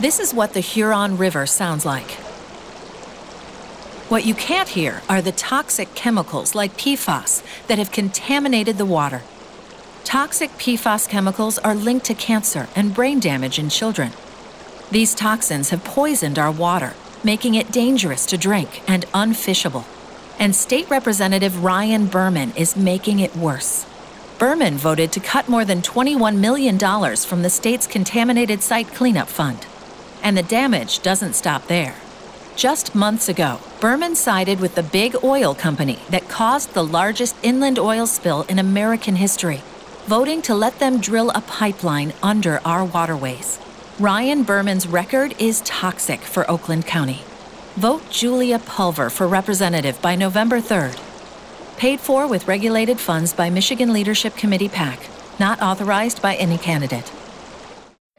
This 0.00 0.18
is 0.18 0.34
what 0.34 0.54
the 0.54 0.60
Huron 0.60 1.16
River 1.16 1.46
sounds 1.46 1.86
like. 1.86 2.10
What 4.10 4.26
you 4.26 4.34
can't 4.34 4.70
hear 4.70 5.02
are 5.08 5.22
the 5.22 5.30
toxic 5.30 5.94
chemicals 5.94 6.52
like 6.54 6.76
PFAS 6.76 7.44
that 7.68 7.78
have 7.78 7.92
contaminated 7.92 8.76
the 8.76 8.84
water. 8.84 9.22
Toxic 10.02 10.50
PFAS 10.58 11.08
chemicals 11.08 11.58
are 11.58 11.76
linked 11.76 12.06
to 12.06 12.14
cancer 12.14 12.68
and 12.74 12.92
brain 12.92 13.20
damage 13.20 13.58
in 13.58 13.68
children. 13.68 14.10
These 14.90 15.14
toxins 15.14 15.70
have 15.70 15.84
poisoned 15.84 16.40
our 16.40 16.50
water, 16.50 16.94
making 17.22 17.54
it 17.54 17.70
dangerous 17.70 18.26
to 18.26 18.36
drink 18.36 18.82
and 18.88 19.06
unfishable. 19.12 19.84
And 20.40 20.56
State 20.56 20.90
Representative 20.90 21.62
Ryan 21.62 22.06
Berman 22.06 22.52
is 22.56 22.76
making 22.76 23.20
it 23.20 23.36
worse. 23.36 23.86
Berman 24.38 24.76
voted 24.76 25.12
to 25.12 25.20
cut 25.20 25.48
more 25.48 25.64
than 25.64 25.82
$21 25.82 26.36
million 26.38 26.78
from 27.16 27.42
the 27.42 27.50
state's 27.50 27.86
contaminated 27.86 28.60
site 28.60 28.88
cleanup 28.88 29.28
fund. 29.28 29.66
And 30.24 30.36
the 30.36 30.42
damage 30.42 31.00
doesn't 31.00 31.34
stop 31.34 31.66
there. 31.66 31.94
Just 32.56 32.94
months 32.94 33.28
ago, 33.28 33.60
Berman 33.80 34.16
sided 34.16 34.58
with 34.58 34.74
the 34.74 34.82
big 34.82 35.14
oil 35.22 35.54
company 35.54 35.98
that 36.08 36.28
caused 36.28 36.72
the 36.72 36.82
largest 36.82 37.36
inland 37.42 37.78
oil 37.78 38.06
spill 38.06 38.42
in 38.48 38.58
American 38.58 39.16
history, 39.16 39.62
voting 40.06 40.40
to 40.42 40.54
let 40.54 40.78
them 40.78 40.98
drill 40.98 41.30
a 41.34 41.42
pipeline 41.42 42.14
under 42.22 42.60
our 42.64 42.84
waterways. 42.84 43.60
Ryan 44.00 44.44
Berman's 44.44 44.88
record 44.88 45.34
is 45.38 45.60
toxic 45.60 46.20
for 46.20 46.50
Oakland 46.50 46.86
County. 46.86 47.22
Vote 47.76 48.08
Julia 48.10 48.60
Pulver 48.60 49.10
for 49.10 49.28
representative 49.28 50.00
by 50.00 50.16
November 50.16 50.60
3rd. 50.60 50.98
Paid 51.76 52.00
for 52.00 52.26
with 52.26 52.48
regulated 52.48 52.98
funds 52.98 53.34
by 53.34 53.50
Michigan 53.50 53.92
Leadership 53.92 54.36
Committee 54.36 54.68
PAC, 54.68 55.00
not 55.38 55.60
authorized 55.60 56.22
by 56.22 56.34
any 56.36 56.56
candidate. 56.56 57.12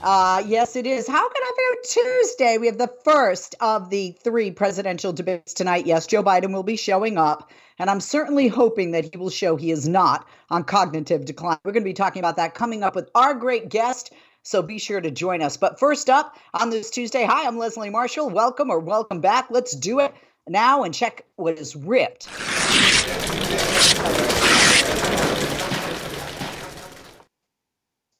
Uh, 0.00 0.44
yes, 0.46 0.76
it 0.76 0.86
is. 0.86 1.08
How 1.08 1.28
can 1.28 1.42
I 1.42 1.52
feel 1.56 2.04
Tuesday? 2.04 2.56
We 2.58 2.66
have 2.66 2.78
the 2.78 2.92
first 3.04 3.56
of 3.60 3.90
the 3.90 4.12
three 4.22 4.52
presidential 4.52 5.12
debates 5.12 5.52
tonight. 5.52 5.86
Yes, 5.86 6.06
Joe 6.06 6.22
Biden 6.22 6.52
will 6.52 6.62
be 6.62 6.76
showing 6.76 7.18
up. 7.18 7.50
And 7.80 7.90
I'm 7.90 8.00
certainly 8.00 8.46
hoping 8.46 8.92
that 8.92 9.12
he 9.12 9.18
will 9.18 9.30
show 9.30 9.56
he 9.56 9.72
is 9.72 9.88
not 9.88 10.26
on 10.50 10.62
cognitive 10.64 11.24
decline. 11.24 11.58
We're 11.64 11.72
going 11.72 11.82
to 11.82 11.88
be 11.88 11.94
talking 11.94 12.20
about 12.20 12.36
that 12.36 12.54
coming 12.54 12.84
up 12.84 12.94
with 12.94 13.10
our 13.16 13.34
great 13.34 13.70
guest. 13.70 14.12
So 14.44 14.62
be 14.62 14.78
sure 14.78 15.00
to 15.00 15.10
join 15.10 15.42
us. 15.42 15.56
But 15.56 15.80
first 15.80 16.08
up 16.08 16.36
on 16.54 16.70
this 16.70 16.90
Tuesday, 16.90 17.24
hi, 17.24 17.46
I'm 17.46 17.58
Leslie 17.58 17.90
Marshall. 17.90 18.30
Welcome 18.30 18.70
or 18.70 18.78
welcome 18.78 19.20
back. 19.20 19.48
Let's 19.50 19.74
do 19.74 19.98
it 19.98 20.14
now 20.48 20.84
and 20.84 20.94
check 20.94 21.24
what 21.36 21.58
is 21.58 21.74
ripped. 21.74 22.28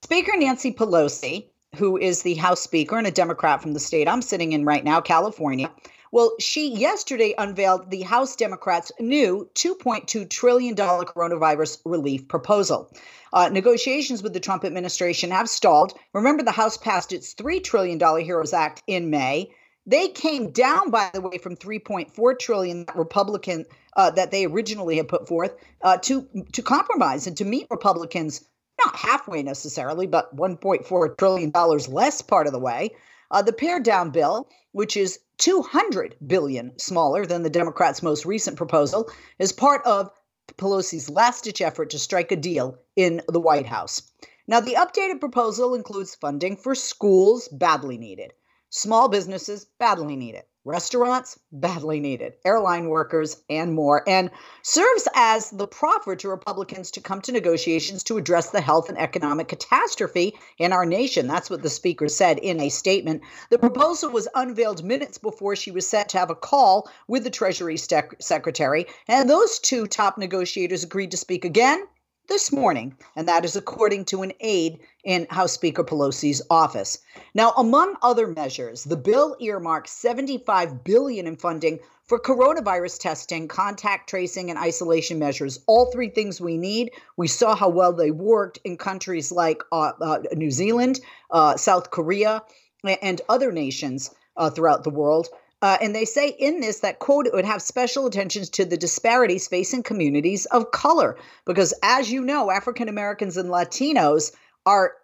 Speaker 0.02 0.32
Nancy 0.36 0.72
Pelosi, 0.72 1.46
who 1.76 1.96
is 1.96 2.22
the 2.22 2.34
House 2.34 2.60
Speaker 2.60 2.96
and 2.96 3.06
a 3.06 3.10
Democrat 3.10 3.62
from 3.62 3.72
the 3.72 3.80
state 3.80 4.08
I'm 4.08 4.22
sitting 4.22 4.52
in 4.52 4.64
right 4.64 4.84
now, 4.84 5.00
California, 5.00 5.70
well, 6.10 6.32
she 6.40 6.68
yesterday 6.70 7.34
unveiled 7.36 7.90
the 7.90 8.02
House 8.02 8.34
Democrats' 8.34 8.90
new 8.98 9.48
$2.2 9.54 10.28
trillion 10.30 10.74
coronavirus 10.74 11.78
relief 11.84 12.26
proposal. 12.28 12.90
Uh, 13.32 13.50
negotiations 13.50 14.22
with 14.22 14.32
the 14.32 14.40
Trump 14.40 14.64
administration 14.64 15.30
have 15.30 15.50
stalled. 15.50 15.92
Remember, 16.14 16.42
the 16.42 16.50
House 16.50 16.78
passed 16.78 17.12
its 17.12 17.34
$3 17.34 17.62
trillion 17.62 18.00
HEROES 18.00 18.54
Act 18.54 18.82
in 18.86 19.10
May. 19.10 19.50
They 19.84 20.08
came 20.08 20.50
down, 20.50 20.90
by 20.90 21.10
the 21.12 21.20
way, 21.20 21.38
from 21.38 21.56
3.4 21.56 22.38
trillion 22.38 22.86
Republican 22.94 23.66
uh, 23.96 24.10
that 24.10 24.30
they 24.30 24.46
originally 24.46 24.96
had 24.96 25.08
put 25.08 25.26
forth 25.26 25.56
uh, 25.82 25.96
to 25.98 26.26
to 26.52 26.62
compromise 26.62 27.26
and 27.26 27.36
to 27.38 27.44
meet 27.44 27.66
Republicans 27.70 28.44
not 28.84 28.96
halfway 28.96 29.42
necessarily, 29.42 30.06
but 30.06 30.34
1.4 30.36 31.16
trillion 31.18 31.50
dollars 31.50 31.88
less 31.88 32.22
part 32.22 32.46
of 32.46 32.52
the 32.52 32.58
way. 32.58 32.90
Uh, 33.30 33.42
the 33.42 33.52
pared 33.52 33.82
down 33.82 34.10
bill, 34.10 34.48
which 34.72 34.96
is 34.96 35.18
200 35.38 36.16
billion 36.26 36.78
smaller 36.78 37.26
than 37.26 37.42
the 37.42 37.50
Democrats' 37.50 38.02
most 38.02 38.24
recent 38.24 38.56
proposal, 38.56 39.10
is 39.38 39.52
part 39.52 39.84
of 39.84 40.10
Pelosi's 40.56 41.10
last 41.10 41.44
ditch 41.44 41.60
effort 41.60 41.90
to 41.90 41.98
strike 41.98 42.32
a 42.32 42.36
deal 42.36 42.78
in 42.96 43.20
the 43.28 43.40
White 43.40 43.66
House. 43.66 44.02
Now, 44.46 44.60
the 44.60 44.74
updated 44.74 45.20
proposal 45.20 45.74
includes 45.74 46.14
funding 46.14 46.56
for 46.56 46.74
schools 46.74 47.48
badly 47.48 47.98
needed, 47.98 48.32
small 48.70 49.08
businesses 49.08 49.66
badly 49.78 50.16
needed, 50.16 50.44
restaurants 50.68 51.38
badly 51.50 51.98
needed, 51.98 52.34
airline 52.44 52.88
workers, 52.88 53.42
and 53.48 53.74
more, 53.74 54.06
and 54.06 54.30
serves 54.62 55.08
as 55.14 55.50
the 55.50 55.66
proffer 55.66 56.14
to 56.14 56.28
Republicans 56.28 56.90
to 56.90 57.00
come 57.00 57.22
to 57.22 57.32
negotiations 57.32 58.04
to 58.04 58.18
address 58.18 58.50
the 58.50 58.60
health 58.60 58.90
and 58.90 58.98
economic 58.98 59.48
catastrophe 59.48 60.38
in 60.58 60.72
our 60.72 60.84
nation. 60.84 61.26
That's 61.26 61.48
what 61.48 61.62
the 61.62 61.70
speaker 61.70 62.08
said 62.08 62.38
in 62.38 62.60
a 62.60 62.68
statement. 62.68 63.22
The 63.50 63.58
proposal 63.58 64.10
was 64.10 64.28
unveiled 64.34 64.84
minutes 64.84 65.16
before 65.16 65.56
she 65.56 65.70
was 65.70 65.88
set 65.88 66.10
to 66.10 66.18
have 66.18 66.30
a 66.30 66.34
call 66.34 66.88
with 67.08 67.24
the 67.24 67.30
Treasury 67.30 67.78
Secretary, 67.78 68.86
and 69.08 69.28
those 69.28 69.58
two 69.58 69.86
top 69.86 70.18
negotiators 70.18 70.84
agreed 70.84 71.10
to 71.12 71.16
speak 71.16 71.46
again 71.46 71.86
this 72.28 72.52
morning, 72.52 72.94
and 73.16 73.26
that 73.26 73.44
is 73.44 73.56
according 73.56 74.04
to 74.04 74.22
an 74.22 74.32
aide 74.40 74.78
in 75.02 75.26
House 75.30 75.52
Speaker 75.52 75.82
Pelosi's 75.82 76.42
office. 76.50 76.98
Now, 77.34 77.52
among 77.56 77.96
other 78.02 78.26
measures, 78.26 78.84
the 78.84 78.96
bill 78.96 79.34
earmarks 79.40 79.92
75 79.92 80.84
billion 80.84 81.26
in 81.26 81.36
funding 81.36 81.80
for 82.04 82.18
coronavirus 82.18 83.00
testing, 83.00 83.48
contact 83.48 84.08
tracing, 84.08 84.50
and 84.50 84.58
isolation 84.58 85.18
measures. 85.18 85.60
All 85.66 85.90
three 85.90 86.10
things 86.10 86.40
we 86.40 86.56
need. 86.56 86.90
We 87.16 87.28
saw 87.28 87.54
how 87.54 87.70
well 87.70 87.92
they 87.92 88.10
worked 88.10 88.58
in 88.64 88.76
countries 88.76 89.32
like 89.32 89.62
uh, 89.72 89.92
uh, 90.00 90.18
New 90.34 90.50
Zealand, 90.50 91.00
uh, 91.30 91.56
South 91.56 91.90
Korea, 91.90 92.42
and 92.84 93.20
other 93.28 93.52
nations 93.52 94.10
uh, 94.36 94.50
throughout 94.50 94.84
the 94.84 94.90
world. 94.90 95.28
Uh, 95.60 95.76
and 95.80 95.94
they 95.94 96.04
say 96.04 96.28
in 96.28 96.60
this 96.60 96.80
that, 96.80 97.00
quote, 97.00 97.26
it 97.26 97.32
would 97.32 97.44
have 97.44 97.60
special 97.60 98.06
attentions 98.06 98.48
to 98.48 98.64
the 98.64 98.76
disparities 98.76 99.48
facing 99.48 99.82
communities 99.82 100.46
of 100.46 100.70
color. 100.70 101.16
Because 101.46 101.74
as 101.82 102.12
you 102.12 102.22
know, 102.22 102.50
African 102.50 102.88
Americans 102.88 103.36
and 103.36 103.50
Latinos 103.50 104.32
are 104.66 104.94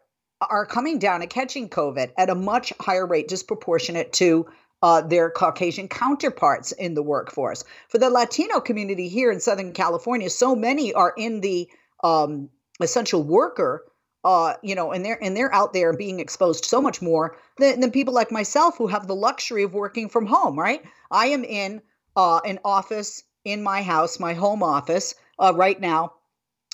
are 0.50 0.66
coming 0.66 0.98
down 0.98 1.22
and 1.22 1.31
catching 1.31 1.69
COVID 1.69 2.12
at 2.19 2.28
a 2.28 2.34
much 2.34 2.72
higher 2.81 3.06
rate, 3.06 3.28
disproportionate 3.28 4.12
to 4.12 4.47
uh, 4.82 5.00
their 5.00 5.31
Caucasian 5.31 5.88
counterparts 5.88 6.72
in 6.72 6.93
the 6.93 7.03
workforce. 7.03 7.64
For 7.88 7.97
the 7.97 8.10
Latino 8.10 8.60
community 8.60 9.09
here 9.09 9.32
in 9.32 9.41
Southern 9.41 9.72
California, 9.72 10.28
so 10.28 10.54
many 10.54 10.93
are 10.93 11.14
in 11.16 11.41
the 11.41 11.69
um, 12.03 12.50
essential 12.82 13.22
worker 13.22 13.84
uh, 14.24 14.54
you 14.62 14.74
know, 14.74 14.92
and 14.92 15.04
they're 15.04 15.22
and 15.22 15.36
they're 15.36 15.54
out 15.54 15.72
there 15.72 15.92
being 15.92 16.18
exposed 16.18 16.64
so 16.64 16.80
much 16.80 17.02
more 17.02 17.36
than, 17.58 17.80
than 17.80 17.90
people 17.90 18.14
like 18.14 18.32
myself 18.32 18.76
who 18.78 18.86
have 18.86 19.06
the 19.06 19.14
luxury 19.14 19.62
of 19.62 19.74
working 19.74 20.08
from 20.08 20.26
home. 20.26 20.58
Right? 20.58 20.82
I 21.10 21.26
am 21.26 21.44
in 21.44 21.82
uh, 22.16 22.40
an 22.44 22.58
office 22.64 23.22
in 23.44 23.62
my 23.62 23.82
house, 23.82 24.18
my 24.18 24.32
home 24.32 24.62
office, 24.62 25.14
uh, 25.38 25.52
right 25.54 25.78
now 25.80 26.14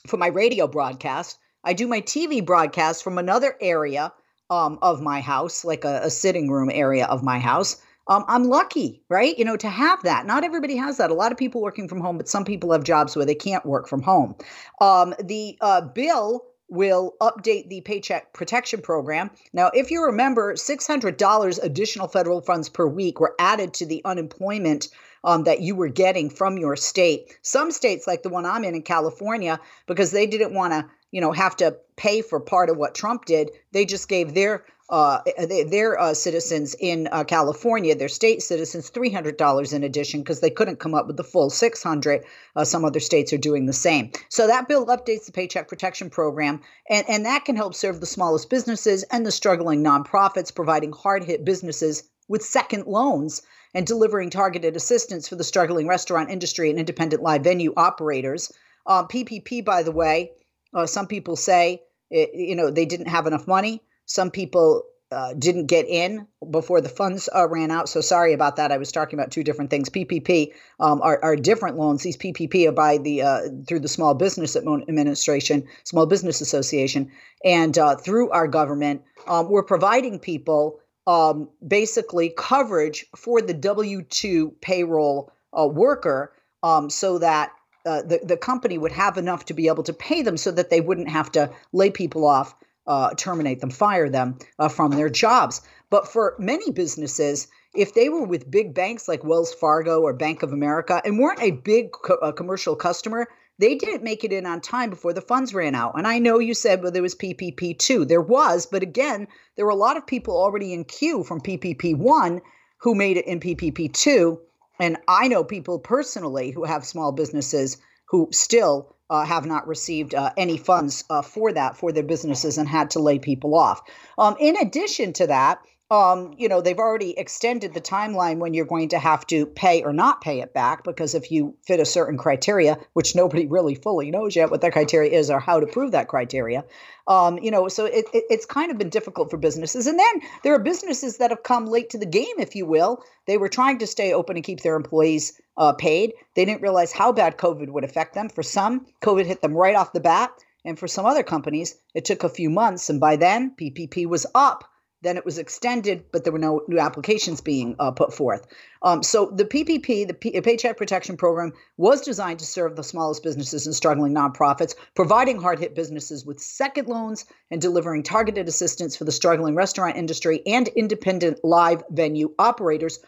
for 0.06 0.16
my 0.16 0.28
radio 0.28 0.66
broadcast. 0.66 1.39
I 1.65 1.72
do 1.72 1.87
my 1.87 2.00
TV 2.00 2.44
broadcast 2.44 3.03
from 3.03 3.19
another 3.19 3.56
area 3.60 4.12
um, 4.49 4.78
of 4.83 5.03
my 5.03 5.21
house, 5.21 5.65
like 5.65 5.84
a, 5.84 6.00
a, 6.05 6.10
sitting 6.10 6.50
room 6.50 6.71
area 6.72 7.06
of 7.06 7.22
my 7.22 7.39
house. 7.39 7.81
Um, 8.09 8.25
I'm 8.27 8.44
lucky, 8.44 9.05
right? 9.09 9.39
You 9.39 9.44
know, 9.44 9.56
to 9.59 9.69
have 9.69 10.03
that. 10.03 10.27
Not 10.27 10.43
everybody 10.43 10.75
has 10.77 10.97
that. 10.97 11.10
A 11.10 11.15
lot 11.15 11.31
of 11.31 11.39
people 11.39 11.60
working 11.60 11.87
from 11.87 12.00
home, 12.00 12.16
but 12.16 12.28
some 12.28 12.44
people 12.44 12.72
have 12.72 12.83
jobs 12.83 13.15
where 13.15 13.27
they 13.27 13.34
can't 13.34 13.65
work 13.65 13.87
from 13.87 14.03
home. 14.03 14.34
Um, 14.81 15.15
the 15.22 15.56
uh, 15.60 15.83
bill 15.83 16.45
will 16.71 17.15
update 17.21 17.69
the 17.69 17.81
Paycheck 17.81 18.33
Protection 18.33 18.81
Program. 18.81 19.31
Now, 19.53 19.71
if 19.75 19.91
you 19.91 20.05
remember, 20.05 20.55
$600 20.55 21.63
additional 21.63 22.09
federal 22.09 22.41
funds 22.41 22.69
per 22.69 22.87
week 22.87 23.21
were 23.21 23.34
added 23.39 23.75
to 23.75 23.87
the 23.87 24.03
unemployment 24.05 24.89
um, 25.25 25.45
that 25.45 25.61
you 25.61 25.75
were 25.75 25.89
getting 25.89 26.31
from 26.31 26.57
your 26.57 26.77
state. 26.77 27.37
Some 27.43 27.71
states, 27.71 28.07
like 28.07 28.22
the 28.22 28.28
one 28.28 28.47
I'm 28.47 28.65
in 28.65 28.75
in 28.75 28.83
California, 28.83 29.61
because 29.87 30.11
they 30.11 30.27
didn't 30.27 30.55
want 30.55 30.72
to, 30.72 30.87
you 31.11 31.21
know, 31.21 31.33
have 31.33 31.57
to 31.57 31.77
pay 31.97 32.22
for 32.22 32.41
part 32.41 32.71
of 32.71 32.77
what 32.77 32.95
Trump 32.95 33.27
did, 33.27 33.51
they 33.73 33.84
just 33.84 34.09
gave 34.09 34.33
their 34.33 34.65
uh, 34.91 35.21
their 35.69 35.98
uh, 35.98 36.13
citizens 36.13 36.75
in 36.81 37.09
uh, 37.13 37.22
California, 37.22 37.95
their 37.95 38.09
state 38.09 38.42
citizens, 38.42 38.91
three 38.91 39.10
hundred 39.10 39.37
dollars 39.37 39.72
in 39.72 39.84
addition 39.84 40.21
because 40.21 40.41
they 40.41 40.51
couldn't 40.51 40.81
come 40.81 40.95
up 40.95 41.07
with 41.07 41.16
the 41.16 41.25
full 41.25 41.48
six 41.48 41.83
hundred. 41.83 42.25
Uh, 42.57 42.65
some 42.65 42.84
other 42.84 42.98
states 42.98 43.33
are 43.33 43.39
doing 43.39 43.66
the 43.66 43.72
same. 43.72 44.10
So 44.28 44.48
that 44.48 44.66
bill 44.66 44.87
updates 44.87 45.27
the 45.27 45.33
Paycheck 45.33 45.69
Protection 45.69 46.10
Program, 46.10 46.60
and 46.89 47.09
and 47.09 47.25
that 47.25 47.45
can 47.45 47.54
help 47.54 47.75
serve 47.75 48.01
the 48.01 48.07
smallest 48.07 48.51
businesses 48.51 49.04
and 49.04 49.25
the 49.25 49.31
struggling 49.31 49.84
nonprofits, 49.84 50.53
providing 50.53 50.92
hard 50.92 51.22
hit 51.22 51.45
businesses 51.45 52.03
with 52.28 52.42
second 52.42 52.87
loans 52.87 53.42
and 53.75 53.87
delivering 53.87 54.31
targeted 54.31 54.75
assistance 54.75 55.28
for 55.28 55.37
the 55.37 55.45
struggling 55.45 55.87
restaurant 55.87 56.31
industry 56.31 56.69
and 56.69 56.78
independent 56.78 57.22
live 57.22 57.45
venue 57.45 57.72
operators. 57.77 58.53
PPP, 58.89 59.60
uh, 59.60 59.63
by 59.63 59.83
the 59.84 59.92
way, 59.92 60.33
uh, 60.75 60.87
some 60.87 61.07
people 61.07 61.37
say 61.37 61.83
it, 62.10 62.31
you 62.34 62.57
know, 62.57 62.71
they 62.71 62.87
didn't 62.87 63.07
have 63.07 63.27
enough 63.27 63.47
money. 63.47 63.83
Some 64.10 64.33
people 64.33 64.83
uh, 65.12 65.34
didn't 65.34 65.66
get 65.66 65.86
in 65.86 66.27
before 66.51 66.80
the 66.80 66.89
funds 66.89 67.28
uh, 67.33 67.48
ran 67.48 67.71
out. 67.71 67.89
So 67.89 68.01
sorry 68.01 68.33
about 68.33 68.57
that. 68.57 68.72
I 68.72 68.77
was 68.77 68.91
talking 68.91 69.16
about 69.16 69.30
two 69.30 69.45
different 69.45 69.71
things. 69.71 69.89
PPP 69.89 70.53
um, 70.80 71.01
are, 71.01 71.22
are, 71.22 71.36
different 71.36 71.77
loans. 71.77 72.03
These 72.03 72.16
PPP 72.16 72.68
are 72.68 72.72
by 72.72 72.98
the 72.98 73.22
uh, 73.22 73.41
through 73.68 73.78
the 73.78 73.89
Small 73.89 74.15
Business 74.15 74.57
Administration, 74.57 75.65
Small 75.84 76.07
Business 76.07 76.41
Association, 76.41 77.09
and 77.45 77.78
uh, 77.78 77.95
through 77.95 78.30
our 78.30 78.48
government, 78.48 79.03
um, 79.28 79.48
we're 79.48 79.62
providing 79.62 80.18
people 80.18 80.80
um, 81.06 81.48
basically 81.66 82.34
coverage 82.36 83.06
for 83.15 83.41
the 83.41 83.54
W 83.54 84.03
two 84.03 84.56
payroll 84.60 85.33
uh, 85.56 85.68
worker, 85.68 86.33
um, 86.65 86.91
so 86.91 87.18
that 87.18 87.53
uh, 87.86 88.03
the 88.03 88.18
the 88.24 88.36
company 88.36 88.77
would 88.77 88.92
have 88.92 89.16
enough 89.16 89.45
to 89.45 89.54
be 89.54 89.68
able 89.68 89.84
to 89.84 89.92
pay 89.92 90.22
them, 90.22 90.36
so 90.36 90.51
that 90.51 90.68
they 90.68 90.80
wouldn't 90.80 91.09
have 91.09 91.30
to 91.30 91.48
lay 91.72 91.91
people 91.91 92.27
off 92.27 92.56
uh, 92.86 93.15
terminate 93.15 93.60
them, 93.60 93.71
fire 93.71 94.09
them 94.09 94.38
uh, 94.59 94.68
from 94.68 94.92
their 94.92 95.09
jobs. 95.09 95.62
But 95.91 96.09
for 96.09 96.36
many 96.38 96.71
businesses, 96.71 97.48
if 97.74 97.94
they 97.94 98.09
were 98.09 98.24
with 98.24 98.50
big 98.50 98.74
banks 98.74 99.09
like 99.09 99.24
Wells 99.24 99.54
Fargo 99.54 100.00
or 100.00 100.12
Bank 100.12 100.42
of 100.42 100.53
America 100.53 101.00
and 101.04 101.18
weren't 101.18 101.42
a 101.42 101.53
big 101.53 101.92
co- 101.92 102.16
uh, 102.16 102.32
commercial 102.32 102.74
customer, 102.74 103.28
they 103.59 103.74
didn't 103.74 104.03
make 104.03 104.24
it 104.24 104.32
in 104.32 104.47
on 104.47 104.60
time 104.60 104.88
before 104.91 105.12
the 105.12 105.21
funds 105.21 105.53
ran 105.53 105.74
out. 105.74 105.92
And 105.97 106.06
I 106.06 106.18
know 106.18 106.38
you 106.38 106.54
said, 106.54 106.82
well, 106.82 106.91
there 106.91 107.03
was 107.03 107.15
PPP 107.15 107.78
2. 107.78 108.06
There 108.06 108.22
was, 108.22 108.66
but 108.66 108.82
again, 108.82 109.28
there 109.54 109.66
were 109.66 109.71
a 109.71 109.77
lot 109.77 109.97
of 109.97 110.06
people 110.06 110.34
already 110.34 110.72
in 110.72 110.84
queue 110.84 111.22
from 111.22 111.41
PPP 111.41 111.97
1 111.97 112.41
who 112.78 112.94
made 112.94 113.18
it 113.18 113.27
in 113.27 113.38
PPP 113.38 113.92
2. 113.92 114.41
And 114.78 114.97
I 115.06 115.28
know 115.28 115.44
people 115.44 115.78
personally 115.78 116.50
who 116.50 116.65
have 116.65 116.86
small 116.86 117.12
businesses 117.12 117.77
who 118.09 118.28
still 118.32 118.97
uh, 119.10 119.24
have 119.24 119.45
not 119.45 119.66
received 119.66 120.15
uh, 120.15 120.30
any 120.36 120.57
funds 120.57 121.04
uh, 121.10 121.21
for 121.21 121.53
that 121.53 121.77
for 121.77 121.92
their 121.92 122.03
businesses 122.03 122.57
and 122.57 122.68
had 122.68 122.91
to 122.91 123.01
lay 123.01 123.18
people 123.18 123.54
off. 123.54 123.83
Um, 124.16 124.36
in 124.39 124.57
addition 124.57 125.12
to 125.15 125.27
that, 125.27 125.60
um, 125.91 126.34
you 126.39 126.48
know, 126.48 126.60
they've 126.60 126.78
already 126.78 127.18
extended 127.18 127.74
the 127.74 127.80
timeline 127.80 128.39
when 128.39 128.54
you're 128.54 128.65
going 128.65 128.91
to 128.91 128.98
have 128.98 129.27
to 129.27 129.45
pay 129.45 129.83
or 129.83 129.92
not 129.92 130.21
pay 130.21 130.41
it 130.41 130.54
back 130.54 130.84
because 130.84 131.16
if 131.16 131.33
you 131.33 131.57
fit 131.66 131.80
a 131.80 131.84
certain 131.84 132.16
criteria, 132.16 132.78
which 132.92 133.16
nobody 133.16 133.48
really 133.48 133.74
fully 133.74 134.09
knows 134.12 134.36
yet 134.36 134.53
what 134.53 134.60
that 134.60 134.72
criteria 134.72 135.10
is 135.10 135.30
or 135.30 135.41
how 135.41 135.59
to 135.59 135.66
prove 135.66 135.91
that 135.91 136.06
criteria, 136.06 136.65
um, 137.09 137.39
you 137.39 137.51
know, 137.51 137.66
so 137.66 137.86
it, 137.86 138.04
it, 138.15 138.22
it's 138.30 138.47
kind 138.47 138.71
of 138.71 138.78
been 138.78 138.89
difficult 138.89 139.30
for 139.30 139.36
businesses. 139.36 139.89
And 139.89 139.98
then 139.98 140.21
there 140.45 140.54
are 140.54 140.60
businesses 140.60 141.18
that 141.18 141.30
have 141.30 141.42
come 141.42 141.66
late 141.66 141.91
to 141.91 141.98
the 141.98 142.06
game, 142.06 142.39
if 142.39 142.54
you 142.54 142.66
will. 142.66 143.03
They 143.27 143.36
were 143.36 143.48
trying 143.48 143.78
to 143.78 143.86
stay 143.89 144.13
open 144.13 144.36
and 144.36 144.45
keep 144.45 144.60
their 144.60 144.77
employees 144.77 145.41
uh, 145.60 145.72
paid. 145.74 146.15
They 146.34 146.45
didn't 146.45 146.62
realize 146.62 146.91
how 146.91 147.12
bad 147.12 147.39
COVID 147.39 147.68
would 147.71 147.84
affect 147.84 148.15
them. 148.15 148.28
For 148.28 148.42
some, 148.42 148.86
COVID 149.03 149.27
hit 149.27 149.42
them 149.42 149.54
right 149.57 149.77
off 149.77 149.92
the 149.92 150.01
bat. 150.01 150.33
And 150.65 150.78
for 150.78 150.89
some 150.89 151.07
other 151.07 151.22
companies, 151.22 151.77
it 151.95 152.04
took 152.04 152.24
a 152.24 152.28
few 152.28 152.51
months. 152.51 152.91
And 152.91 152.98
by 152.98 153.16
then, 153.16 153.54
PPP 153.57 154.07
was 154.07 154.27
up 154.34 154.65
then 155.03 155.16
it 155.16 155.24
was 155.24 155.39
extended, 155.39 156.04
but 156.12 156.24
there 156.24 156.33
were 156.33 156.39
no 156.39 156.60
new 156.68 156.78
applications 156.78 157.41
being 157.41 157.74
uh, 157.78 157.91
put 157.91 158.12
forth. 158.12 158.47
Um, 158.83 159.03
so 159.03 159.33
the 159.34 159.45
PPP, 159.45 160.07
the 160.07 160.15
P- 160.15 160.39
Paycheck 160.41 160.77
Protection 160.77 161.16
Program, 161.16 161.53
was 161.78 162.03
designed 162.03 162.39
to 162.41 162.47
serve 162.47 162.77
the 162.77 162.84
smallest 162.84 163.22
businesses 163.22 163.66
and 163.66 163.74
struggling 163.74 164.15
nonprofits, 164.15 164.74
providing 164.95 165.41
hard 165.41 165.59
hit 165.59 165.74
businesses 165.74 166.27
with 166.27 166.41
second 166.41 166.89
loans 166.89 167.24
and 167.51 167.63
delivering 167.63 168.03
targeted 168.03 168.47
assistance 168.47 168.95
for 168.95 169.04
the 169.04 169.13
struggling 169.13 169.54
restaurant 169.54 169.97
industry 169.97 170.42
and 170.47 170.68
independent 170.68 171.42
live 171.42 171.83
venue 171.91 172.34
operators. 172.39 172.98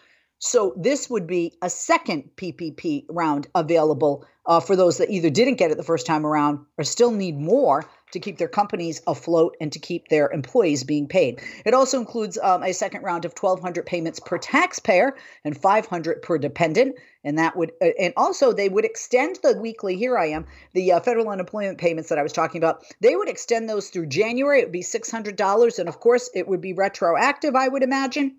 So 0.45 0.75
this 0.77 1.09
would 1.09 1.29
be 1.29 1.53
a 1.63 1.71
second 1.71 2.31
PPP 2.35 3.05
round 3.09 3.47
available 3.55 4.27
uh, 4.45 4.59
for 4.59 4.75
those 4.75 4.99
that 4.99 5.09
either 5.09 5.31
didn't 5.31 5.55
get 5.55 5.71
it 5.71 5.77
the 5.77 5.85
first 5.85 6.05
time 6.05 6.27
around 6.27 6.59
or 6.77 6.83
still 6.83 7.13
need 7.13 7.39
more 7.39 7.89
to 8.11 8.19
keep 8.19 8.39
their 8.39 8.49
companies 8.49 9.01
afloat 9.07 9.57
and 9.61 9.71
to 9.73 9.79
keep 9.79 10.09
their 10.09 10.29
employees 10.33 10.83
being 10.83 11.07
paid. 11.07 11.41
It 11.65 11.75
also 11.75 12.01
includes 12.01 12.39
um, 12.43 12.65
a 12.65 12.73
second 12.73 13.03
round 13.03 13.25
of 13.25 13.35
1,200 13.39 13.87
payments 13.87 14.19
per 14.19 14.37
taxpayer 14.37 15.15
and 15.45 15.57
500 15.57 16.23
per 16.23 16.39
dependent. 16.39 16.97
And 17.23 17.39
that 17.39 17.57
would, 17.57 17.71
uh, 17.81 17.91
and 17.97 18.13
also 18.17 18.53
they 18.53 18.69
would 18.69 18.85
extend 18.85 19.39
the 19.45 19.57
weekly. 19.57 19.95
Here 19.95 20.19
I 20.19 20.27
am, 20.27 20.47
the 20.73 20.91
uh, 20.91 21.01
federal 21.01 21.29
unemployment 21.29 21.79
payments 21.79 22.09
that 22.09 22.19
I 22.19 22.23
was 22.25 22.33
talking 22.33 22.59
about. 22.59 22.83
They 23.01 23.15
would 23.15 23.29
extend 23.29 23.69
those 23.69 23.91
through 23.91 24.07
January. 24.07 24.59
It 24.59 24.65
would 24.65 24.73
be 24.73 24.83
$600, 24.83 25.79
and 25.79 25.89
of 25.89 26.01
course, 26.01 26.31
it 26.35 26.49
would 26.49 26.61
be 26.61 26.73
retroactive. 26.73 27.55
I 27.55 27.69
would 27.69 27.85
imagine, 27.85 28.39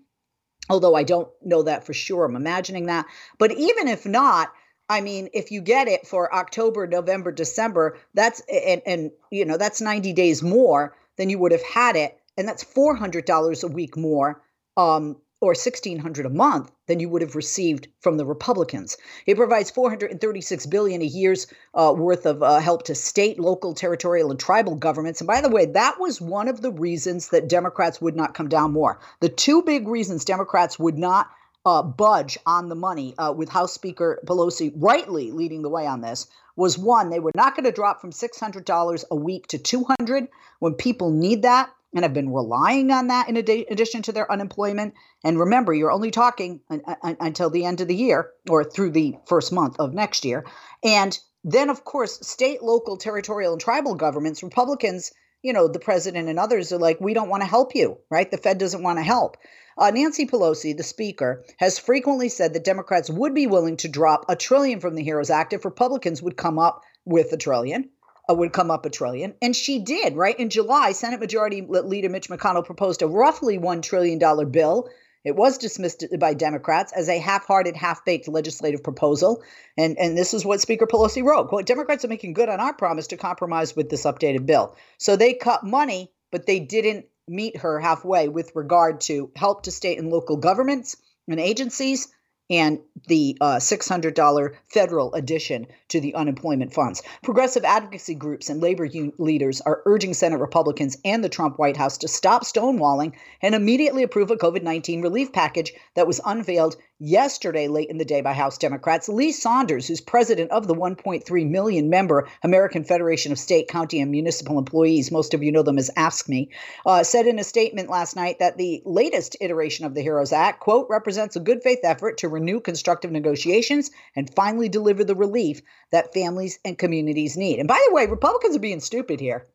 although 0.68 0.94
I 0.94 1.02
don't 1.02 1.28
know 1.42 1.62
that 1.62 1.84
for 1.84 1.92
sure. 1.92 2.24
I'm 2.24 2.36
imagining 2.36 2.86
that. 2.86 3.06
But 3.38 3.52
even 3.52 3.88
if 3.88 4.06
not, 4.06 4.52
I 4.88 5.00
mean, 5.00 5.28
if 5.32 5.50
you 5.50 5.60
get 5.60 5.88
it 5.88 6.06
for 6.06 6.34
October, 6.34 6.86
November, 6.86 7.32
December, 7.32 7.98
that's 8.12 8.42
and 8.50 8.82
and 8.86 9.10
you 9.30 9.44
know 9.44 9.56
that's 9.56 9.80
90 9.80 10.12
days 10.12 10.42
more 10.42 10.94
than 11.16 11.30
you 11.30 11.38
would 11.38 11.52
have 11.52 11.62
had 11.62 11.96
it, 11.96 12.18
and 12.36 12.46
that's 12.46 12.64
$400 12.64 13.64
a 13.64 13.68
week 13.68 13.96
more, 13.96 14.42
um, 14.76 15.16
or 15.40 15.50
1600 15.50 16.24
a 16.24 16.30
month 16.30 16.70
than 16.86 17.00
you 17.00 17.08
would 17.08 17.22
have 17.22 17.34
received 17.34 17.88
from 18.00 18.16
the 18.16 18.24
Republicans. 18.24 18.96
It 19.26 19.36
provides 19.36 19.70
436 19.70 20.66
billion 20.66 21.02
a 21.02 21.06
year's 21.06 21.46
uh, 21.74 21.94
worth 21.96 22.24
of 22.24 22.42
uh, 22.42 22.60
help 22.60 22.84
to 22.84 22.94
state, 22.94 23.38
local, 23.38 23.74
territorial, 23.74 24.30
and 24.30 24.40
tribal 24.40 24.74
governments. 24.74 25.20
And 25.20 25.28
by 25.28 25.40
the 25.40 25.50
way, 25.50 25.66
that 25.66 26.00
was 26.00 26.20
one 26.20 26.48
of 26.48 26.62
the 26.62 26.72
reasons 26.72 27.28
that 27.28 27.48
Democrats 27.48 28.00
would 28.00 28.16
not 28.16 28.34
come 28.34 28.48
down 28.48 28.72
more. 28.72 29.00
The 29.20 29.28
two 29.28 29.62
big 29.62 29.88
reasons 29.88 30.24
Democrats 30.24 30.78
would 30.78 30.98
not 30.98 31.30
uh, 31.66 31.82
budge 31.82 32.38
on 32.46 32.68
the 32.68 32.74
money, 32.74 33.14
uh, 33.18 33.32
with 33.32 33.48
House 33.48 33.72
Speaker 33.72 34.20
Pelosi 34.26 34.72
rightly 34.76 35.30
leading 35.30 35.62
the 35.62 35.70
way 35.70 35.86
on 35.86 36.00
this, 36.00 36.26
was 36.56 36.78
one 36.78 37.10
they 37.10 37.20
were 37.20 37.32
not 37.34 37.56
going 37.56 37.64
to 37.64 37.72
drop 37.72 38.00
from 38.00 38.12
$600 38.12 39.04
a 39.10 39.16
week 39.16 39.46
to 39.48 39.58
200 39.58 40.28
when 40.60 40.74
people 40.74 41.10
need 41.10 41.42
that 41.42 41.70
and 41.94 42.02
have 42.02 42.12
been 42.12 42.32
relying 42.32 42.90
on 42.90 43.06
that 43.06 43.28
in 43.28 43.36
addition 43.36 44.02
to 44.02 44.12
their 44.12 44.30
unemployment. 44.30 44.94
And 45.24 45.38
remember, 45.38 45.72
you're 45.72 45.92
only 45.92 46.10
talking 46.10 46.60
until 47.02 47.50
the 47.50 47.64
end 47.64 47.80
of 47.80 47.88
the 47.88 47.94
year 47.94 48.30
or 48.50 48.64
through 48.64 48.90
the 48.90 49.16
first 49.26 49.52
month 49.52 49.76
of 49.78 49.94
next 49.94 50.24
year. 50.24 50.44
And 50.82 51.18
then, 51.44 51.70
of 51.70 51.84
course, 51.84 52.26
state, 52.26 52.62
local, 52.62 52.96
territorial, 52.96 53.52
and 53.52 53.60
tribal 53.60 53.94
governments, 53.94 54.42
Republicans, 54.42 55.12
you 55.42 55.52
know, 55.52 55.68
the 55.68 55.78
president 55.78 56.28
and 56.28 56.38
others 56.38 56.72
are 56.72 56.78
like, 56.78 57.00
we 57.00 57.14
don't 57.14 57.28
want 57.28 57.42
to 57.42 57.48
help 57.48 57.74
you, 57.74 57.98
right? 58.10 58.30
The 58.30 58.38
Fed 58.38 58.58
doesn't 58.58 58.82
want 58.82 58.98
to 58.98 59.02
help. 59.02 59.36
Uh, 59.76 59.90
Nancy 59.90 60.26
Pelosi, 60.26 60.76
the 60.76 60.82
Speaker, 60.82 61.44
has 61.58 61.78
frequently 61.78 62.28
said 62.28 62.54
that 62.54 62.64
Democrats 62.64 63.10
would 63.10 63.34
be 63.34 63.46
willing 63.46 63.76
to 63.78 63.88
drop 63.88 64.24
a 64.28 64.36
trillion 64.36 64.80
from 64.80 64.94
the 64.94 65.04
HEROES 65.04 65.30
Act 65.30 65.52
if 65.52 65.64
Republicans 65.64 66.22
would 66.22 66.36
come 66.36 66.58
up 66.58 66.82
with 67.04 67.32
a 67.32 67.36
trillion. 67.36 67.90
Uh, 68.28 68.34
would 68.34 68.54
come 68.54 68.70
up 68.70 68.86
a 68.86 68.90
trillion. 68.90 69.34
And 69.42 69.54
she 69.54 69.80
did, 69.80 70.16
right? 70.16 70.38
In 70.38 70.48
July, 70.48 70.92
Senate 70.92 71.20
Majority 71.20 71.60
Leader 71.60 72.08
Mitch 72.08 72.30
McConnell 72.30 72.64
proposed 72.64 73.02
a 73.02 73.06
roughly 73.06 73.58
$1 73.58 73.82
trillion 73.82 74.18
bill. 74.50 74.88
It 75.24 75.36
was 75.36 75.58
dismissed 75.58 76.04
by 76.18 76.32
Democrats 76.32 76.92
as 76.92 77.08
a 77.08 77.18
half 77.18 77.46
hearted, 77.46 77.76
half 77.76 78.04
baked 78.04 78.28
legislative 78.28 78.82
proposal. 78.82 79.42
And, 79.76 79.98
and 79.98 80.16
this 80.16 80.32
is 80.32 80.44
what 80.44 80.62
Speaker 80.62 80.86
Pelosi 80.86 81.22
wrote 81.22 81.48
Quote, 81.48 81.66
Democrats 81.66 82.04
are 82.04 82.08
making 82.08 82.32
good 82.32 82.48
on 82.48 82.60
our 82.60 82.72
promise 82.72 83.08
to 83.08 83.18
compromise 83.18 83.76
with 83.76 83.90
this 83.90 84.04
updated 84.04 84.46
bill. 84.46 84.74
So 84.96 85.16
they 85.16 85.34
cut 85.34 85.64
money, 85.64 86.10
but 86.30 86.46
they 86.46 86.60
didn't 86.60 87.06
meet 87.28 87.58
her 87.58 87.80
halfway 87.80 88.28
with 88.28 88.52
regard 88.54 89.00
to 89.02 89.30
help 89.36 89.64
to 89.64 89.70
state 89.70 89.98
and 89.98 90.10
local 90.10 90.36
governments 90.36 90.96
and 91.28 91.40
agencies 91.40 92.08
and 92.50 92.78
the 93.08 93.36
uh, 93.40 93.56
$600 93.56 94.54
federal 94.68 95.14
addition 95.14 95.66
to 95.88 96.00
the 96.00 96.14
unemployment 96.14 96.74
funds. 96.74 97.02
Progressive 97.22 97.64
advocacy 97.64 98.14
groups 98.14 98.50
and 98.50 98.60
labor 98.60 98.84
un- 98.84 99.12
leaders 99.18 99.60
are 99.62 99.82
urging 99.86 100.14
Senate 100.14 100.40
Republicans 100.40 100.98
and 101.04 101.24
the 101.24 101.28
Trump 101.28 101.58
White 101.58 101.76
House 101.76 101.98
to 101.98 102.08
stop 102.08 102.44
stonewalling 102.44 103.12
and 103.40 103.54
immediately 103.54 104.02
approve 104.02 104.30
a 104.30 104.36
COVID 104.36 104.62
19 104.62 105.02
relief 105.02 105.32
package 105.32 105.72
that 105.94 106.06
was 106.06 106.20
unveiled 106.24 106.76
yesterday 106.98 107.68
late 107.68 107.90
in 107.90 107.98
the 107.98 108.04
day 108.04 108.20
by 108.20 108.32
House 108.32 108.56
Democrats. 108.56 109.08
Lee 109.08 109.32
Saunders, 109.32 109.88
who's 109.88 110.00
president 110.00 110.50
of 110.50 110.66
the 110.66 110.74
1.3 110.74 111.50
million 111.50 111.90
member 111.90 112.28
American 112.42 112.84
Federation 112.84 113.32
of 113.32 113.38
State, 113.38 113.68
County, 113.68 114.00
and 114.00 114.10
Municipal 114.10 114.58
Employees, 114.58 115.10
most 115.10 115.34
of 115.34 115.42
you 115.42 115.50
know 115.50 115.62
them 115.62 115.78
as 115.78 115.90
AFSCME, 115.96 116.48
uh, 116.86 117.02
said 117.02 117.26
in 117.26 117.38
a 117.38 117.44
statement 117.44 117.90
last 117.90 118.16
night 118.16 118.38
that 118.38 118.56
the 118.56 118.82
latest 118.84 119.36
iteration 119.40 119.84
of 119.84 119.94
the 119.94 120.02
HEROES 120.02 120.32
Act, 120.32 120.60
quote, 120.60 120.86
represents 120.88 121.36
a 121.36 121.40
good 121.40 121.62
faith 121.62 121.80
effort 121.82 122.18
to 122.18 122.28
renew 122.28 122.60
constructive 122.60 123.10
negotiations 123.10 123.90
and 124.14 124.34
finally 124.34 124.68
deliver 124.68 125.04
the 125.04 125.14
relief 125.14 125.60
that 125.90 126.14
families 126.14 126.58
and 126.64 126.78
communities 126.78 127.36
need. 127.36 127.58
And 127.58 127.68
by 127.68 127.84
the 127.88 127.94
way, 127.94 128.06
Republicans 128.06 128.56
are 128.56 128.60
being 128.60 128.80
stupid 128.80 129.20
here. 129.20 129.46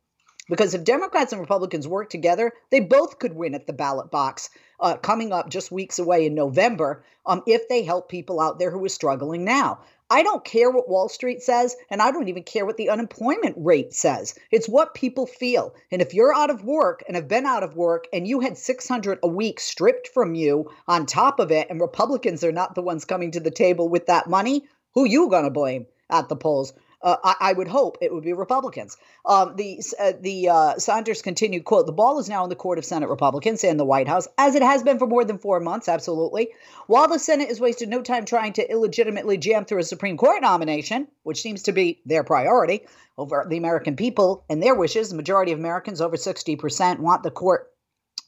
Because 0.49 0.73
if 0.73 0.83
Democrats 0.83 1.31
and 1.31 1.39
Republicans 1.39 1.87
work 1.87 2.09
together, 2.09 2.51
they 2.71 2.79
both 2.79 3.19
could 3.19 3.35
win 3.35 3.53
at 3.53 3.67
the 3.67 3.73
ballot 3.73 4.11
box 4.11 4.49
uh, 4.79 4.97
coming 4.97 5.31
up 5.31 5.49
just 5.49 5.71
weeks 5.71 5.99
away 5.99 6.25
in 6.25 6.33
November 6.33 7.03
um, 7.25 7.43
if 7.45 7.69
they 7.69 7.83
help 7.83 8.09
people 8.09 8.39
out 8.39 8.59
there 8.59 8.71
who 8.71 8.83
are 8.83 8.89
struggling 8.89 9.45
now. 9.45 9.79
I 10.11 10.23
don't 10.23 10.43
care 10.43 10.71
what 10.71 10.89
Wall 10.89 11.07
Street 11.07 11.43
says, 11.43 11.75
and 11.91 12.01
I 12.01 12.09
don't 12.09 12.29
even 12.29 12.41
care 12.41 12.65
what 12.65 12.77
the 12.77 12.89
unemployment 12.89 13.55
rate 13.59 13.93
says. 13.93 14.33
It's 14.49 14.67
what 14.67 14.95
people 14.95 15.27
feel. 15.27 15.75
And 15.91 16.01
if 16.01 16.15
you're 16.15 16.33
out 16.33 16.49
of 16.49 16.63
work 16.63 17.03
and 17.05 17.15
have 17.15 17.27
been 17.27 17.45
out 17.45 17.61
of 17.61 17.75
work 17.75 18.07
and 18.11 18.27
you 18.27 18.39
had 18.39 18.57
600 18.57 19.19
a 19.21 19.27
week 19.27 19.59
stripped 19.59 20.07
from 20.07 20.33
you 20.33 20.71
on 20.87 21.05
top 21.05 21.39
of 21.39 21.51
it, 21.51 21.67
and 21.69 21.79
Republicans 21.79 22.43
are 22.43 22.51
not 22.51 22.73
the 22.73 22.81
ones 22.81 23.05
coming 23.05 23.29
to 23.31 23.39
the 23.39 23.51
table 23.51 23.87
with 23.87 24.07
that 24.07 24.27
money, 24.27 24.63
who 24.95 25.05
you 25.05 25.29
going 25.29 25.43
to 25.43 25.51
blame 25.51 25.85
at 26.09 26.27
the 26.27 26.35
polls? 26.35 26.73
Uh, 27.01 27.15
I, 27.23 27.35
I, 27.39 27.53
would 27.53 27.67
hope 27.67 27.97
it 28.01 28.13
would 28.13 28.23
be 28.23 28.33
Republicans. 28.33 28.97
Um, 29.25 29.55
the 29.55 29.81
uh, 29.99 30.13
the 30.19 30.49
uh, 30.49 30.77
Saunders 30.77 31.21
continued 31.21 31.63
quote: 31.63 31.85
"The 31.85 31.93
ball 31.93 32.19
is 32.19 32.27
now 32.27 32.43
in 32.43 32.49
the 32.49 32.55
court 32.55 32.77
of 32.77 32.85
Senate 32.85 33.09
Republicans 33.09 33.63
and 33.63 33.79
the 33.79 33.85
White 33.85 34.07
House, 34.07 34.27
as 34.37 34.55
it 34.55 34.61
has 34.61 34.83
been 34.83 34.99
for 34.99 35.07
more 35.07 35.23
than 35.23 35.37
four 35.37 35.59
months. 35.59 35.87
Absolutely. 35.87 36.49
While 36.87 37.07
the 37.07 37.19
Senate 37.19 37.49
is 37.49 37.61
wasted 37.61 37.89
no 37.89 38.01
time 38.01 38.25
trying 38.25 38.53
to 38.53 38.69
illegitimately 38.69 39.37
jam 39.37 39.65
through 39.65 39.79
a 39.79 39.83
Supreme 39.83 40.17
Court 40.17 40.41
nomination, 40.41 41.07
which 41.23 41.41
seems 41.41 41.63
to 41.63 41.71
be 41.71 42.01
their 42.05 42.23
priority 42.23 42.85
over 43.17 43.45
the 43.49 43.57
American 43.57 43.95
people 43.95 44.43
and 44.49 44.61
their 44.61 44.75
wishes, 44.75 45.09
the 45.09 45.15
majority 45.15 45.53
of 45.53 45.59
Americans, 45.59 46.01
over 46.01 46.17
sixty 46.17 46.55
percent, 46.55 46.99
want 46.99 47.23
the 47.23 47.31
court." 47.31 47.71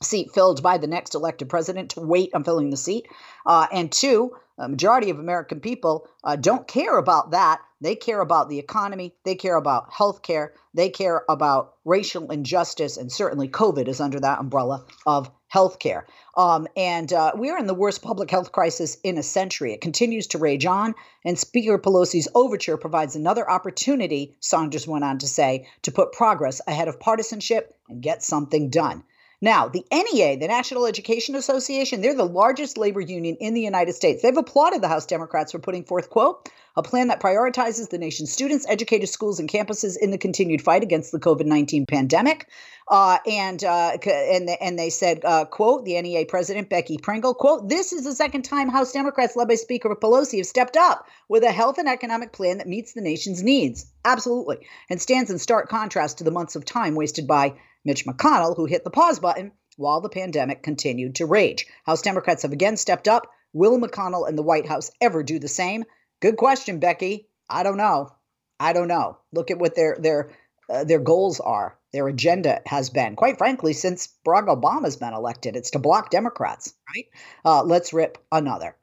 Seat 0.01 0.31
filled 0.31 0.63
by 0.63 0.79
the 0.79 0.87
next 0.87 1.13
elected 1.13 1.47
president 1.47 1.91
to 1.91 1.99
wait 1.99 2.31
on 2.33 2.43
filling 2.43 2.71
the 2.71 2.77
seat. 2.77 3.07
Uh, 3.45 3.67
and 3.71 3.91
two, 3.91 4.35
a 4.57 4.67
majority 4.67 5.11
of 5.11 5.19
American 5.19 5.59
people 5.59 6.07
uh, 6.23 6.35
don't 6.35 6.67
care 6.67 6.97
about 6.97 7.31
that 7.31 7.61
they 7.81 7.95
care 7.95 8.21
about 8.21 8.47
the 8.47 8.59
economy. 8.59 9.15
They 9.25 9.35
care 9.35 9.55
about 9.55 9.91
health 9.91 10.21
care. 10.21 10.53
They 10.73 10.89
care 10.89 11.23
about 11.27 11.73
racial 11.83 12.31
injustice. 12.31 12.95
And 12.95 13.11
certainly 13.11 13.49
COVID 13.49 13.87
is 13.87 13.99
under 13.99 14.19
that 14.19 14.39
umbrella 14.39 14.85
of 15.05 15.31
health 15.47 15.79
care. 15.79 16.05
Um, 16.37 16.67
and 16.77 17.11
uh, 17.11 17.33
we 17.35 17.49
are 17.49 17.57
in 17.57 17.67
the 17.67 17.73
worst 17.73 18.01
public 18.01 18.31
health 18.31 18.51
crisis 18.51 18.97
in 19.03 19.17
a 19.17 19.23
century. 19.23 19.73
It 19.73 19.81
continues 19.81 20.27
to 20.27 20.37
rage 20.37 20.65
on. 20.65 20.95
And 21.25 21.37
Speaker 21.37 21.77
Pelosi's 21.77 22.29
overture 22.35 22.77
provides 22.77 23.15
another 23.15 23.49
opportunity, 23.49 24.37
Saunders 24.39 24.87
went 24.87 25.03
on 25.03 25.17
to 25.17 25.27
say, 25.27 25.67
to 25.81 25.91
put 25.91 26.13
progress 26.13 26.61
ahead 26.67 26.87
of 26.87 26.99
partisanship 26.99 27.75
and 27.89 28.01
get 28.01 28.23
something 28.23 28.69
done. 28.69 29.03
Now, 29.43 29.67
the 29.67 29.83
NEA, 29.91 30.37
the 30.37 30.47
National 30.47 30.85
Education 30.85 31.33
Association, 31.33 32.01
they're 32.01 32.13
the 32.13 32.27
largest 32.27 32.77
labor 32.77 33.01
union 33.01 33.37
in 33.39 33.55
the 33.55 33.61
United 33.61 33.93
States. 33.93 34.21
They've 34.21 34.37
applauded 34.37 34.83
the 34.83 34.87
House 34.87 35.07
Democrats 35.07 35.51
for 35.51 35.57
putting 35.57 35.83
forth, 35.83 36.11
quote, 36.11 36.47
a 36.75 36.83
plan 36.83 37.07
that 37.07 37.19
prioritizes 37.19 37.89
the 37.89 37.97
nation's 37.97 38.31
students, 38.31 38.67
educated 38.69 39.09
schools, 39.09 39.39
and 39.39 39.49
campuses 39.49 39.97
in 39.99 40.11
the 40.11 40.17
continued 40.19 40.61
fight 40.61 40.83
against 40.83 41.11
the 41.11 41.19
COVID 41.19 41.45
19 41.45 41.87
pandemic. 41.87 42.47
Uh, 42.87 43.17
and, 43.25 43.63
uh, 43.63 43.97
and, 44.05 44.49
and 44.61 44.77
they 44.77 44.91
said, 44.91 45.25
uh, 45.25 45.45
quote, 45.45 45.85
the 45.85 45.99
NEA 45.99 46.25
president, 46.27 46.69
Becky 46.69 46.99
Pringle, 46.99 47.33
quote, 47.33 47.67
this 47.67 47.93
is 47.93 48.03
the 48.03 48.13
second 48.13 48.43
time 48.43 48.69
House 48.69 48.91
Democrats 48.91 49.35
led 49.35 49.47
by 49.47 49.55
Speaker 49.55 49.95
Pelosi 49.95 50.37
have 50.37 50.45
stepped 50.45 50.77
up 50.77 51.07
with 51.29 51.43
a 51.43 51.51
health 51.51 51.79
and 51.79 51.89
economic 51.89 52.31
plan 52.31 52.59
that 52.59 52.67
meets 52.67 52.93
the 52.93 53.01
nation's 53.01 53.41
needs. 53.41 53.87
Absolutely. 54.05 54.57
And 54.89 55.01
stands 55.01 55.31
in 55.31 55.39
stark 55.39 55.67
contrast 55.67 56.19
to 56.19 56.23
the 56.23 56.31
months 56.31 56.55
of 56.55 56.63
time 56.63 56.93
wasted 56.95 57.27
by 57.27 57.55
Mitch 57.85 58.05
McConnell, 58.05 58.55
who 58.55 58.65
hit 58.65 58.83
the 58.83 58.89
pause 58.89 59.19
button 59.19 59.51
while 59.77 60.01
the 60.01 60.09
pandemic 60.09 60.63
continued 60.63 61.15
to 61.15 61.25
rage. 61.25 61.65
House 61.85 62.01
Democrats 62.01 62.43
have 62.43 62.51
again 62.51 62.77
stepped 62.77 63.07
up. 63.07 63.27
Will 63.53 63.79
McConnell 63.79 64.27
and 64.27 64.37
the 64.37 64.43
White 64.43 64.67
House 64.67 64.91
ever 65.01 65.23
do 65.23 65.39
the 65.39 65.47
same? 65.47 65.83
Good 66.21 66.37
question, 66.37 66.79
Becky. 66.79 67.27
I 67.49 67.63
don't 67.63 67.77
know. 67.77 68.11
I 68.59 68.73
don't 68.73 68.87
know. 68.87 69.17
Look 69.33 69.51
at 69.51 69.59
what 69.59 69.75
their 69.75 69.97
their 69.99 70.31
uh, 70.69 70.83
their 70.83 70.99
goals 70.99 71.39
are. 71.39 71.77
Their 71.91 72.07
agenda 72.07 72.61
has 72.65 72.89
been, 72.89 73.15
quite 73.15 73.37
frankly, 73.37 73.73
since 73.73 74.07
Barack 74.25 74.47
Obama's 74.47 74.95
been 74.95 75.13
elected. 75.13 75.55
It's 75.57 75.71
to 75.71 75.79
block 75.79 76.09
Democrats, 76.09 76.73
right? 76.95 77.05
Uh, 77.43 77.63
let's 77.63 77.91
rip 77.91 78.17
another. 78.31 78.75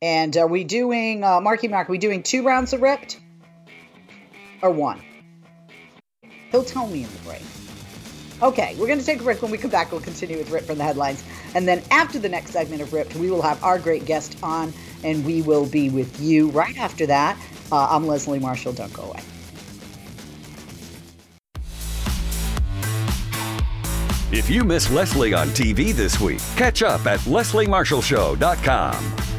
And 0.00 0.34
are 0.36 0.46
we 0.46 0.64
doing, 0.64 1.22
uh, 1.22 1.40
Marky 1.40 1.68
Mark, 1.68 1.88
are 1.88 1.92
we 1.92 1.98
doing 1.98 2.22
two 2.22 2.42
rounds 2.42 2.72
of 2.72 2.80
ripped 2.80 3.20
or 4.62 4.70
one? 4.70 5.02
He'll 6.50 6.64
tell 6.64 6.86
me 6.86 7.04
in 7.04 7.10
the 7.10 7.18
break. 7.18 7.42
Okay, 8.42 8.74
we're 8.76 8.88
going 8.88 8.98
to 8.98 9.06
take 9.06 9.20
a 9.20 9.22
break. 9.22 9.40
When 9.40 9.52
we 9.52 9.58
come 9.58 9.70
back, 9.70 9.92
we'll 9.92 10.00
continue 10.00 10.36
with 10.36 10.50
Rip 10.50 10.64
from 10.64 10.78
the 10.78 10.84
headlines. 10.84 11.22
And 11.54 11.68
then 11.68 11.80
after 11.92 12.18
the 12.18 12.28
next 12.28 12.50
segment 12.50 12.82
of 12.82 12.92
Ripped, 12.92 13.14
we 13.14 13.30
will 13.30 13.42
have 13.42 13.62
our 13.62 13.78
great 13.78 14.04
guest 14.04 14.36
on, 14.42 14.74
and 15.04 15.24
we 15.24 15.42
will 15.42 15.66
be 15.66 15.90
with 15.90 16.20
you 16.20 16.50
right 16.50 16.76
after 16.76 17.06
that. 17.06 17.38
Uh, 17.70 17.86
I'm 17.88 18.04
Leslie 18.06 18.40
Marshall. 18.40 18.72
Don't 18.72 18.92
go 18.92 19.04
away. 19.04 19.20
If 24.32 24.50
you 24.50 24.64
miss 24.64 24.90
Leslie 24.90 25.34
on 25.34 25.48
TV 25.48 25.92
this 25.92 26.18
week, 26.18 26.40
catch 26.56 26.82
up 26.82 27.06
at 27.06 27.20
lesliemarshallshow.com. 27.20 29.31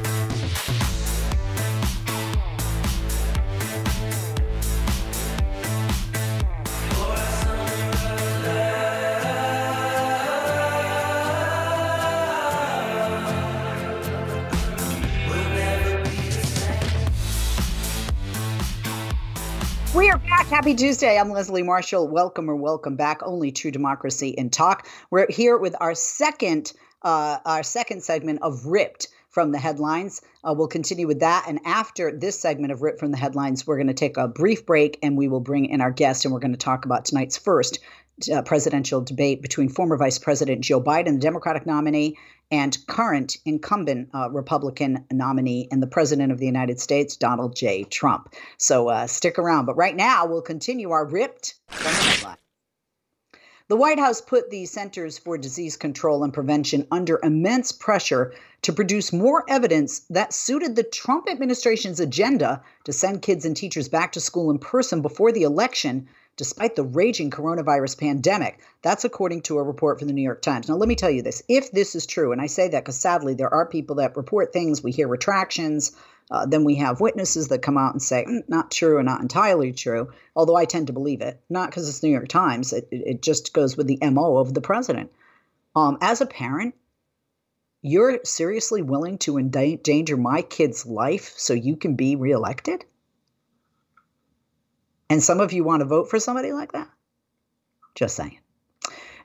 Happy 20.50 20.74
Tuesday. 20.74 21.20
I'm 21.20 21.30
Leslie 21.30 21.62
Marshall. 21.62 22.08
Welcome 22.08 22.50
or 22.50 22.56
welcome 22.56 22.96
back. 22.96 23.22
Only 23.22 23.52
True 23.52 23.70
Democracy 23.70 24.30
in 24.30 24.50
Talk. 24.50 24.88
We're 25.12 25.28
here 25.30 25.56
with 25.56 25.76
our 25.80 25.94
second 25.94 26.74
uh, 27.04 27.38
our 27.46 27.62
second 27.62 28.02
segment 28.02 28.40
of 28.42 28.66
Ripped 28.66 29.10
from 29.34 29.52
the 29.52 29.58
headlines. 29.58 30.22
Uh, 30.44 30.54
we'll 30.56 30.68
continue 30.68 31.08
with 31.08 31.20
that. 31.20 31.46
And 31.48 31.60
after 31.66 32.16
this 32.16 32.40
segment 32.40 32.72
of 32.72 32.84
Ripped 32.84 33.00
from 33.00 33.12
the 33.12 33.18
headlines, 33.18 33.66
we're 33.66 33.78
going 33.78 33.88
to 33.88 33.94
take 33.94 34.16
a 34.16 34.28
brief 34.28 34.66
break 34.66 35.00
and 35.02 35.18
we 35.18 35.28
will 35.28 35.40
bring 35.40 35.66
in 35.66 35.82
our 35.82 35.92
guest 35.92 36.24
and 36.24 36.34
we're 36.34 36.40
going 36.40 36.52
to 36.52 36.58
talk 36.58 36.86
about 36.86 37.04
tonight's 37.04 37.36
first 37.36 37.80
uh, 38.32 38.44
presidential 38.44 39.02
debate 39.02 39.42
between 39.42 39.70
former 39.70 39.98
Vice 39.98 40.20
President 40.20 40.62
Joe 40.62 40.80
Biden, 40.80 41.14
the 41.14 41.20
Democratic 41.20 41.66
nominee, 41.66 42.16
and 42.52 42.78
current 42.86 43.38
incumbent 43.44 44.10
uh, 44.14 44.30
Republican 44.30 45.04
nominee 45.12 45.68
and 45.72 45.82
the 45.82 45.88
President 45.88 46.32
of 46.32 46.38
the 46.38 46.46
United 46.46 46.80
States, 46.80 47.18
Donald 47.18 47.56
J. 47.56 47.86
Trump. 47.86 48.36
So 48.58 48.90
uh, 48.90 49.08
stick 49.08 49.40
around. 49.40 49.66
But 49.66 49.78
right 49.78 49.96
now, 49.96 50.28
we'll 50.28 50.44
continue 50.44 50.92
our 50.92 51.06
ripped 51.06 51.56
the 53.70 53.78
White 53.78 53.98
House 53.98 54.20
put 54.20 54.50
the 54.50 54.66
Centers 54.66 55.18
for 55.18 55.38
Disease 55.38 55.78
Control 55.78 56.24
and 56.26 56.34
Prevention 56.34 56.86
under 56.92 57.18
immense 57.24 57.72
pressure 57.72 58.34
to 58.62 58.74
produce 58.74 59.14
more 59.14 59.46
evidence 59.48 60.00
that 60.10 60.34
suited 60.34 60.76
the 60.76 60.84
Trump 60.84 61.30
administration's 61.30 62.02
agenda 62.02 62.62
to 62.84 62.92
send 62.92 63.22
kids 63.22 63.46
and 63.46 63.56
teachers 63.56 63.88
back 63.88 64.12
to 64.12 64.20
school 64.20 64.52
in 64.52 64.60
person 64.60 65.02
before 65.02 65.32
the 65.32 65.44
election 65.44 66.08
despite 66.36 66.76
the 66.76 66.84
raging 66.84 67.30
coronavirus 67.30 67.98
pandemic. 67.98 68.60
That's 68.82 69.06
according 69.06 69.44
to 69.44 69.60
a 69.60 69.64
report 69.64 70.00
from 70.00 70.08
the 70.08 70.14
New 70.14 70.24
York 70.24 70.42
Times. 70.42 70.68
Now, 70.68 70.76
let 70.76 70.90
me 70.90 70.96
tell 70.96 71.12
you 71.12 71.22
this 71.22 71.44
if 71.48 71.72
this 71.72 71.96
is 71.96 72.06
true, 72.06 72.32
and 72.32 72.42
I 72.42 72.48
say 72.48 72.68
that 72.70 72.84
because 72.84 72.98
sadly 72.98 73.34
there 73.34 73.54
are 73.54 73.66
people 73.66 73.96
that 73.98 74.18
report 74.18 74.52
things, 74.52 74.84
we 74.84 74.92
hear 74.92 75.08
retractions. 75.08 75.96
Uh, 76.32 76.46
then 76.46 76.64
we 76.64 76.76
have 76.76 77.02
witnesses 77.02 77.50
that 77.50 77.62
come 77.62 77.78
out 77.78 77.94
and 77.94 78.02
say, 78.02 78.26
mm, 78.28 78.42
not 78.48 78.72
true 78.72 78.98
or 78.98 79.04
not 79.04 79.22
entirely 79.22 79.72
true, 79.72 80.12
although 80.36 80.56
I 80.56 80.66
tend 80.66 80.88
to 80.88 80.94
believe 80.94 81.22
it, 81.22 81.40
not 81.50 81.70
because 81.70 81.88
it's 81.88 82.02
New 82.02 82.10
York 82.10 82.28
Times. 82.28 82.74
It, 82.74 82.88
it 82.92 83.22
just 83.22 83.54
goes 83.54 83.78
with 83.78 83.88
the 83.88 84.00
MO 84.02 84.38
of 84.38 84.54
the 84.54 84.62
president. 84.62 85.12
Um, 85.76 85.98
as 86.02 86.22
a 86.22 86.26
parent, 86.26 86.76
you're 87.84 88.22
seriously 88.24 88.82
willing 88.82 89.18
to 89.20 89.38
endanger 89.38 90.16
my 90.16 90.42
kid's 90.42 90.86
life 90.86 91.34
so 91.36 91.54
you 91.54 91.76
can 91.76 91.96
be 91.96 92.16
reelected? 92.16 92.86
And 95.10 95.22
some 95.22 95.42
of 95.42 95.52
you 95.52 95.64
want 95.64 95.82
to 95.82 95.86
vote 95.86 96.10
for 96.10 96.20
somebody 96.20 96.54
like 96.54 96.72
that? 96.72 96.90
Just 97.94 98.16
saying. 98.16 98.40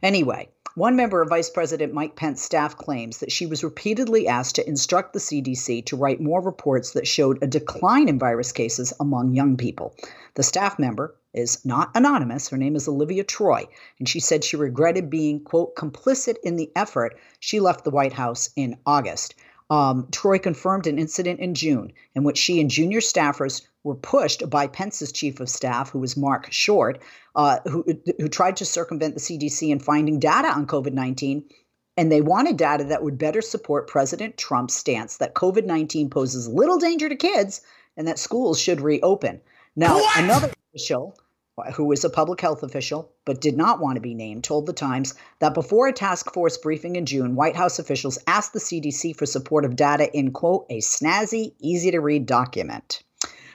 Anyway, 0.02 0.50
one 0.78 0.94
member 0.94 1.20
of 1.20 1.28
Vice 1.28 1.50
President 1.50 1.92
Mike 1.92 2.14
Pence's 2.14 2.44
staff 2.44 2.76
claims 2.76 3.18
that 3.18 3.32
she 3.32 3.46
was 3.46 3.64
repeatedly 3.64 4.28
asked 4.28 4.54
to 4.54 4.68
instruct 4.68 5.12
the 5.12 5.18
CDC 5.18 5.84
to 5.86 5.96
write 5.96 6.20
more 6.20 6.40
reports 6.40 6.92
that 6.92 7.08
showed 7.08 7.42
a 7.42 7.48
decline 7.48 8.08
in 8.08 8.16
virus 8.16 8.52
cases 8.52 8.92
among 9.00 9.34
young 9.34 9.56
people. 9.56 9.96
The 10.34 10.44
staff 10.44 10.78
member 10.78 11.16
is 11.34 11.64
not 11.64 11.90
anonymous. 11.96 12.48
Her 12.48 12.56
name 12.56 12.76
is 12.76 12.86
Olivia 12.86 13.24
Troy, 13.24 13.66
and 13.98 14.08
she 14.08 14.20
said 14.20 14.44
she 14.44 14.56
regretted 14.56 15.10
being, 15.10 15.40
quote, 15.40 15.74
complicit 15.74 16.36
in 16.44 16.54
the 16.54 16.70
effort. 16.76 17.18
She 17.40 17.58
left 17.58 17.82
the 17.82 17.90
White 17.90 18.12
House 18.12 18.50
in 18.54 18.78
August. 18.86 19.34
Um, 19.70 20.06
Troy 20.12 20.38
confirmed 20.38 20.86
an 20.86 20.98
incident 20.98 21.40
in 21.40 21.54
June 21.54 21.92
in 22.14 22.22
which 22.22 22.38
she 22.38 22.60
and 22.60 22.70
junior 22.70 23.00
staffers 23.00 23.62
were 23.84 23.94
pushed 23.94 24.48
by 24.50 24.66
Pence's 24.66 25.12
chief 25.12 25.40
of 25.40 25.48
staff, 25.48 25.90
who 25.90 25.98
was 25.98 26.16
Mark 26.16 26.52
Short, 26.52 26.98
uh, 27.36 27.58
who, 27.64 27.84
who 28.18 28.28
tried 28.28 28.56
to 28.56 28.64
circumvent 28.64 29.14
the 29.14 29.20
CDC 29.20 29.70
in 29.70 29.78
finding 29.78 30.18
data 30.18 30.48
on 30.48 30.66
COVID 30.66 30.92
19. 30.92 31.44
And 31.96 32.12
they 32.12 32.20
wanted 32.20 32.56
data 32.56 32.84
that 32.84 33.02
would 33.02 33.18
better 33.18 33.42
support 33.42 33.88
President 33.88 34.36
Trump's 34.36 34.74
stance 34.74 35.16
that 35.16 35.34
COVID 35.34 35.64
19 35.64 36.10
poses 36.10 36.48
little 36.48 36.78
danger 36.78 37.08
to 37.08 37.16
kids 37.16 37.60
and 37.96 38.06
that 38.06 38.18
schools 38.18 38.60
should 38.60 38.80
reopen. 38.80 39.40
Now, 39.74 39.96
what? 39.96 40.18
another 40.18 40.52
official 40.72 41.16
who 41.74 41.90
is 41.92 42.04
a 42.04 42.10
public 42.10 42.40
health 42.40 42.62
official 42.62 43.10
but 43.24 43.40
did 43.40 43.56
not 43.56 43.80
want 43.80 43.96
to 43.96 44.00
be 44.00 44.14
named, 44.14 44.44
told 44.44 44.66
The 44.66 44.72
Times 44.72 45.14
that 45.40 45.54
before 45.54 45.88
a 45.88 45.92
task 45.92 46.32
force 46.32 46.56
briefing 46.56 46.96
in 46.96 47.06
June, 47.06 47.34
White 47.34 47.56
House 47.56 47.78
officials 47.78 48.18
asked 48.26 48.52
the 48.52 48.60
CDC 48.60 49.16
for 49.16 49.26
support 49.26 49.64
of 49.64 49.76
data 49.76 50.14
in, 50.16 50.30
quote, 50.30 50.66
a 50.70 50.78
snazzy, 50.78 51.54
easy 51.58 51.90
to 51.90 52.00
read 52.00 52.26
document. 52.26 53.02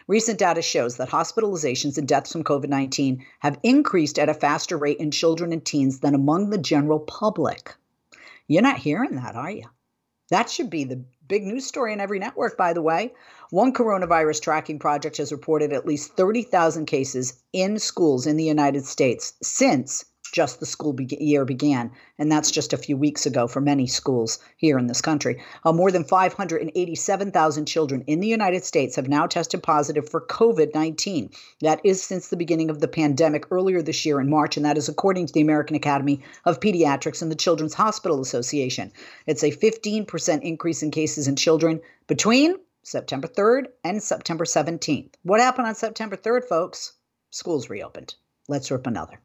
Recent 0.07 0.37
data 0.37 0.61
shows 0.61 0.97
that 0.97 1.09
hospitalizations 1.09 1.97
and 1.97 2.07
deaths 2.07 2.31
from 2.31 2.43
COVID 2.43 2.67
19 2.67 3.25
have 3.39 3.59
increased 3.63 4.19
at 4.19 4.29
a 4.29 4.33
faster 4.33 4.77
rate 4.77 4.97
in 4.97 5.11
children 5.11 5.53
and 5.53 5.63
teens 5.63 5.99
than 5.99 6.13
among 6.13 6.49
the 6.49 6.57
general 6.57 6.99
public. 6.99 7.75
You're 8.47 8.61
not 8.61 8.79
hearing 8.79 9.15
that, 9.15 9.35
are 9.35 9.51
you? 9.51 9.63
That 10.29 10.49
should 10.49 10.69
be 10.69 10.83
the 10.83 11.05
big 11.27 11.43
news 11.43 11.65
story 11.65 11.93
in 11.93 12.01
every 12.01 12.19
network, 12.19 12.57
by 12.57 12.73
the 12.73 12.81
way. 12.81 13.13
One 13.49 13.73
coronavirus 13.73 14.41
tracking 14.41 14.79
project 14.79 15.17
has 15.17 15.31
reported 15.31 15.71
at 15.71 15.85
least 15.85 16.17
30,000 16.17 16.85
cases 16.85 17.41
in 17.53 17.79
schools 17.79 18.27
in 18.27 18.35
the 18.35 18.43
United 18.43 18.85
States 18.85 19.33
since 19.41 20.05
just 20.33 20.59
the 20.59 20.65
school 20.65 20.91
be- 20.91 21.17
year 21.21 21.45
began, 21.45 21.91
and 22.17 22.29
that's 22.29 22.51
just 22.51 22.73
a 22.73 22.77
few 22.77 22.97
weeks 22.97 23.25
ago 23.25 23.47
for 23.47 23.61
many 23.61 23.87
schools 23.87 24.39
here 24.57 24.77
in 24.79 24.87
this 24.87 24.99
country. 24.99 25.41
Uh, 25.63 25.71
more 25.71 25.91
than 25.91 26.03
587,000 26.03 27.65
children 27.65 28.03
in 28.07 28.19
the 28.19 28.27
United 28.27 28.65
States 28.65 28.95
have 28.97 29.07
now 29.07 29.27
tested 29.27 29.63
positive 29.63 30.09
for 30.09 30.19
COVID 30.19 30.73
19. 30.73 31.29
That 31.61 31.79
is 31.85 32.01
since 32.01 32.27
the 32.27 32.35
beginning 32.35 32.69
of 32.69 32.81
the 32.81 32.87
pandemic 32.87 33.45
earlier 33.51 33.81
this 33.81 34.05
year 34.05 34.19
in 34.19 34.29
March, 34.29 34.57
and 34.57 34.65
that 34.65 34.77
is 34.77 34.89
according 34.89 35.27
to 35.27 35.33
the 35.33 35.41
American 35.41 35.75
Academy 35.75 36.21
of 36.45 36.59
Pediatrics 36.59 37.21
and 37.21 37.31
the 37.31 37.35
Children's 37.35 37.75
Hospital 37.75 38.19
Association. 38.19 38.91
It's 39.27 39.43
a 39.43 39.51
15% 39.51 40.41
increase 40.41 40.81
in 40.81 40.89
cases 40.91 41.27
in 41.27 41.35
children 41.35 41.79
between 42.07 42.55
September 42.81 43.27
3rd 43.27 43.67
and 43.83 44.01
September 44.01 44.45
17th. 44.45 45.13
What 45.21 45.39
happened 45.39 45.67
on 45.67 45.75
September 45.75 46.17
3rd, 46.17 46.45
folks? 46.45 46.93
Schools 47.29 47.69
reopened. 47.69 48.15
Let's 48.47 48.71
rip 48.71 48.87
another. 48.87 49.19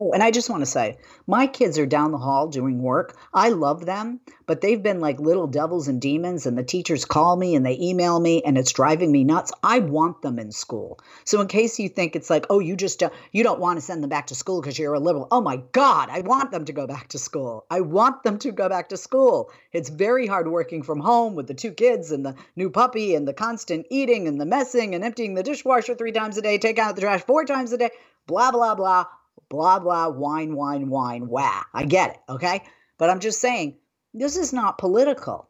Oh, 0.00 0.10
and 0.10 0.24
I 0.24 0.32
just 0.32 0.50
want 0.50 0.60
to 0.60 0.66
say, 0.66 0.96
my 1.28 1.46
kids 1.46 1.78
are 1.78 1.86
down 1.86 2.10
the 2.10 2.18
hall 2.18 2.48
doing 2.48 2.82
work. 2.82 3.16
I 3.32 3.50
love 3.50 3.86
them, 3.86 4.18
but 4.44 4.60
they've 4.60 4.82
been 4.82 4.98
like 4.98 5.20
little 5.20 5.46
devils 5.46 5.86
and 5.86 6.00
demons, 6.00 6.46
and 6.46 6.58
the 6.58 6.64
teachers 6.64 7.04
call 7.04 7.36
me 7.36 7.54
and 7.54 7.64
they 7.64 7.78
email 7.78 8.18
me, 8.18 8.42
and 8.42 8.58
it's 8.58 8.72
driving 8.72 9.12
me 9.12 9.22
nuts. 9.22 9.52
I 9.62 9.78
want 9.78 10.20
them 10.20 10.40
in 10.40 10.50
school. 10.50 10.98
So, 11.24 11.40
in 11.40 11.46
case 11.46 11.78
you 11.78 11.88
think 11.88 12.16
it's 12.16 12.28
like, 12.28 12.44
oh, 12.50 12.58
you 12.58 12.74
just 12.74 13.04
uh, 13.04 13.10
you 13.30 13.44
don't 13.44 13.60
want 13.60 13.76
to 13.76 13.86
send 13.86 14.02
them 14.02 14.10
back 14.10 14.26
to 14.26 14.34
school 14.34 14.60
because 14.60 14.80
you're 14.80 14.94
a 14.94 14.98
liberal. 14.98 15.28
Oh 15.30 15.40
my 15.40 15.58
God, 15.70 16.08
I 16.10 16.22
want 16.22 16.50
them 16.50 16.64
to 16.64 16.72
go 16.72 16.88
back 16.88 17.06
to 17.10 17.18
school. 17.18 17.64
I 17.70 17.80
want 17.80 18.24
them 18.24 18.40
to 18.40 18.50
go 18.50 18.68
back 18.68 18.88
to 18.88 18.96
school. 18.96 19.52
It's 19.72 19.90
very 19.90 20.26
hard 20.26 20.48
working 20.48 20.82
from 20.82 20.98
home 20.98 21.36
with 21.36 21.46
the 21.46 21.54
two 21.54 21.70
kids 21.70 22.10
and 22.10 22.26
the 22.26 22.34
new 22.56 22.68
puppy 22.68 23.14
and 23.14 23.28
the 23.28 23.32
constant 23.32 23.86
eating 23.90 24.26
and 24.26 24.40
the 24.40 24.46
messing 24.46 24.96
and 24.96 25.04
emptying 25.04 25.34
the 25.34 25.44
dishwasher 25.44 25.94
three 25.94 26.10
times 26.10 26.36
a 26.36 26.42
day, 26.42 26.58
taking 26.58 26.82
out 26.82 26.96
the 26.96 27.02
trash 27.02 27.22
four 27.22 27.44
times 27.44 27.72
a 27.72 27.78
day. 27.78 27.90
Blah 28.26 28.50
blah 28.50 28.74
blah 28.74 29.04
blah, 29.48 29.78
blah, 29.78 30.08
wine, 30.08 30.54
wine, 30.54 30.88
wine, 30.88 31.28
wah. 31.28 31.62
I 31.72 31.84
get 31.84 32.10
it, 32.10 32.32
okay? 32.32 32.62
But 32.98 33.10
I'm 33.10 33.20
just 33.20 33.40
saying, 33.40 33.78
this 34.12 34.36
is 34.36 34.52
not 34.52 34.78
political. 34.78 35.48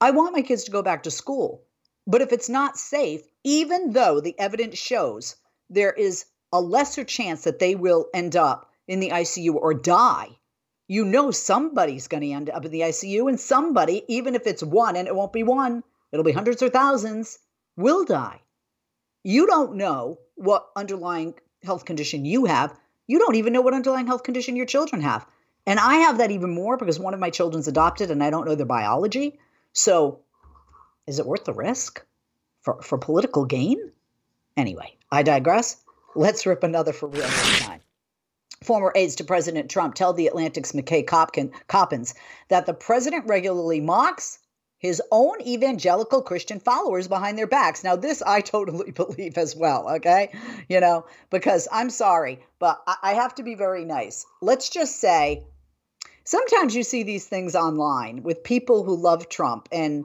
I 0.00 0.10
want 0.10 0.34
my 0.34 0.42
kids 0.42 0.64
to 0.64 0.70
go 0.70 0.82
back 0.82 1.02
to 1.04 1.10
school. 1.10 1.62
But 2.06 2.22
if 2.22 2.32
it's 2.32 2.48
not 2.48 2.78
safe, 2.78 3.22
even 3.44 3.92
though 3.92 4.20
the 4.20 4.38
evidence 4.38 4.78
shows 4.78 5.36
there 5.68 5.92
is 5.92 6.24
a 6.52 6.60
lesser 6.60 7.04
chance 7.04 7.44
that 7.44 7.58
they 7.58 7.74
will 7.74 8.06
end 8.14 8.36
up 8.36 8.70
in 8.86 9.00
the 9.00 9.10
ICU 9.10 9.54
or 9.54 9.74
die, 9.74 10.28
you 10.88 11.04
know 11.04 11.30
somebody's 11.30 12.08
going 12.08 12.22
to 12.22 12.30
end 12.30 12.48
up 12.48 12.64
in 12.64 12.70
the 12.70 12.82
ICU, 12.82 13.28
and 13.28 13.40
somebody, 13.40 14.04
even 14.08 14.34
if 14.34 14.46
it's 14.46 14.62
one, 14.62 14.96
and 14.96 15.08
it 15.08 15.16
won't 15.16 15.32
be 15.32 15.42
one, 15.42 15.82
it'll 16.12 16.24
be 16.24 16.32
hundreds 16.32 16.62
or 16.62 16.70
thousands, 16.70 17.38
will 17.76 18.04
die. 18.04 18.40
You 19.24 19.46
don't 19.46 19.74
know 19.76 20.18
what 20.36 20.68
underlying 20.76 21.34
health 21.64 21.84
condition 21.84 22.24
you 22.24 22.44
have 22.44 22.78
you 23.06 23.18
don't 23.18 23.36
even 23.36 23.52
know 23.52 23.60
what 23.60 23.74
underlying 23.74 24.06
health 24.06 24.22
condition 24.22 24.56
your 24.56 24.66
children 24.66 25.02
have. 25.02 25.26
And 25.66 25.80
I 25.80 25.96
have 25.96 26.18
that 26.18 26.30
even 26.30 26.54
more 26.54 26.76
because 26.76 26.98
one 26.98 27.14
of 27.14 27.20
my 27.20 27.30
children's 27.30 27.68
adopted 27.68 28.10
and 28.10 28.22
I 28.22 28.30
don't 28.30 28.46
know 28.46 28.54
their 28.54 28.66
biology. 28.66 29.38
So 29.72 30.20
is 31.06 31.18
it 31.18 31.26
worth 31.26 31.44
the 31.44 31.52
risk 31.52 32.04
for, 32.62 32.80
for 32.82 32.98
political 32.98 33.44
gain? 33.44 33.92
Anyway, 34.56 34.96
I 35.10 35.22
digress. 35.22 35.76
Let's 36.14 36.46
rip 36.46 36.62
another 36.62 36.92
for 36.92 37.08
real 37.08 37.28
time. 37.28 37.80
Former 38.62 38.92
aides 38.94 39.16
to 39.16 39.24
President 39.24 39.70
Trump 39.70 39.94
tell 39.94 40.12
The 40.12 40.28
Atlantic's 40.28 40.72
McKay 40.72 41.04
Copkin, 41.04 41.52
Coppins 41.68 42.14
that 42.48 42.66
the 42.66 42.74
president 42.74 43.26
regularly 43.26 43.80
mocks 43.80 44.38
his 44.78 45.00
own 45.10 45.40
evangelical 45.40 46.22
Christian 46.22 46.60
followers 46.60 47.08
behind 47.08 47.38
their 47.38 47.46
backs. 47.46 47.82
Now, 47.82 47.96
this 47.96 48.22
I 48.22 48.40
totally 48.40 48.90
believe 49.02 49.38
as 49.38 49.56
well, 49.56 49.88
okay? 49.96 50.30
You 50.68 50.80
know, 50.80 51.06
because 51.30 51.66
I'm 51.72 51.90
sorry, 51.90 52.40
but 52.58 52.82
I 53.02 53.14
have 53.14 53.34
to 53.36 53.42
be 53.42 53.54
very 53.54 53.84
nice. 53.84 54.26
Let's 54.42 54.68
just 54.68 54.96
say 55.00 55.44
sometimes 56.24 56.74
you 56.74 56.82
see 56.82 57.02
these 57.02 57.26
things 57.26 57.54
online 57.54 58.22
with 58.22 58.44
people 58.44 58.82
who 58.82 58.96
love 58.96 59.28
Trump 59.28 59.68
and 59.72 60.04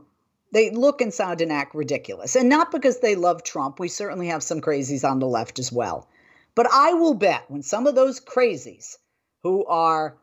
they 0.54 0.70
look 0.70 1.02
and 1.02 1.14
sound 1.14 1.42
and 1.42 1.52
act 1.52 1.74
ridiculous. 1.76 2.36
And 2.36 2.50
not 2.50 2.72
because 2.72 3.00
they 3.00 3.16
love 3.16 3.44
Trump. 3.44 3.80
We 3.80 3.88
certainly 3.88 4.28
have 4.28 4.44
some 4.44 4.62
crazies 4.62 5.10
on 5.10 5.20
the 5.20 5.28
left 5.28 5.60
as 5.60 5.72
well. 5.72 6.08
But 6.56 6.68
I 6.72 6.94
will 6.94 7.14
bet 7.14 7.50
when 7.50 7.64
some 7.64 7.88
of 7.88 7.96
those 7.96 8.20
crazies 8.20 8.98
who 9.44 9.66
are 9.66 10.18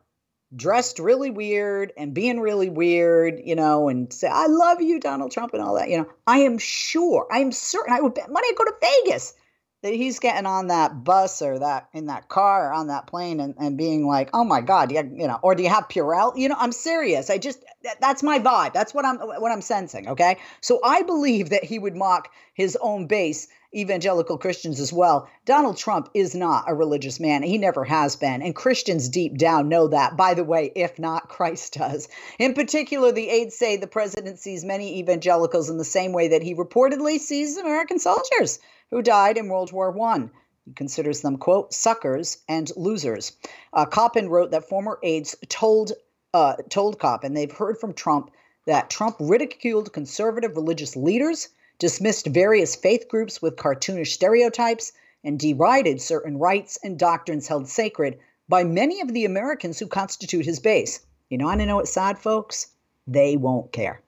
dressed 0.55 0.99
really 0.99 1.29
weird 1.29 1.93
and 1.97 2.13
being 2.13 2.39
really 2.39 2.69
weird, 2.69 3.39
you 3.43 3.55
know, 3.55 3.89
and 3.89 4.11
say, 4.11 4.27
I 4.27 4.47
love 4.47 4.81
you, 4.81 4.99
Donald 4.99 5.31
Trump, 5.31 5.53
and 5.53 5.61
all 5.61 5.75
that, 5.75 5.89
you 5.89 5.97
know, 5.97 6.09
I 6.25 6.39
am 6.39 6.57
sure, 6.57 7.27
I 7.31 7.39
am 7.39 7.51
certain, 7.51 7.93
I 7.93 8.01
would 8.01 8.15
bet 8.15 8.31
money 8.31 8.47
I 8.49 8.53
go 8.57 8.65
to 8.65 8.73
Vegas 8.81 9.33
that 9.81 9.93
he's 9.93 10.19
getting 10.19 10.45
on 10.45 10.67
that 10.67 11.03
bus 11.03 11.41
or 11.41 11.59
that 11.59 11.87
in 11.93 12.07
that 12.07 12.27
car 12.27 12.69
or 12.69 12.73
on 12.73 12.87
that 12.87 13.07
plane 13.07 13.39
and, 13.39 13.55
and 13.57 13.77
being 13.77 14.05
like, 14.05 14.29
oh 14.33 14.43
my 14.43 14.59
God, 14.59 14.91
you, 14.91 14.97
you 14.97 15.27
know, 15.27 15.39
or 15.41 15.55
do 15.55 15.63
you 15.63 15.69
have 15.69 15.87
Purell? 15.87 16.37
You 16.37 16.49
know, 16.49 16.55
I'm 16.57 16.73
serious. 16.73 17.29
I 17.29 17.37
just 17.37 17.63
that's 18.01 18.21
my 18.21 18.39
vibe. 18.39 18.73
That's 18.73 18.93
what 18.93 19.05
I'm 19.05 19.17
what 19.19 19.51
I'm 19.51 19.61
sensing. 19.61 20.09
Okay. 20.09 20.37
So 20.59 20.81
I 20.83 21.03
believe 21.03 21.49
that 21.51 21.63
he 21.63 21.79
would 21.79 21.95
mock 21.95 22.29
his 22.53 22.77
own 22.81 23.07
base 23.07 23.47
evangelical 23.75 24.37
Christians 24.37 24.79
as 24.79 24.91
well. 24.91 25.29
Donald 25.45 25.77
Trump 25.77 26.09
is 26.13 26.33
not 26.33 26.65
a 26.67 26.73
religious 26.73 27.19
man. 27.19 27.43
He 27.43 27.57
never 27.57 27.83
has 27.83 28.15
been. 28.15 28.41
And 28.41 28.55
Christians 28.55 29.09
deep 29.09 29.37
down 29.37 29.69
know 29.69 29.87
that. 29.89 30.17
By 30.17 30.33
the 30.33 30.43
way, 30.43 30.71
if 30.75 30.97
not, 30.97 31.29
Christ 31.29 31.73
does. 31.73 32.07
In 32.39 32.53
particular, 32.53 33.11
the 33.11 33.29
aides 33.29 33.55
say 33.55 33.77
the 33.77 33.87
president 33.87 34.39
sees 34.39 34.65
many 34.65 34.99
evangelicals 34.99 35.69
in 35.69 35.77
the 35.77 35.83
same 35.83 36.13
way 36.13 36.29
that 36.29 36.43
he 36.43 36.55
reportedly 36.55 37.19
sees 37.19 37.57
American 37.57 37.99
soldiers 37.99 38.59
who 38.89 39.01
died 39.01 39.37
in 39.37 39.49
World 39.49 39.71
War 39.71 39.95
I. 40.01 40.29
He 40.65 40.73
considers 40.73 41.21
them, 41.21 41.37
quote, 41.37 41.73
suckers 41.73 42.39
and 42.47 42.71
losers. 42.75 43.33
Uh, 43.71 43.85
Coppin 43.85 44.29
wrote 44.29 44.51
that 44.51 44.67
former 44.67 44.99
aides 45.03 45.35
told, 45.47 45.93
uh, 46.33 46.55
told 46.69 46.99
Coppin 46.99 47.33
they've 47.33 47.51
heard 47.51 47.77
from 47.77 47.93
Trump 47.93 48.31
that 48.65 48.89
Trump 48.89 49.15
ridiculed 49.19 49.93
conservative 49.93 50.55
religious 50.55 50.95
leaders 50.95 51.49
dismissed 51.79 52.27
various 52.27 52.75
faith 52.75 53.07
groups 53.07 53.41
with 53.41 53.55
cartoonish 53.55 54.13
stereotypes, 54.13 54.91
and 55.23 55.39
derided 55.39 56.01
certain 56.01 56.37
rites 56.37 56.77
and 56.83 56.97
doctrines 56.97 57.47
held 57.47 57.67
sacred 57.67 58.19
by 58.47 58.63
many 58.63 59.01
of 59.01 59.13
the 59.13 59.25
Americans 59.25 59.79
who 59.79 59.87
constitute 59.87 60.45
his 60.45 60.59
base. 60.59 61.01
You 61.29 61.37
know, 61.37 61.47
I 61.47 61.55
know 61.55 61.75
what's 61.77 61.91
sad, 61.91 62.17
folks? 62.17 62.67
They 63.07 63.37
won't 63.37 63.71
care. 63.71 64.01